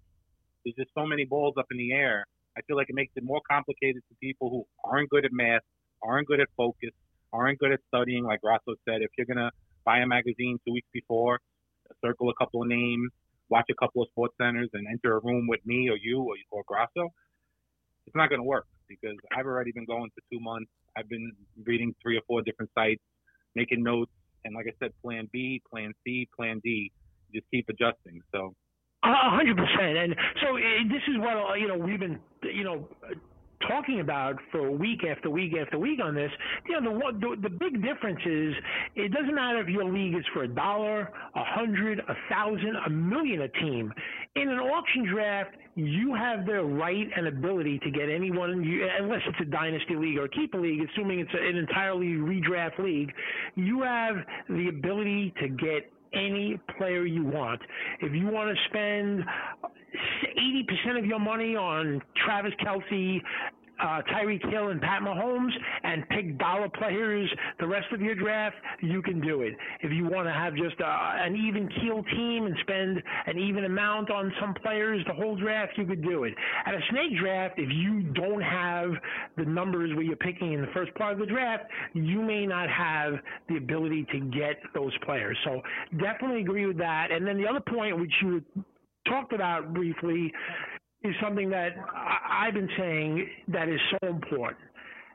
There's 0.65 0.77
just 0.77 0.91
so 0.95 1.05
many 1.05 1.25
balls 1.25 1.55
up 1.59 1.67
in 1.71 1.79
the 1.79 1.93
air. 1.93 2.25
I 2.57 2.61
feel 2.63 2.77
like 2.77 2.89
it 2.89 2.95
makes 2.95 3.13
it 3.17 3.25
more 3.25 3.41
complicated 3.51 4.03
to 4.09 4.15
people 4.21 4.51
who 4.51 4.65
aren't 4.85 5.11
good 5.11 5.25
at 5.25 5.33
math, 5.33 5.63
aren't 6.03 6.29
good 6.29 6.41
at 6.41 6.49
focus, 6.57 6.91
aren't 7.33 7.59
good 7.59 7.73
at 7.73 7.81
studying. 7.89 8.25
Like 8.25 8.41
Grasso 8.41 8.77
said, 8.89 9.03
if 9.03 9.11
you're 9.19 9.27
gonna 9.27 9.51
buy 9.85 9.99
a 9.99 10.07
magazine 10.07 10.59
two 10.67 10.73
weeks 10.73 10.89
before, 10.93 11.41
circle 12.05 12.31
a 12.31 12.35
couple 12.35 12.63
of 12.63 12.69
names, 12.69 13.11
watch 13.49 13.67
a 13.71 13.75
couple 13.75 14.03
of 14.03 14.09
sports 14.09 14.35
centers, 14.41 14.71
and 14.73 14.87
enter 14.89 15.17
a 15.17 15.21
room 15.21 15.47
with 15.49 15.61
me 15.65 15.89
or 15.89 15.97
you 15.97 16.23
or, 16.23 16.35
or 16.51 16.63
Grasso, 16.67 17.11
it's 18.07 18.17
not 18.17 18.29
going 18.29 18.41
to 18.41 18.45
work 18.45 18.67
because 18.89 19.17
I've 19.37 19.47
already 19.47 19.73
been 19.73 19.87
going 19.87 20.11
for 20.15 20.23
two 20.33 20.41
months. 20.41 20.71
I've 20.97 21.09
been 21.09 21.33
reading 21.65 21.95
three 22.03 22.17
or 22.17 22.23
four 22.27 22.43
different 22.43 22.71
sites, 22.75 23.01
making 23.55 23.83
notes, 23.83 24.11
and 24.45 24.55
like 24.55 24.67
I 24.67 24.73
said, 24.81 24.93
Plan 25.03 25.29
B, 25.33 25.63
Plan 25.71 25.93
C, 26.05 26.29
Plan 26.37 26.61
D. 26.63 26.91
Just 27.35 27.47
keep 27.51 27.69
adjusting. 27.69 28.21
So. 28.33 28.55
A 29.05 29.31
hundred 29.31 29.57
percent, 29.57 29.99
and 29.99 30.15
so 30.41 30.57
eh, 30.57 30.87
this 30.87 31.03
is 31.09 31.19
what 31.19 31.35
uh, 31.35 31.55
you 31.55 31.67
know. 31.67 31.77
We've 31.77 31.99
been, 31.99 32.21
you 32.45 32.63
know, 32.63 32.87
talking 33.69 34.01
about 34.01 34.37
for 34.51 34.71
week 34.71 35.01
after 35.05 35.31
week 35.31 35.53
after 35.61 35.79
week 35.79 36.01
on 36.03 36.15
this, 36.15 36.31
you 36.69 36.81
know, 36.81 36.99
the, 36.99 37.19
the, 37.19 37.49
the 37.49 37.51
big 37.51 37.83
difference 37.83 38.21
is 38.25 38.55
it 38.97 39.13
doesn't 39.13 39.35
matter 39.35 39.61
if 39.61 39.69
your 39.69 39.85
league 39.85 40.15
is 40.15 40.25
for 40.33 40.45
a 40.45 40.49
dollar, 40.49 41.11
a 41.35 41.45
hundred, 41.45 42.01
a 42.01 42.15
thousand, 42.29 42.77
a 42.87 42.91
million 42.91 43.43
a 43.43 43.49
team. 43.49 43.93
In 44.37 44.49
an 44.49 44.59
auction 44.59 45.07
draft, 45.13 45.57
you 45.75 46.15
have 46.15 46.45
the 46.47 46.63
right 46.63 47.09
and 47.17 47.27
ability 47.27 47.79
to 47.81 47.91
get 47.91 48.09
anyone, 48.09 48.63
you, 48.63 48.87
unless 49.01 49.21
it's 49.27 49.39
a 49.41 49.51
dynasty 49.51 49.97
league 49.97 50.19
or 50.19 50.25
a 50.25 50.29
keeper 50.29 50.61
league, 50.61 50.81
assuming 50.93 51.21
it's 51.21 51.33
a, 51.35 51.49
an 51.49 51.57
entirely 51.57 52.09
redraft 52.09 52.79
league, 52.79 53.13
you 53.55 53.83
have 53.83 54.17
the 54.49 54.69
ability 54.69 55.33
to 55.41 55.49
get 55.49 55.91
any 56.13 56.61
player 56.77 57.07
you 57.07 57.25
want. 57.25 57.61
If 58.01 58.13
you 58.13 58.27
want 58.27 58.55
to 58.55 58.65
spend 58.69 59.25
80% 60.39 60.99
of 60.99 61.05
your 61.05 61.19
money 61.19 61.57
on 61.57 62.01
Travis 62.25 62.53
Kelce, 62.65 63.21
uh, 63.83 64.01
Tyreek 64.13 64.49
Hill 64.51 64.69
and 64.69 64.81
Pat 64.81 65.03
Mahomes 65.03 65.51
and 65.83 66.09
pick 66.09 66.39
dollar 66.39 66.69
players 66.69 67.29
the 67.59 67.67
rest 67.67 67.87
of 67.93 68.01
your 68.01 68.15
draft, 68.15 68.57
you 68.81 69.03
can 69.03 69.21
do 69.21 69.43
it. 69.43 69.55
If 69.81 69.93
you 69.93 70.05
want 70.05 70.29
to 70.29 70.33
have 70.33 70.55
just 70.55 70.81
uh, 70.81 70.87
an 70.87 71.37
even 71.37 71.69
keel 71.81 72.03
team 72.15 72.47
and 72.47 72.57
spend 72.61 73.03
an 73.27 73.39
even 73.39 73.65
amount 73.65 74.11
on 74.11 74.33
some 74.41 74.55
players 74.55 75.05
the 75.07 75.15
whole 75.15 75.37
draft, 75.37 75.73
you 75.77 75.85
could 75.85 76.03
do 76.03 76.25
it. 76.25 76.35
At 76.67 76.75
a 76.75 76.81
snake 76.91 77.19
draft, 77.21 77.59
if 77.59 77.71
you 77.73 78.03
don't 78.13 78.43
have 78.43 78.91
the 79.37 79.45
numbers 79.45 79.95
where 79.95 80.03
you're 80.05 80.17
picking 80.17 80.53
in 80.53 80.61
the 80.61 80.71
first 80.73 80.95
part 80.95 81.15
of 81.15 81.19
the 81.19 81.27
draft, 81.27 81.65
you 81.95 82.23
may 82.23 82.47
not 82.47 82.69
have 82.71 83.15
the 83.49 83.57
ability 83.57 84.07
to 84.13 84.21
get 84.21 84.59
those 84.75 84.93
players. 85.05 85.37
So 85.45 85.61
definitely 85.99 86.41
agree 86.41 86.67
with 86.67 86.79
that. 86.79 87.11
And 87.11 87.27
then 87.27 87.37
the 87.37 87.49
other 87.49 87.61
point, 87.61 87.99
which 87.99 88.13
you 88.23 88.43
talked 89.07 89.33
about 89.33 89.75
briefly, 89.75 90.33
is 91.03 91.15
something 91.21 91.51
that 91.51 91.73
I've 92.29 92.55
been 92.55 92.69
saying 92.79 93.29
that 93.49 93.69
is 93.69 93.81
so 93.91 94.09
important. 94.09 94.59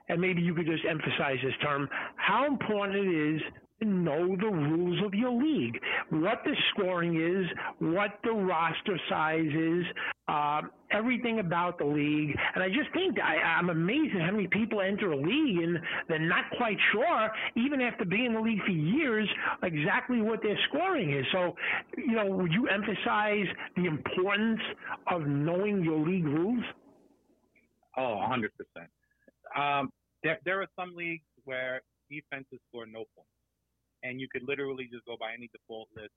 And 0.09 0.21
maybe 0.21 0.41
you 0.41 0.53
could 0.53 0.65
just 0.65 0.83
emphasize 0.89 1.37
this 1.43 1.53
term 1.61 1.89
how 2.15 2.45
important 2.45 2.97
it 2.97 3.35
is 3.35 3.41
know 3.85 4.35
the 4.35 4.47
rules 4.47 5.03
of 5.05 5.13
your 5.13 5.31
league, 5.31 5.79
what 6.09 6.41
the 6.43 6.55
scoring 6.71 7.21
is, 7.21 7.45
what 7.79 8.19
the 8.23 8.31
roster 8.31 8.99
size 9.09 9.51
is, 9.53 9.85
uh, 10.27 10.61
everything 10.91 11.39
about 11.39 11.77
the 11.77 11.85
league. 11.85 12.35
And 12.55 12.63
I 12.63 12.69
just 12.69 12.91
think 12.93 13.17
I, 13.19 13.37
I'm 13.37 13.69
amazed 13.69 14.15
at 14.15 14.21
how 14.21 14.31
many 14.31 14.47
people 14.47 14.81
enter 14.81 15.11
a 15.11 15.17
league 15.17 15.57
and 15.61 15.77
they're 16.07 16.19
not 16.19 16.45
quite 16.57 16.77
sure, 16.91 17.29
even 17.55 17.81
after 17.81 18.05
being 18.05 18.25
in 18.25 18.33
the 18.33 18.41
league 18.41 18.61
for 18.65 18.71
years, 18.71 19.29
exactly 19.63 20.21
what 20.21 20.41
their 20.41 20.57
scoring 20.69 21.13
is. 21.13 21.25
So, 21.31 21.55
you 21.97 22.13
know, 22.15 22.25
would 22.25 22.51
you 22.51 22.67
emphasize 22.67 23.45
the 23.75 23.85
importance 23.85 24.61
of 25.11 25.27
knowing 25.27 25.83
your 25.83 25.99
league 26.05 26.25
rules? 26.25 26.63
Oh, 27.95 28.23
100%. 28.29 28.49
Um, 29.55 29.91
there, 30.23 30.39
there 30.45 30.61
are 30.61 30.67
some 30.75 30.95
leagues 30.95 31.23
where 31.45 31.81
defenses 32.09 32.59
score 32.69 32.85
no 32.85 33.05
points 33.15 33.36
and 34.03 34.21
you 34.21 34.27
could 34.31 34.43
literally 34.47 34.89
just 34.91 35.05
go 35.05 35.15
by 35.19 35.33
any 35.33 35.49
default 35.53 35.89
list. 35.95 36.13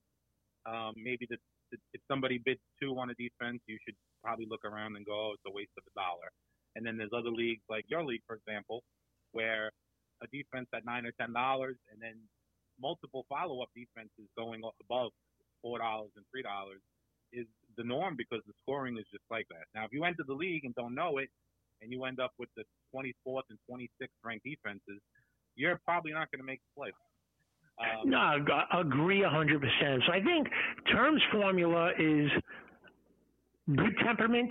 Um, 0.67 0.95
maybe 0.97 1.27
the, 1.29 1.39
the, 1.73 1.79
if 1.95 2.01
somebody 2.09 2.39
bids 2.45 2.61
two 2.81 2.93
on 2.99 3.11
a 3.11 3.15
defense, 3.15 3.61
you 3.67 3.79
should 3.87 3.97
probably 4.23 4.47
look 4.49 4.65
around 4.65 4.97
and 4.97 5.07
go, 5.07 5.13
oh, 5.13 5.33
it's 5.35 5.47
a 5.47 5.53
waste 5.53 5.73
of 5.79 5.85
a 5.89 5.95
dollar. 5.99 6.29
And 6.77 6.87
then 6.87 6.97
there's 6.97 7.15
other 7.17 7.31
leagues 7.31 7.63
like 7.69 7.85
your 7.89 8.05
league, 8.05 8.23
for 8.27 8.37
example, 8.37 8.83
where 9.33 9.73
a 10.23 10.27
defense 10.29 10.69
at 10.75 10.85
nine 10.85 11.07
or 11.07 11.13
ten 11.19 11.33
dollars, 11.33 11.77
and 11.91 12.01
then 12.01 12.17
multiple 12.81 13.25
follow-up 13.29 13.69
defenses 13.75 14.29
going 14.37 14.63
above 14.81 15.11
four 15.63 15.79
dollars 15.79 16.11
and 16.17 16.25
three 16.31 16.43
dollars 16.43 16.81
is 17.33 17.47
the 17.77 17.85
norm 17.85 18.15
because 18.17 18.41
the 18.47 18.53
scoring 18.63 18.99
is 18.99 19.05
just 19.11 19.25
like 19.31 19.47
that. 19.51 19.65
Now, 19.75 19.85
if 19.85 19.93
you 19.93 20.05
enter 20.05 20.25
the 20.27 20.35
league 20.35 20.65
and 20.65 20.75
don't 20.75 20.95
know 20.95 21.19
it, 21.19 21.29
and 21.83 21.93
you 21.93 22.05
end 22.05 22.21
up 22.21 22.33
with 22.39 22.49
the 22.57 22.65
24th 22.95 23.49
and 23.51 23.59
26th 23.71 24.09
ranked 24.25 24.45
defenses, 24.45 25.01
you're 25.57 25.81
probably 25.85 26.13
not 26.13 26.31
going 26.31 26.41
to 26.41 26.47
make 26.47 26.61
the 26.61 26.83
playoffs. 26.83 27.10
Um, 27.79 28.11
no, 28.11 28.19
I 28.19 28.81
agree 28.81 29.21
100%. 29.21 30.07
So 30.07 30.13
I 30.13 30.23
think 30.23 30.49
terms 30.93 31.23
formula 31.33 31.93
is 31.99 32.31
good 33.77 33.97
temperament, 34.05 34.51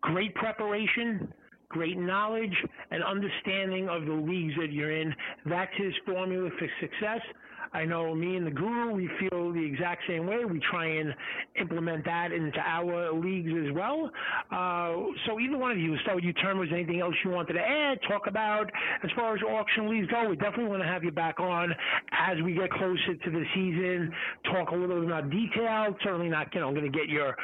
great 0.00 0.34
preparation, 0.34 1.32
great 1.68 1.98
knowledge, 1.98 2.54
and 2.90 3.02
understanding 3.02 3.88
of 3.88 4.04
the 4.04 4.12
leagues 4.12 4.54
that 4.58 4.72
you're 4.72 4.96
in. 4.96 5.14
That's 5.46 5.72
his 5.76 5.92
formula 6.04 6.50
for 6.58 6.68
success. 6.80 7.20
I 7.72 7.84
know 7.84 8.14
me 8.14 8.36
and 8.36 8.46
the 8.46 8.50
guru, 8.50 8.92
we 8.92 9.08
feel 9.18 9.52
the 9.52 9.64
exact 9.64 10.02
same 10.06 10.26
way. 10.26 10.44
We 10.44 10.60
try 10.70 10.86
and 10.86 11.14
implement 11.58 12.04
that 12.04 12.32
into 12.32 12.58
our 12.58 13.12
leagues 13.12 13.50
as 13.66 13.72
well. 13.74 14.10
Uh, 14.50 15.12
so 15.26 15.40
either 15.40 15.56
one 15.56 15.70
of 15.70 15.78
you, 15.78 15.96
start 15.98 16.16
with 16.16 16.24
you, 16.24 16.32
Term, 16.34 16.58
was 16.58 16.68
anything 16.72 17.00
else 17.00 17.14
you 17.24 17.30
wanted 17.30 17.54
to 17.54 17.60
add, 17.60 17.98
talk 18.08 18.26
about 18.26 18.70
as 19.02 19.10
far 19.16 19.34
as 19.34 19.42
auction 19.42 19.88
leagues 19.88 20.08
go? 20.08 20.28
We 20.28 20.36
definitely 20.36 20.66
want 20.66 20.82
to 20.82 20.88
have 20.88 21.02
you 21.02 21.12
back 21.12 21.40
on 21.40 21.72
as 22.12 22.36
we 22.44 22.54
get 22.54 22.70
closer 22.70 23.14
to 23.14 23.30
the 23.30 23.44
season, 23.54 24.12
talk 24.44 24.70
a 24.70 24.74
little 24.74 25.00
bit 25.00 25.06
about 25.06 25.30
detail. 25.30 25.96
Certainly 26.02 26.28
not, 26.28 26.54
you 26.54 26.60
know, 26.60 26.68
I'm 26.68 26.74
going 26.74 26.90
to 26.90 26.98
get 26.98 27.08
your 27.08 27.36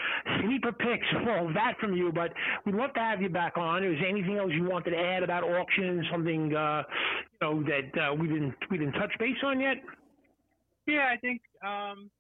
sleeper 0.43 0.73
picks 0.73 1.07
all 1.27 1.49
that 1.55 1.75
from 1.81 1.95
you, 1.95 2.13
but 2.13 2.33
we'd 2.65 2.75
love 2.75 2.93
to 2.95 3.01
have 3.01 3.23
you 3.23 3.29
back 3.29 3.57
on. 3.57 3.85
Is 3.85 3.99
there 4.01 4.09
anything 4.09 4.37
else 4.37 4.51
you 4.53 4.65
wanted 4.65 4.91
to 4.91 4.99
add 4.99 5.23
about 5.23 5.45
auctions, 5.45 6.05
something, 6.13 6.55
uh, 6.55 6.83
you 7.41 7.49
know, 7.49 7.63
that 7.63 8.01
uh, 8.01 8.15
we 8.15 8.29
didn't, 8.29 8.55
we 8.71 8.79
didn't 8.79 8.95
touch 8.95 9.13
base 9.19 9.37
on 9.43 9.61
yet? 9.61 9.77
Yeah, 10.89 11.13
I 11.13 11.19
think 11.21 11.43
um, 11.61 12.11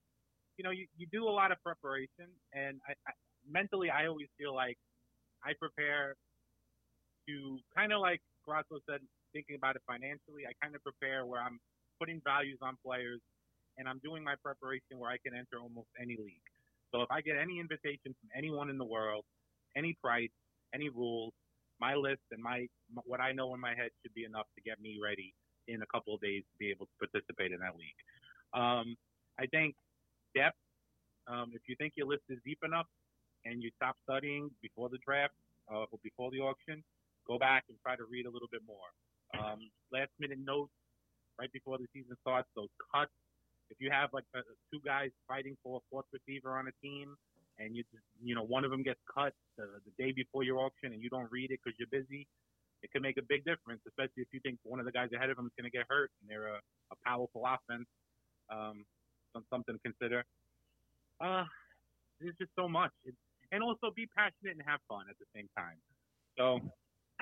you 0.58 0.64
know 0.64 0.70
you, 0.70 0.86
you 0.98 1.08
do 1.10 1.24
a 1.24 1.32
lot 1.32 1.52
of 1.52 1.58
preparation, 1.64 2.28
and 2.52 2.80
I, 2.86 2.92
I, 3.08 3.12
mentally 3.48 3.88
I 3.88 4.06
always 4.08 4.28
feel 4.36 4.54
like 4.54 4.76
I 5.42 5.54
prepare 5.58 6.16
to 7.28 7.58
kind 7.74 7.92
of 7.92 8.00
like 8.00 8.20
Grasso 8.44 8.80
said, 8.88 9.00
thinking 9.32 9.56
about 9.56 9.76
it 9.76 9.82
financially. 9.88 10.44
I 10.44 10.52
kind 10.62 10.76
of 10.76 10.82
prepare 10.84 11.24
where 11.24 11.40
I'm 11.40 11.58
putting 11.98 12.20
values 12.24 12.58
on 12.60 12.76
players, 12.84 13.20
and 13.78 13.88
I'm 13.88 14.00
doing 14.04 14.22
my 14.22 14.36
preparation 14.44 15.00
where 15.00 15.10
I 15.10 15.16
can 15.24 15.32
enter 15.34 15.60
almost 15.62 15.88
any 16.00 16.18
league. 16.20 16.44
So 16.92 17.02
if 17.02 17.10
I 17.10 17.22
get 17.22 17.36
any 17.40 17.60
invitation 17.60 18.12
from 18.20 18.28
anyone 18.36 18.68
in 18.68 18.76
the 18.76 18.84
world, 18.84 19.24
any 19.76 19.96
price, 20.04 20.32
any 20.74 20.90
rules, 20.90 21.32
my 21.80 21.94
list 21.94 22.22
and 22.32 22.42
my 22.42 22.66
what 23.04 23.20
I 23.20 23.32
know 23.32 23.54
in 23.54 23.60
my 23.60 23.74
head 23.74 23.90
should 24.02 24.14
be 24.14 24.24
enough 24.24 24.46
to 24.56 24.62
get 24.62 24.80
me 24.80 24.98
ready 25.02 25.32
in 25.68 25.82
a 25.82 25.86
couple 25.86 26.14
of 26.14 26.20
days 26.20 26.44
to 26.44 26.56
be 26.60 26.70
able 26.70 26.86
to 26.86 26.96
participate 27.08 27.52
in 27.52 27.60
that 27.60 27.76
league. 27.76 28.00
Um, 28.54 28.96
I 29.38 29.46
think 29.46 29.74
depth. 30.34 30.56
Um, 31.28 31.52
if 31.52 31.62
you 31.68 31.76
think 31.76 31.92
your 31.96 32.06
list 32.06 32.22
is 32.28 32.38
deep 32.44 32.58
enough 32.64 32.86
and 33.44 33.62
you 33.62 33.70
stop 33.76 33.96
studying 34.04 34.50
before 34.62 34.88
the 34.88 34.98
draft 35.04 35.34
uh, 35.70 35.84
or 35.92 35.98
before 36.02 36.30
the 36.30 36.40
auction, 36.40 36.82
go 37.26 37.38
back 37.38 37.64
and 37.68 37.76
try 37.84 37.96
to 37.96 38.04
read 38.08 38.26
a 38.26 38.30
little 38.30 38.48
bit 38.50 38.62
more. 38.66 38.88
Um, 39.36 39.68
last 39.92 40.10
minute 40.18 40.38
notes 40.40 40.72
right 41.38 41.52
before 41.52 41.76
the 41.76 41.86
season 41.92 42.16
starts, 42.22 42.48
those 42.56 42.72
cuts. 42.94 43.12
If 43.68 43.76
you 43.80 43.90
have 43.92 44.08
like 44.16 44.24
uh, 44.34 44.40
two 44.72 44.80
guys 44.80 45.10
fighting 45.28 45.56
for 45.62 45.78
a 45.78 45.82
fourth 45.92 46.08
receiver 46.08 46.56
on 46.56 46.66
a 46.68 46.74
team, 46.80 47.14
and 47.58 47.76
you 47.76 47.84
just, 47.92 48.04
you 48.24 48.34
know 48.34 48.42
one 48.42 48.64
of 48.64 48.70
them 48.70 48.82
gets 48.82 49.00
cut 49.12 49.34
the, 49.58 49.68
the 49.84 49.92
day 50.02 50.12
before 50.12 50.42
your 50.42 50.58
auction, 50.58 50.96
and 50.96 51.02
you 51.02 51.10
don't 51.10 51.28
read 51.30 51.52
it 51.52 51.60
because 51.62 51.76
you're 51.76 51.92
busy, 51.92 52.26
it 52.82 52.90
can 52.92 53.02
make 53.02 53.18
a 53.18 53.26
big 53.28 53.44
difference, 53.44 53.82
especially 53.86 54.22
if 54.22 54.28
you 54.32 54.40
think 54.40 54.58
one 54.62 54.80
of 54.80 54.86
the 54.86 54.92
guys 54.92 55.10
ahead 55.14 55.30
of 55.30 55.36
them 55.36 55.46
is 55.46 55.52
going 55.58 55.70
to 55.70 55.76
get 55.76 55.86
hurt 55.88 56.10
and 56.22 56.30
they're 56.30 56.48
a, 56.48 56.60
a 56.92 56.96
powerful 57.04 57.42
offense 57.44 57.86
um, 58.50 58.84
something 59.50 59.74
to 59.74 59.80
consider. 59.80 60.24
Uh, 61.20 61.44
there's 62.20 62.34
just 62.38 62.50
so 62.56 62.68
much, 62.68 62.90
and 63.52 63.62
also 63.62 63.90
be 63.94 64.06
passionate 64.16 64.56
and 64.58 64.62
have 64.66 64.80
fun 64.88 65.06
at 65.10 65.16
the 65.18 65.26
same 65.34 65.48
time. 65.56 65.76
So. 66.36 66.60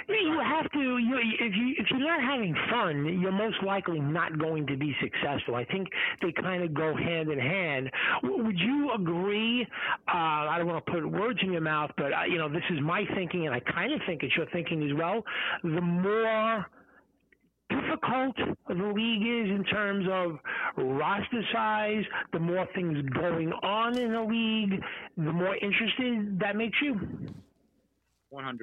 Yeah, 0.09 0.15
you 0.21 0.39
have 0.39 0.71
to. 0.73 0.99
You, 0.99 1.19
if 1.41 1.57
you 1.57 1.75
if 1.79 1.87
you're 1.91 1.99
not 1.99 2.21
having 2.21 2.55
fun, 2.71 3.19
you're 3.21 3.33
most 3.33 3.57
likely 3.65 3.99
not 3.99 4.39
going 4.39 4.67
to 4.67 4.77
be 4.77 4.95
successful. 5.01 5.55
I 5.55 5.65
think 5.65 5.89
they 6.21 6.33
kind 6.33 6.63
of 6.63 6.75
go 6.75 6.95
hand 6.95 7.31
in 7.31 7.39
hand. 7.39 7.91
Would 8.23 8.59
you 8.59 8.93
agree? 8.95 9.67
Uh, 10.07 10.13
I 10.13 10.57
don't 10.59 10.67
want 10.67 10.85
to 10.85 10.93
put 10.93 11.11
words 11.11 11.39
in 11.43 11.51
your 11.51 11.63
mouth, 11.63 11.91
but 11.97 12.13
uh, 12.13 12.25
you 12.29 12.37
know 12.37 12.49
this 12.49 12.63
is 12.71 12.79
my 12.83 13.05
thinking, 13.15 13.47
and 13.47 13.55
I 13.55 13.61
kind 13.61 13.93
of 13.93 14.01
think 14.07 14.23
it's 14.23 14.37
your 14.37 14.47
thinking 14.53 14.83
as 14.89 14.95
well. 14.97 15.25
The 15.65 15.81
more 15.81 16.67
difficult 17.69 18.37
the 18.69 18.75
league 18.75 19.23
is 19.23 19.51
in 19.51 19.65
terms 19.65 20.07
of 20.11 20.39
roster 20.85 21.43
size, 21.53 22.05
the 22.33 22.39
more 22.39 22.67
things 22.75 22.99
going 23.11 23.53
on 23.63 23.99
in 23.99 24.13
the 24.13 24.21
league, 24.21 24.83
the 25.17 25.33
more 25.33 25.57
interested 25.57 26.39
that 26.41 26.57
makes 26.57 26.77
you. 26.83 26.95
100%. 28.33 28.61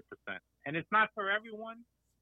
And 0.65 0.75
it's 0.75 0.87
not 0.91 1.09
for 1.15 1.29
everyone. 1.29 1.77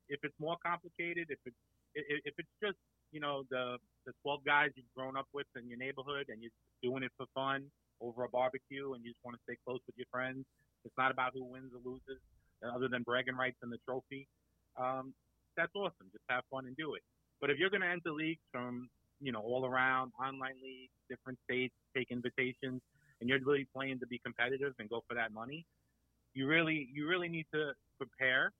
If 0.09 0.19
it's 0.23 0.35
more 0.39 0.57
complicated, 0.65 1.27
if 1.29 1.39
it's 1.45 1.55
if 1.93 2.33
it's 2.37 2.55
just 2.63 2.77
you 3.11 3.19
know 3.19 3.43
the 3.49 3.77
the 4.05 4.13
12 4.23 4.43
guys 4.45 4.71
you've 4.75 4.91
grown 4.95 5.15
up 5.15 5.27
with 5.33 5.45
in 5.55 5.67
your 5.67 5.77
neighborhood 5.77 6.27
and 6.29 6.41
you're 6.41 6.55
doing 6.81 7.03
it 7.03 7.11
for 7.17 7.27
fun 7.35 7.65
over 8.01 8.23
a 8.23 8.29
barbecue 8.29 8.93
and 8.93 9.03
you 9.05 9.11
just 9.11 9.23
want 9.23 9.37
to 9.37 9.43
stay 9.43 9.55
close 9.63 9.79
with 9.85 9.95
your 9.95 10.07
friends, 10.11 10.43
it's 10.83 10.97
not 10.97 11.11
about 11.11 11.31
who 11.33 11.43
wins 11.43 11.71
or 11.71 11.79
loses, 11.85 12.19
other 12.65 12.87
than 12.87 13.03
bragging 13.03 13.35
rights 13.35 13.57
and 13.61 13.71
the 13.71 13.77
trophy. 13.85 14.27
Um, 14.75 15.13
that's 15.55 15.71
awesome. 15.75 16.09
Just 16.11 16.25
have 16.29 16.43
fun 16.49 16.65
and 16.65 16.75
do 16.77 16.95
it. 16.95 17.03
But 17.39 17.49
if 17.49 17.57
you're 17.59 17.69
going 17.69 17.81
to 17.81 17.89
enter 17.89 18.11
leagues 18.11 18.41
from 18.51 18.89
you 19.21 19.31
know 19.31 19.41
all 19.41 19.65
around 19.65 20.11
online 20.19 20.55
leagues, 20.61 20.91
different 21.09 21.39
states, 21.45 21.73
take 21.95 22.09
invitations, 22.11 22.81
and 23.19 23.29
you're 23.29 23.39
really 23.45 23.67
playing 23.75 23.99
to 23.99 24.07
be 24.07 24.19
competitive 24.19 24.73
and 24.79 24.89
go 24.89 25.03
for 25.07 25.15
that 25.15 25.31
money, 25.31 25.65
you 26.33 26.47
really 26.47 26.89
you 26.93 27.07
really 27.07 27.29
need 27.29 27.45
to 27.53 27.71
prepare, 27.97 28.51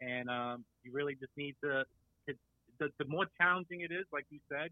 and 0.00 0.28
um, 0.30 0.64
you 0.84 0.92
really 0.92 1.14
just 1.14 1.32
need 1.36 1.54
to. 1.64 1.84
to 2.28 2.34
the, 2.78 2.88
the 2.98 3.04
more 3.04 3.26
challenging 3.40 3.80
it 3.82 3.92
is, 3.92 4.06
like 4.12 4.26
you 4.30 4.40
said, 4.50 4.70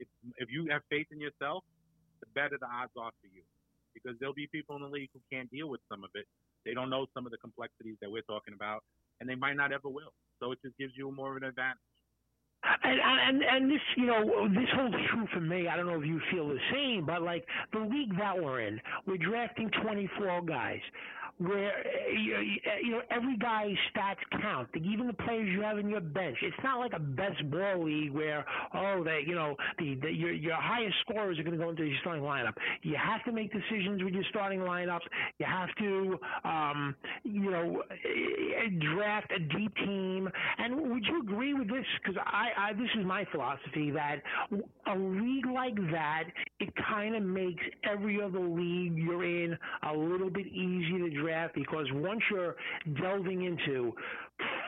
if 0.00 0.08
if 0.36 0.48
you 0.50 0.68
have 0.70 0.82
faith 0.90 1.06
in 1.10 1.20
yourself, 1.20 1.64
the 2.20 2.26
better 2.34 2.56
the 2.60 2.66
odds 2.66 2.92
are 2.96 3.12
for 3.20 3.28
you, 3.32 3.42
because 3.94 4.18
there'll 4.18 4.34
be 4.34 4.48
people 4.52 4.76
in 4.76 4.82
the 4.82 4.88
league 4.88 5.10
who 5.14 5.20
can't 5.32 5.50
deal 5.50 5.68
with 5.68 5.80
some 5.90 6.04
of 6.04 6.10
it. 6.14 6.26
They 6.64 6.74
don't 6.74 6.90
know 6.90 7.06
some 7.14 7.24
of 7.26 7.32
the 7.32 7.38
complexities 7.38 7.96
that 8.02 8.10
we're 8.10 8.28
talking 8.28 8.54
about, 8.54 8.84
and 9.20 9.28
they 9.28 9.34
might 9.34 9.56
not 9.56 9.72
ever 9.72 9.88
will. 9.88 10.12
So 10.40 10.52
it 10.52 10.58
just 10.64 10.76
gives 10.76 10.92
you 10.96 11.10
more 11.10 11.30
of 11.32 11.36
an 11.42 11.48
advantage. 11.48 11.87
And, 12.64 13.00
and 13.00 13.42
and 13.42 13.70
this 13.70 13.80
you 13.96 14.06
know 14.06 14.48
this 14.48 14.68
holds 14.74 14.96
true 15.10 15.26
for 15.32 15.40
me. 15.40 15.68
I 15.68 15.76
don't 15.76 15.86
know 15.86 16.00
if 16.00 16.06
you 16.06 16.20
feel 16.30 16.48
the 16.48 16.58
same, 16.72 17.06
but 17.06 17.22
like 17.22 17.46
the 17.72 17.78
league 17.78 18.16
that 18.18 18.36
we're 18.36 18.60
in, 18.62 18.80
we're 19.06 19.16
drafting 19.16 19.70
24 19.82 20.42
guys. 20.42 20.80
Where 21.38 21.70
eh, 21.70 22.10
eh, 22.10 22.78
you 22.82 22.90
know 22.90 23.02
every 23.10 23.36
guy's 23.36 23.76
stats 23.94 24.40
count. 24.42 24.68
Even 24.74 25.06
the 25.06 25.12
players 25.12 25.48
you 25.52 25.62
have 25.62 25.78
in 25.78 25.88
your 25.88 26.00
bench. 26.00 26.36
It's 26.42 26.56
not 26.64 26.80
like 26.80 26.92
a 26.94 26.98
best 26.98 27.48
ball 27.50 27.84
league 27.84 28.12
where 28.12 28.44
oh 28.74 29.02
they 29.04 29.22
you 29.26 29.34
know 29.34 29.56
the, 29.78 29.96
the 30.02 30.10
your 30.10 30.32
your 30.32 30.56
highest 30.56 30.96
scorers 31.08 31.38
are 31.38 31.42
going 31.42 31.56
to 31.56 31.62
go 31.62 31.70
into 31.70 31.84
your 31.84 31.96
starting 32.00 32.24
lineup. 32.24 32.54
You 32.82 32.96
have 32.96 33.24
to 33.24 33.32
make 33.32 33.52
decisions 33.52 34.02
with 34.02 34.14
your 34.14 34.24
starting 34.30 34.60
lineup. 34.60 35.00
You 35.38 35.46
have 35.46 35.68
to 35.78 36.18
um, 36.44 36.94
you 37.22 37.50
know 37.50 37.82
eh, 37.90 38.68
draft 38.94 39.32
a 39.32 39.38
deep 39.38 39.74
team. 39.76 40.28
And 40.58 40.90
would 40.90 41.04
you 41.06 41.22
agree 41.22 41.54
with 41.54 41.68
this? 41.68 41.86
Because 42.02 42.20
I, 42.26 42.70
I 42.70 42.72
this 42.72 42.90
is 42.98 43.06
my 43.06 43.24
philosophy 43.30 43.90
that 43.92 44.22
a 44.86 44.96
league 44.96 45.46
like 45.46 45.76
that 45.92 46.24
it 46.58 46.72
kind 46.90 47.14
of 47.14 47.22
makes 47.22 47.62
every 47.84 48.20
other 48.20 48.40
league 48.40 48.96
you're 48.96 49.24
in 49.24 49.56
a 49.88 49.94
little 49.94 50.30
bit 50.30 50.46
easier 50.48 51.08
to 51.08 51.10
draft 51.10 51.27
because 51.54 51.86
once 51.92 52.20
you're 52.30 52.56
delving 53.00 53.44
into 53.44 53.92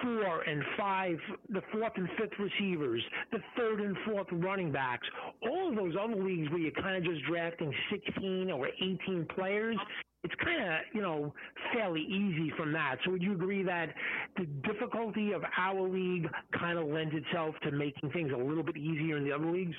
four 0.03 0.43
and 0.43 0.63
five, 0.77 1.19
the 1.51 1.63
fourth 1.73 1.93
and 1.97 2.09
fifth 2.19 2.39
receivers, 2.39 3.03
the 3.33 3.39
third 3.57 3.81
and 3.81 3.97
fourth 4.07 4.27
running 4.33 4.73
backs, 4.73 5.07
all 5.43 5.71
of 5.71 5.77
those 5.77 5.95
other 6.01 6.17
leagues 6.17 6.51
where 6.51 6.61
you're 6.61 6.73
kind 6.73 6.97
of 6.97 7.05
just 7.05 7.25
drafting 7.27 7.73
16 7.91 8.51
or 8.51 8.69
18 8.69 9.27
players, 9.35 9.77
it's 10.25 10.35
kind 10.45 10.63
of 10.63 10.81
you 10.95 11.01
know 11.03 11.33
fairly 11.73 12.03
easy 12.03 12.53
from 12.57 12.73
that. 12.73 12.97
So 13.05 13.13
would 13.13 13.23
you 13.23 13.33
agree 13.33 13.63
that 13.65 13.95
the 14.37 14.47
difficulty 14.69 15.33
of 15.33 15.43
our 15.59 15.81
league 15.89 16.29
kind 16.59 16.79
of 16.79 16.87
lends 16.87 17.15
itself 17.15 17.55
to 17.65 17.71
making 17.71 18.11
things 18.13 18.33
a 18.35 18.39
little 18.39 18.63
bit 18.65 18.77
easier 18.77 19.17
in 19.17 19.25
the 19.25 19.33
other 19.33 19.51
leagues? 19.51 19.77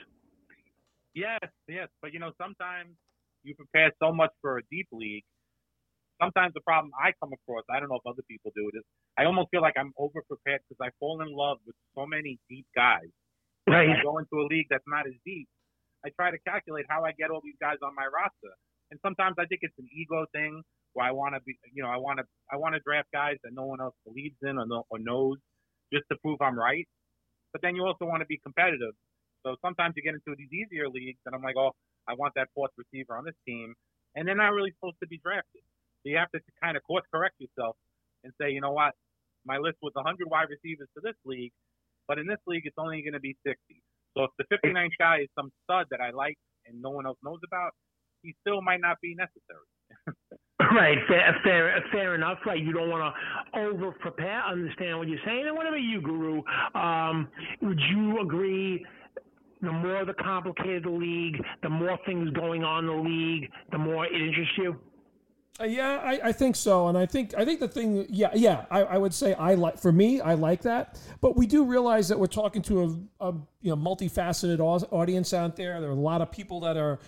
Yes, 1.14 1.40
yes, 1.68 1.90
but 2.02 2.14
you 2.14 2.20
know 2.20 2.32
sometimes 2.42 2.96
you 3.44 3.56
prepare 3.56 3.92
so 4.02 4.14
much 4.14 4.32
for 4.42 4.58
a 4.58 4.62
deep 4.72 4.88
league. 4.92 5.24
Sometimes 6.22 6.54
the 6.54 6.62
problem 6.62 6.94
I 6.94 7.12
come 7.18 7.34
across, 7.34 7.66
I 7.74 7.80
don't 7.80 7.90
know 7.90 7.98
if 7.98 8.06
other 8.06 8.22
people 8.30 8.54
do 8.56 8.70
it, 8.70 8.78
is 8.78 8.86
I 9.18 9.26
almost 9.26 9.50
feel 9.50 9.62
like 9.62 9.74
I'm 9.76 9.92
over 9.98 10.22
prepared 10.30 10.62
because 10.70 10.78
I 10.78 10.94
fall 11.00 11.22
in 11.26 11.34
love 11.34 11.58
with 11.66 11.76
so 11.98 12.06
many 12.06 12.38
deep 12.48 12.68
guys. 12.76 13.10
Right. 13.66 13.90
When 13.90 13.98
I 13.98 14.04
go 14.04 14.18
into 14.22 14.38
a 14.38 14.46
league 14.46 14.68
that's 14.70 14.86
not 14.86 15.08
as 15.08 15.18
deep. 15.26 15.50
I 16.06 16.10
try 16.18 16.30
to 16.30 16.38
calculate 16.46 16.86
how 16.90 17.06
I 17.06 17.14
get 17.14 17.30
all 17.30 17.42
these 17.44 17.58
guys 17.62 17.78
on 17.82 17.94
my 17.94 18.06
roster 18.06 18.54
and 18.92 19.00
sometimes 19.00 19.36
I 19.40 19.48
think 19.48 19.64
it's 19.64 19.74
an 19.80 19.88
ego 19.96 20.28
thing 20.36 20.62
where 20.94 21.08
I 21.08 21.12
want 21.12 21.34
to 21.34 21.42
be, 21.48 21.56
you 21.74 21.82
know, 21.82 21.90
I 21.90 21.96
want 21.96 22.20
to, 22.20 22.26
I 22.52 22.58
want 22.60 22.76
to 22.76 22.84
draft 22.84 23.08
guys 23.16 23.40
that 23.44 23.56
no 23.56 23.64
one 23.64 23.80
else 23.80 23.96
believes 24.06 24.36
in 24.44 24.60
or, 24.60 24.68
know, 24.68 24.84
or 24.92 25.00
knows 25.00 25.40
just 25.92 26.04
to 26.12 26.20
prove 26.20 26.38
I'm 26.42 26.60
right. 26.60 26.86
But 27.54 27.62
then 27.64 27.76
you 27.76 27.84
also 27.88 28.04
want 28.06 28.20
to 28.20 28.28
be 28.28 28.38
competitive. 28.44 28.94
So 29.48 29.56
sometimes 29.64 29.96
you 29.96 30.04
get 30.04 30.14
into 30.14 30.36
these 30.38 30.52
easier 30.52 30.88
leagues, 30.88 31.20
and 31.26 31.34
I'm 31.34 31.42
like, 31.42 31.56
oh, 31.58 31.72
I 32.08 32.14
want 32.14 32.34
that 32.36 32.50
fourth 32.54 32.72
receiver 32.78 33.16
on 33.18 33.26
this 33.26 33.36
team, 33.48 33.74
and 34.16 34.28
they're 34.28 34.36
not 34.36 34.54
really 34.54 34.72
supposed 34.78 35.00
to 35.02 35.08
be 35.08 35.20
drafted. 35.24 35.64
So 36.04 36.10
you 36.10 36.18
have 36.18 36.32
to 36.32 36.40
kind 36.62 36.78
of 36.78 36.84
course 36.84 37.04
correct 37.14 37.36
yourself 37.40 37.76
and 38.24 38.34
say, 38.40 38.52
you 38.52 38.62
know 38.62 38.72
what, 38.72 38.94
my 39.46 39.58
list 39.58 39.78
was 39.82 39.94
100 39.96 40.30
wide 40.30 40.50
receivers 40.50 40.88
for 40.94 41.02
this 41.02 41.16
league, 41.26 41.52
but 42.08 42.20
in 42.20 42.28
this 42.28 42.40
league 42.48 42.64
it's 42.66 42.78
only 42.78 43.02
going 43.02 43.14
to 43.14 43.20
be 43.20 43.36
60. 43.46 43.60
So 44.18 44.26
if 44.26 44.32
the 44.38 44.46
59th 44.56 44.98
guy 45.00 45.20
is 45.22 45.30
some 45.38 45.52
stud 45.64 45.88
that 45.92 46.02
I 46.02 46.12
like 46.12 46.38
and 46.66 46.82
no 46.82 46.90
one 46.90 47.06
else 47.06 47.18
knows 47.24 47.40
about, 47.46 47.72
he 48.24 48.36
still 48.42 48.62
might 48.62 48.82
not 48.82 48.98
be 49.02 49.16
necessary. 49.16 49.66
right, 50.76 50.98
fair, 51.08 51.36
fair, 51.44 51.84
fair 51.92 52.16
enough. 52.16 52.40
Right, 52.46 52.62
you 52.62 52.72
don't 52.72 52.90
want 52.90 53.14
to 53.14 53.60
over 53.60 53.92
prepare. 53.92 54.44
Understand 54.44 54.98
what 54.98 55.08
you're 55.08 55.20
saying, 55.26 55.48
and 55.48 55.56
what 55.56 55.66
you, 55.82 56.02
Guru? 56.02 56.42
Um, 56.76 57.28
would 57.62 57.80
you 57.90 58.22
agree? 58.22 58.86
The 59.62 59.72
more 59.72 60.06
the 60.06 60.14
complicated 60.14 60.86
the 60.86 60.90
league, 60.90 61.38
the 61.62 61.70
more 61.70 61.98
things 62.06 62.30
going 62.32 62.64
on 62.64 62.86
in 62.86 62.96
the 62.96 63.10
league, 63.10 63.50
the 63.72 63.78
more 63.78 64.06
it 64.06 64.14
interests 64.14 64.54
you. 64.58 64.76
Uh, 65.60 65.66
yeah, 65.66 66.00
I, 66.04 66.20
I, 66.24 66.32
think 66.32 66.56
so, 66.56 66.88
and 66.88 66.98
I 66.98 67.06
think 67.06 67.34
I 67.38 67.44
think 67.44 67.60
the 67.60 67.68
thing, 67.68 68.06
yeah, 68.10 68.32
yeah, 68.34 68.66
I, 68.72 68.84
I, 68.84 68.98
would 68.98 69.14
say 69.14 69.34
I 69.34 69.54
like 69.56 69.78
for 69.78 69.92
me, 69.92 70.22
I 70.22 70.34
like 70.34 70.62
that, 70.62 70.98
but 71.20 71.36
we 71.36 71.46
do 71.46 71.66
realize 71.66 72.08
that 72.08 72.18
we're 72.18 72.28
talking 72.28 72.62
to 72.64 73.08
a, 73.20 73.28
a 73.28 73.34
you 73.62 73.70
know 73.70 73.76
multifaceted 73.76 74.60
audience 74.60 75.34
out 75.34 75.58
there. 75.58 75.82
There 75.82 75.90
are 75.90 75.94
a 75.94 75.96
lot 75.96 76.22
of 76.22 76.32
people 76.32 76.62
that 76.62 76.78
are 76.78 77.00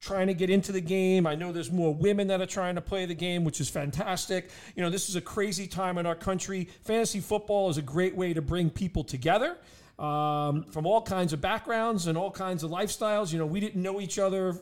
trying 0.00 0.26
to 0.26 0.34
get 0.34 0.50
into 0.50 0.72
the 0.72 0.80
game. 0.80 1.26
I 1.26 1.34
know 1.34 1.50
there's 1.52 1.70
more 1.70 1.94
women 1.94 2.26
that 2.26 2.40
are 2.42 2.46
trying 2.46 2.74
to 2.74 2.82
play 2.82 3.06
the 3.06 3.14
game, 3.14 3.44
which 3.44 3.60
is 3.60 3.70
fantastic. 3.70 4.50
You 4.74 4.82
know, 4.82 4.90
this 4.90 5.08
is 5.08 5.16
a 5.16 5.20
crazy 5.20 5.66
time 5.66 5.96
in 5.96 6.04
our 6.04 6.16
country. 6.16 6.68
Fantasy 6.82 7.20
football 7.20 7.70
is 7.70 7.78
a 7.78 7.82
great 7.82 8.14
way 8.14 8.34
to 8.34 8.42
bring 8.42 8.70
people 8.70 9.04
together 9.04 9.56
um, 9.98 10.64
from 10.64 10.86
all 10.86 11.02
kinds 11.02 11.32
of 11.32 11.40
backgrounds 11.40 12.06
and 12.06 12.18
all 12.18 12.30
kinds 12.30 12.62
of 12.62 12.70
lifestyles. 12.70 13.32
You 13.32 13.38
know, 13.38 13.46
we 13.46 13.60
didn't 13.60 13.80
know 13.80 14.00
each 14.00 14.18
other, 14.18 14.56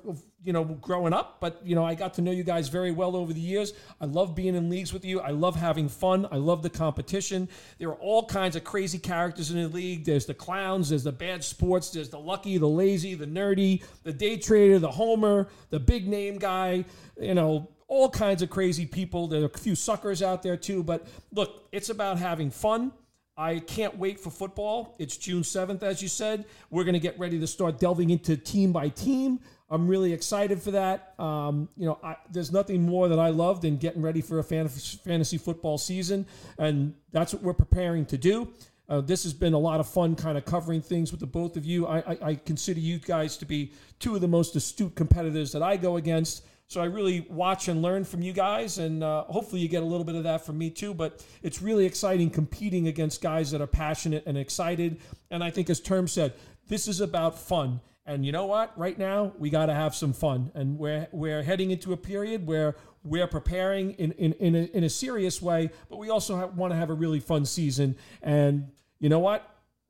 you 0.45 0.53
know, 0.53 0.64
growing 0.64 1.12
up, 1.12 1.39
but, 1.41 1.61
you 1.64 1.74
know, 1.74 1.85
I 1.85 1.95
got 1.95 2.14
to 2.14 2.22
know 2.22 2.30
you 2.30 2.45
guys 2.45 2.68
very 2.68 2.91
well 2.91 3.16
over 3.16 3.33
the 3.33 3.41
years. 3.41 3.72
I 4.01 4.05
love 4.05 4.35
being 4.35 4.55
in 4.55 4.68
leagues 4.68 4.93
with 4.93 5.05
you. 5.05 5.20
I 5.20 5.30
love 5.30 5.57
having 5.57 5.89
fun. 5.89 6.26
I 6.30 6.37
love 6.37 6.62
the 6.62 6.70
competition. 6.70 7.49
There 7.78 7.89
are 7.89 7.95
all 7.95 8.26
kinds 8.26 8.57
of 8.57 8.64
crazy 8.64 8.99
characters 8.99 9.51
in 9.51 9.62
the 9.62 9.68
league. 9.68 10.05
There's 10.05 10.26
the 10.26 10.35
clowns, 10.35 10.91
there's 10.91 11.05
the 11.05 11.12
bad 11.12 11.43
sports, 11.43 11.91
there's 11.91 12.11
the 12.11 12.18
lucky, 12.18 12.59
the 12.59 12.68
lazy, 12.68 13.14
the 13.14 13.26
nerdy, 13.26 13.83
the 14.03 14.12
day 14.12 14.37
trader, 14.37 14.78
the 14.78 14.91
homer, 14.91 15.49
the 15.70 15.80
big 15.80 16.07
name 16.07 16.39
guy, 16.39 16.85
you 17.18 17.35
know, 17.35 17.70
all 17.89 18.09
kinds 18.09 18.43
of 18.43 18.51
crazy 18.51 18.87
people. 18.87 19.28
There 19.28 19.43
are 19.43 19.47
a 19.47 19.59
few 19.59 19.74
suckers 19.74 20.22
out 20.22 20.43
there 20.43 20.57
too. 20.57 20.83
But 20.83 21.07
look, 21.33 21.68
it's 21.72 21.91
about 21.91 22.18
having 22.18 22.51
fun 22.51 22.93
I 23.37 23.61
can't 23.61 23.97
wait 23.97 24.20
for 24.20 24.30
football. 24.30 24.95
It's 24.99 25.16
June 25.16 25.43
7th, 25.43 25.83
as 25.83 26.03
you 26.03 26.09
said. 26.09 26.45
We're 26.70 26.85
going 26.85 26.95
to 26.95 27.01
get 27.01 27.18
ready 27.18 27.41
to 27.41 27.47
start 27.47 27.78
delving 27.78 28.11
into 28.11 28.37
team 28.37 28.72
by 28.72 28.91
team. 28.91 29.41
I'm 29.70 29.89
really 29.89 30.12
excited 30.12 30.61
for 30.61 30.72
that. 30.72 31.14
Um, 31.18 31.70
you 31.78 31.87
know, 31.87 31.99
I, 32.05 32.16
there's 32.30 32.53
nothing 32.53 32.83
more 32.83 33.09
that 33.09 33.18
I 33.18 33.30
love 33.30 33.62
than 33.62 33.78
getting 33.78 34.03
ready 34.03 34.20
for 34.20 34.39
a 34.39 34.45
fantasy 34.45 35.39
football 35.39 35.78
season, 35.78 36.26
and 36.59 36.95
that's 37.11 37.33
what 37.33 37.43
we're 37.43 37.55
preparing 37.55 38.05
to 38.07 38.18
do. 38.18 38.53
Uh, 38.87 39.01
this 39.01 39.22
has 39.22 39.33
been 39.33 39.55
a 39.55 39.59
lot 39.59 39.80
of 39.80 39.89
fun, 39.89 40.14
kind 40.14 40.37
of 40.37 40.45
covering 40.45 40.83
things 40.83 41.11
with 41.11 41.20
the 41.20 41.26
both 41.26 41.57
of 41.57 41.64
you. 41.64 41.87
I, 41.87 41.99
I, 42.01 42.18
I 42.22 42.35
consider 42.35 42.80
you 42.80 42.99
guys 42.99 43.39
to 43.39 43.47
be 43.47 43.72
two 43.99 44.14
of 44.14 44.20
the 44.20 44.28
most 44.28 44.55
astute 44.57 44.95
competitors 44.95 45.53
that 45.53 45.62
I 45.62 45.78
go 45.78 45.97
against. 45.97 46.45
So 46.73 46.81
I 46.81 46.87
really 46.87 47.27
watch 47.29 47.68
and 47.68 47.83
learn 47.83 48.03
from 48.03 48.23
you 48.23 48.33
guys, 48.33 48.79
and 48.79 49.05
uh, 49.05 49.25
hopefully 49.25 49.61
you 49.61 49.68
get 49.68 49.83
a 49.83 49.87
little 49.87 50.05
bit 50.05 50.14
of 50.14 50.25
that 50.25 50.47
from 50.47 50.57
me 50.57 50.70
too. 50.70 50.95
But 50.95 51.23
it's 51.43 51.61
really 51.61 51.85
exciting 51.85 52.31
competing 52.31 52.89
against 52.89 53.20
guys 53.20 53.51
that 53.51 53.61
are 53.61 53.66
passionate 53.66 54.23
and 54.25 54.39
excited. 54.39 54.99
And 55.31 55.45
I 55.45 55.51
think, 55.51 55.68
as 55.68 55.81
Term 55.81 56.09
said, 56.09 56.33
this 56.68 56.89
is 56.89 57.03
about 57.03 57.39
fun. 57.39 57.83
And 58.07 58.25
you 58.25 58.33
know 58.33 58.47
what? 58.47 58.73
Right 58.79 58.99
now, 58.99 59.35
we 59.39 59.51
got 59.51 59.66
to 59.66 59.75
have 59.75 59.95
some 59.95 60.14
fun. 60.14 60.51
And 60.55 60.79
we're, 60.79 61.09
we're 61.12 61.43
heading 61.43 61.73
into 61.73 61.93
a 61.93 61.97
period 61.99 62.47
where 62.47 62.77
we're 63.05 63.27
preparing 63.27 63.91
in, 63.93 64.12
in, 64.12 64.33
in, 64.33 64.55
a, 64.55 64.64
in 64.75 64.85
a 64.85 64.89
serious 64.89 65.43
way, 65.43 65.68
but 65.91 65.99
we 65.99 66.09
also 66.09 66.47
want 66.57 66.73
to 66.73 66.77
have 66.79 66.89
a 66.89 66.95
really 66.95 67.20
fun 67.20 67.45
season. 67.45 67.97
And 68.23 68.70
you 68.99 69.11
know 69.11 69.18
what? 69.18 69.47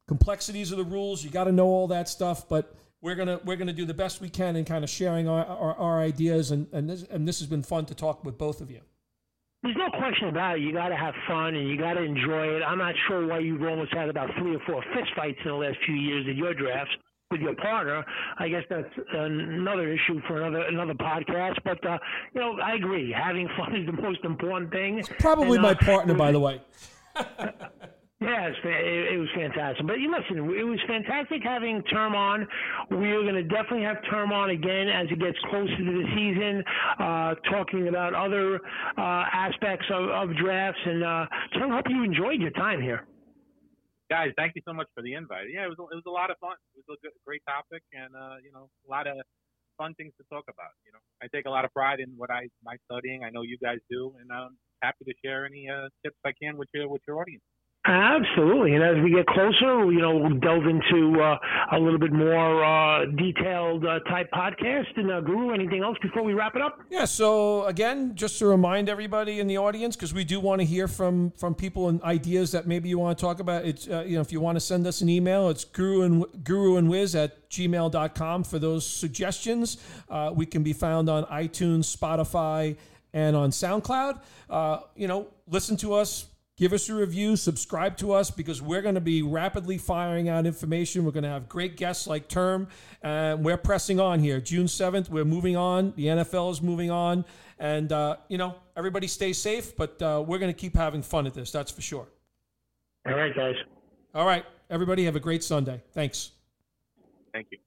Complexities 0.08 0.72
of 0.72 0.78
the 0.78 0.84
rules. 0.84 1.22
You 1.22 1.30
got 1.30 1.44
to 1.44 1.52
know 1.52 1.68
all 1.68 1.86
that 1.86 2.08
stuff. 2.08 2.48
But 2.48 2.74
we're 3.02 3.16
gonna 3.16 3.40
we're 3.44 3.56
gonna 3.56 3.72
do 3.72 3.84
the 3.84 3.94
best 3.94 4.20
we 4.20 4.30
can 4.30 4.56
in 4.56 4.64
kind 4.64 4.84
of 4.84 4.88
sharing 4.88 5.28
our, 5.28 5.44
our, 5.44 5.74
our 5.74 6.00
ideas 6.00 6.50
and 6.50 6.66
and 6.72 6.88
this, 6.88 7.02
and 7.10 7.28
this 7.28 7.40
has 7.40 7.48
been 7.48 7.62
fun 7.62 7.84
to 7.86 7.94
talk 7.94 8.24
with 8.24 8.38
both 8.38 8.60
of 8.60 8.70
you. 8.70 8.80
There's 9.62 9.76
no 9.76 9.90
question 9.90 10.28
about 10.28 10.56
it. 10.56 10.62
You 10.62 10.72
got 10.72 10.88
to 10.88 10.96
have 10.96 11.14
fun 11.28 11.54
and 11.54 11.68
you 11.68 11.78
got 11.78 11.94
to 11.94 12.02
enjoy 12.02 12.48
it. 12.48 12.62
I'm 12.66 12.78
not 12.78 12.94
sure 13.06 13.26
why 13.28 13.38
you've 13.38 13.62
almost 13.62 13.94
had 13.94 14.08
about 14.08 14.30
three 14.36 14.56
or 14.56 14.60
four 14.66 14.82
fistfights 14.92 15.38
in 15.44 15.50
the 15.50 15.54
last 15.54 15.76
few 15.86 15.94
years 15.94 16.26
in 16.28 16.36
your 16.36 16.52
drafts 16.52 16.90
with 17.30 17.40
your 17.40 17.54
partner. 17.54 18.04
I 18.38 18.48
guess 18.48 18.64
that's 18.68 18.88
another 19.12 19.92
issue 19.92 20.20
for 20.26 20.42
another 20.42 20.64
another 20.66 20.94
podcast. 20.94 21.58
But 21.64 21.84
uh, 21.86 21.98
you 22.34 22.40
know, 22.40 22.58
I 22.60 22.74
agree. 22.74 23.12
Having 23.12 23.48
fun 23.56 23.76
is 23.76 23.86
the 23.86 24.00
most 24.00 24.24
important 24.24 24.70
thing. 24.70 24.98
It's 24.98 25.10
probably 25.20 25.58
and, 25.58 25.66
uh, 25.66 25.68
my 25.68 25.74
partner, 25.74 26.14
by 26.14 26.32
the 26.32 26.40
way. 26.40 26.60
Yeah, 28.22 28.46
it, 28.46 29.14
it 29.14 29.18
was 29.18 29.28
fantastic. 29.34 29.86
But 29.86 29.98
you 29.98 30.06
listen, 30.10 30.38
it 30.54 30.62
was 30.62 30.78
fantastic 30.86 31.42
having 31.42 31.82
Term 31.90 32.14
on. 32.14 32.46
We 32.90 33.10
are 33.10 33.22
going 33.22 33.34
to 33.34 33.42
definitely 33.42 33.82
have 33.82 33.98
Term 34.08 34.30
on 34.30 34.50
again 34.50 34.88
as 34.88 35.10
it 35.10 35.18
gets 35.18 35.38
closer 35.50 35.76
to 35.76 35.92
the 35.92 36.06
season, 36.14 36.62
uh, 37.02 37.34
talking 37.50 37.88
about 37.88 38.14
other 38.14 38.60
uh, 38.96 39.24
aspects 39.32 39.86
of, 39.90 40.08
of 40.08 40.36
drafts. 40.36 40.80
And 40.86 41.02
uh, 41.02 41.26
Term, 41.58 41.70
hope 41.72 41.86
you 41.90 42.04
enjoyed 42.04 42.40
your 42.40 42.54
time 42.54 42.80
here. 42.80 43.06
Guys, 44.08 44.30
thank 44.36 44.54
you 44.54 44.62
so 44.64 44.72
much 44.72 44.86
for 44.94 45.02
the 45.02 45.14
invite. 45.14 45.50
Yeah, 45.50 45.64
it 45.64 45.70
was 45.74 45.78
it 45.90 45.96
was 45.96 46.06
a 46.06 46.10
lot 46.10 46.30
of 46.30 46.38
fun. 46.38 46.54
It 46.76 46.84
was 46.86 46.98
a 46.98 47.00
good, 47.02 47.16
great 47.26 47.42
topic, 47.48 47.82
and 47.92 48.14
uh, 48.14 48.36
you 48.44 48.52
know, 48.52 48.68
a 48.86 48.90
lot 48.90 49.06
of 49.08 49.16
fun 49.78 49.94
things 49.94 50.12
to 50.20 50.24
talk 50.30 50.44
about. 50.46 50.70
You 50.86 50.92
know, 50.92 51.02
I 51.22 51.26
take 51.34 51.46
a 51.46 51.50
lot 51.50 51.64
of 51.64 51.72
pride 51.72 51.98
in 51.98 52.12
what 52.16 52.30
I 52.30 52.46
my 52.62 52.76
studying. 52.84 53.24
I 53.24 53.30
know 53.30 53.42
you 53.42 53.58
guys 53.58 53.78
do, 53.90 54.14
and 54.20 54.30
I'm 54.30 54.58
happy 54.82 55.06
to 55.06 55.14
share 55.24 55.46
any 55.46 55.66
uh, 55.68 55.88
tips 56.04 56.18
I 56.24 56.32
can 56.40 56.56
with 56.56 56.68
your 56.74 56.88
with 56.88 57.02
your 57.08 57.20
audience. 57.20 57.42
Absolutely, 57.84 58.74
and 58.76 58.84
as 58.84 59.02
we 59.02 59.10
get 59.10 59.26
closer, 59.26 59.90
you 59.90 60.00
know, 60.00 60.16
we'll 60.16 60.38
delve 60.38 60.66
into 60.66 61.20
uh, 61.20 61.36
a 61.72 61.78
little 61.80 61.98
bit 61.98 62.12
more 62.12 62.62
uh, 62.62 63.06
detailed 63.06 63.84
uh, 63.84 63.98
type 64.08 64.30
podcast. 64.30 64.86
And 64.94 65.10
uh, 65.10 65.20
Guru, 65.20 65.52
anything 65.52 65.82
else 65.82 65.98
before 66.00 66.22
we 66.22 66.32
wrap 66.32 66.54
it 66.54 66.62
up? 66.62 66.78
Yeah. 66.90 67.06
So 67.06 67.64
again, 67.64 68.14
just 68.14 68.38
to 68.38 68.46
remind 68.46 68.88
everybody 68.88 69.40
in 69.40 69.48
the 69.48 69.58
audience, 69.58 69.96
because 69.96 70.14
we 70.14 70.22
do 70.22 70.38
want 70.38 70.60
to 70.60 70.64
hear 70.64 70.86
from 70.86 71.32
from 71.32 71.56
people 71.56 71.88
and 71.88 72.00
ideas 72.04 72.52
that 72.52 72.68
maybe 72.68 72.88
you 72.88 73.00
want 73.00 73.18
to 73.18 73.20
talk 73.20 73.40
about. 73.40 73.64
It's 73.64 73.88
uh, 73.88 74.04
you 74.06 74.14
know, 74.14 74.20
if 74.20 74.30
you 74.30 74.40
want 74.40 74.54
to 74.54 74.60
send 74.60 74.86
us 74.86 75.00
an 75.00 75.08
email, 75.08 75.48
it's 75.48 75.64
Guru 75.64 76.02
and 76.02 76.24
Guru 76.44 76.76
and 76.76 76.88
Wiz 76.88 77.16
at 77.16 77.50
gmail.com 77.50 78.44
for 78.44 78.60
those 78.60 78.86
suggestions. 78.86 79.78
Uh, 80.08 80.30
we 80.32 80.46
can 80.46 80.62
be 80.62 80.72
found 80.72 81.10
on 81.10 81.24
iTunes, 81.24 81.94
Spotify. 81.96 82.76
and 83.12 83.34
on 83.36 83.50
SoundCloud. 83.50 84.20
Uh, 84.48 84.78
you 84.94 85.08
know, 85.08 85.26
listen 85.48 85.76
to 85.78 85.94
us. 85.94 86.26
Give 86.62 86.72
us 86.72 86.88
a 86.88 86.94
review, 86.94 87.34
subscribe 87.34 87.96
to 87.96 88.12
us 88.12 88.30
because 88.30 88.62
we're 88.62 88.82
going 88.82 88.94
to 88.94 89.00
be 89.00 89.20
rapidly 89.20 89.78
firing 89.78 90.28
out 90.28 90.46
information. 90.46 91.04
We're 91.04 91.10
going 91.10 91.24
to 91.24 91.28
have 91.28 91.48
great 91.48 91.76
guests 91.76 92.06
like 92.06 92.28
Term. 92.28 92.68
And 93.02 93.44
we're 93.44 93.56
pressing 93.56 93.98
on 93.98 94.20
here. 94.20 94.40
June 94.40 94.66
7th, 94.66 95.08
we're 95.08 95.24
moving 95.24 95.56
on. 95.56 95.92
The 95.96 96.06
NFL 96.06 96.52
is 96.52 96.62
moving 96.62 96.88
on. 96.88 97.24
And, 97.58 97.90
uh, 97.90 98.18
you 98.28 98.38
know, 98.38 98.54
everybody 98.76 99.08
stay 99.08 99.32
safe, 99.32 99.76
but 99.76 100.00
uh, 100.00 100.22
we're 100.24 100.38
going 100.38 100.54
to 100.54 100.56
keep 100.56 100.76
having 100.76 101.02
fun 101.02 101.26
at 101.26 101.34
this. 101.34 101.50
That's 101.50 101.72
for 101.72 101.82
sure. 101.82 102.06
All 103.08 103.14
right, 103.14 103.34
guys. 103.34 103.56
All 104.14 104.24
right. 104.24 104.44
Everybody 104.70 105.04
have 105.06 105.16
a 105.16 105.20
great 105.20 105.42
Sunday. 105.42 105.82
Thanks. 105.92 106.30
Thank 107.32 107.48
you. 107.50 107.58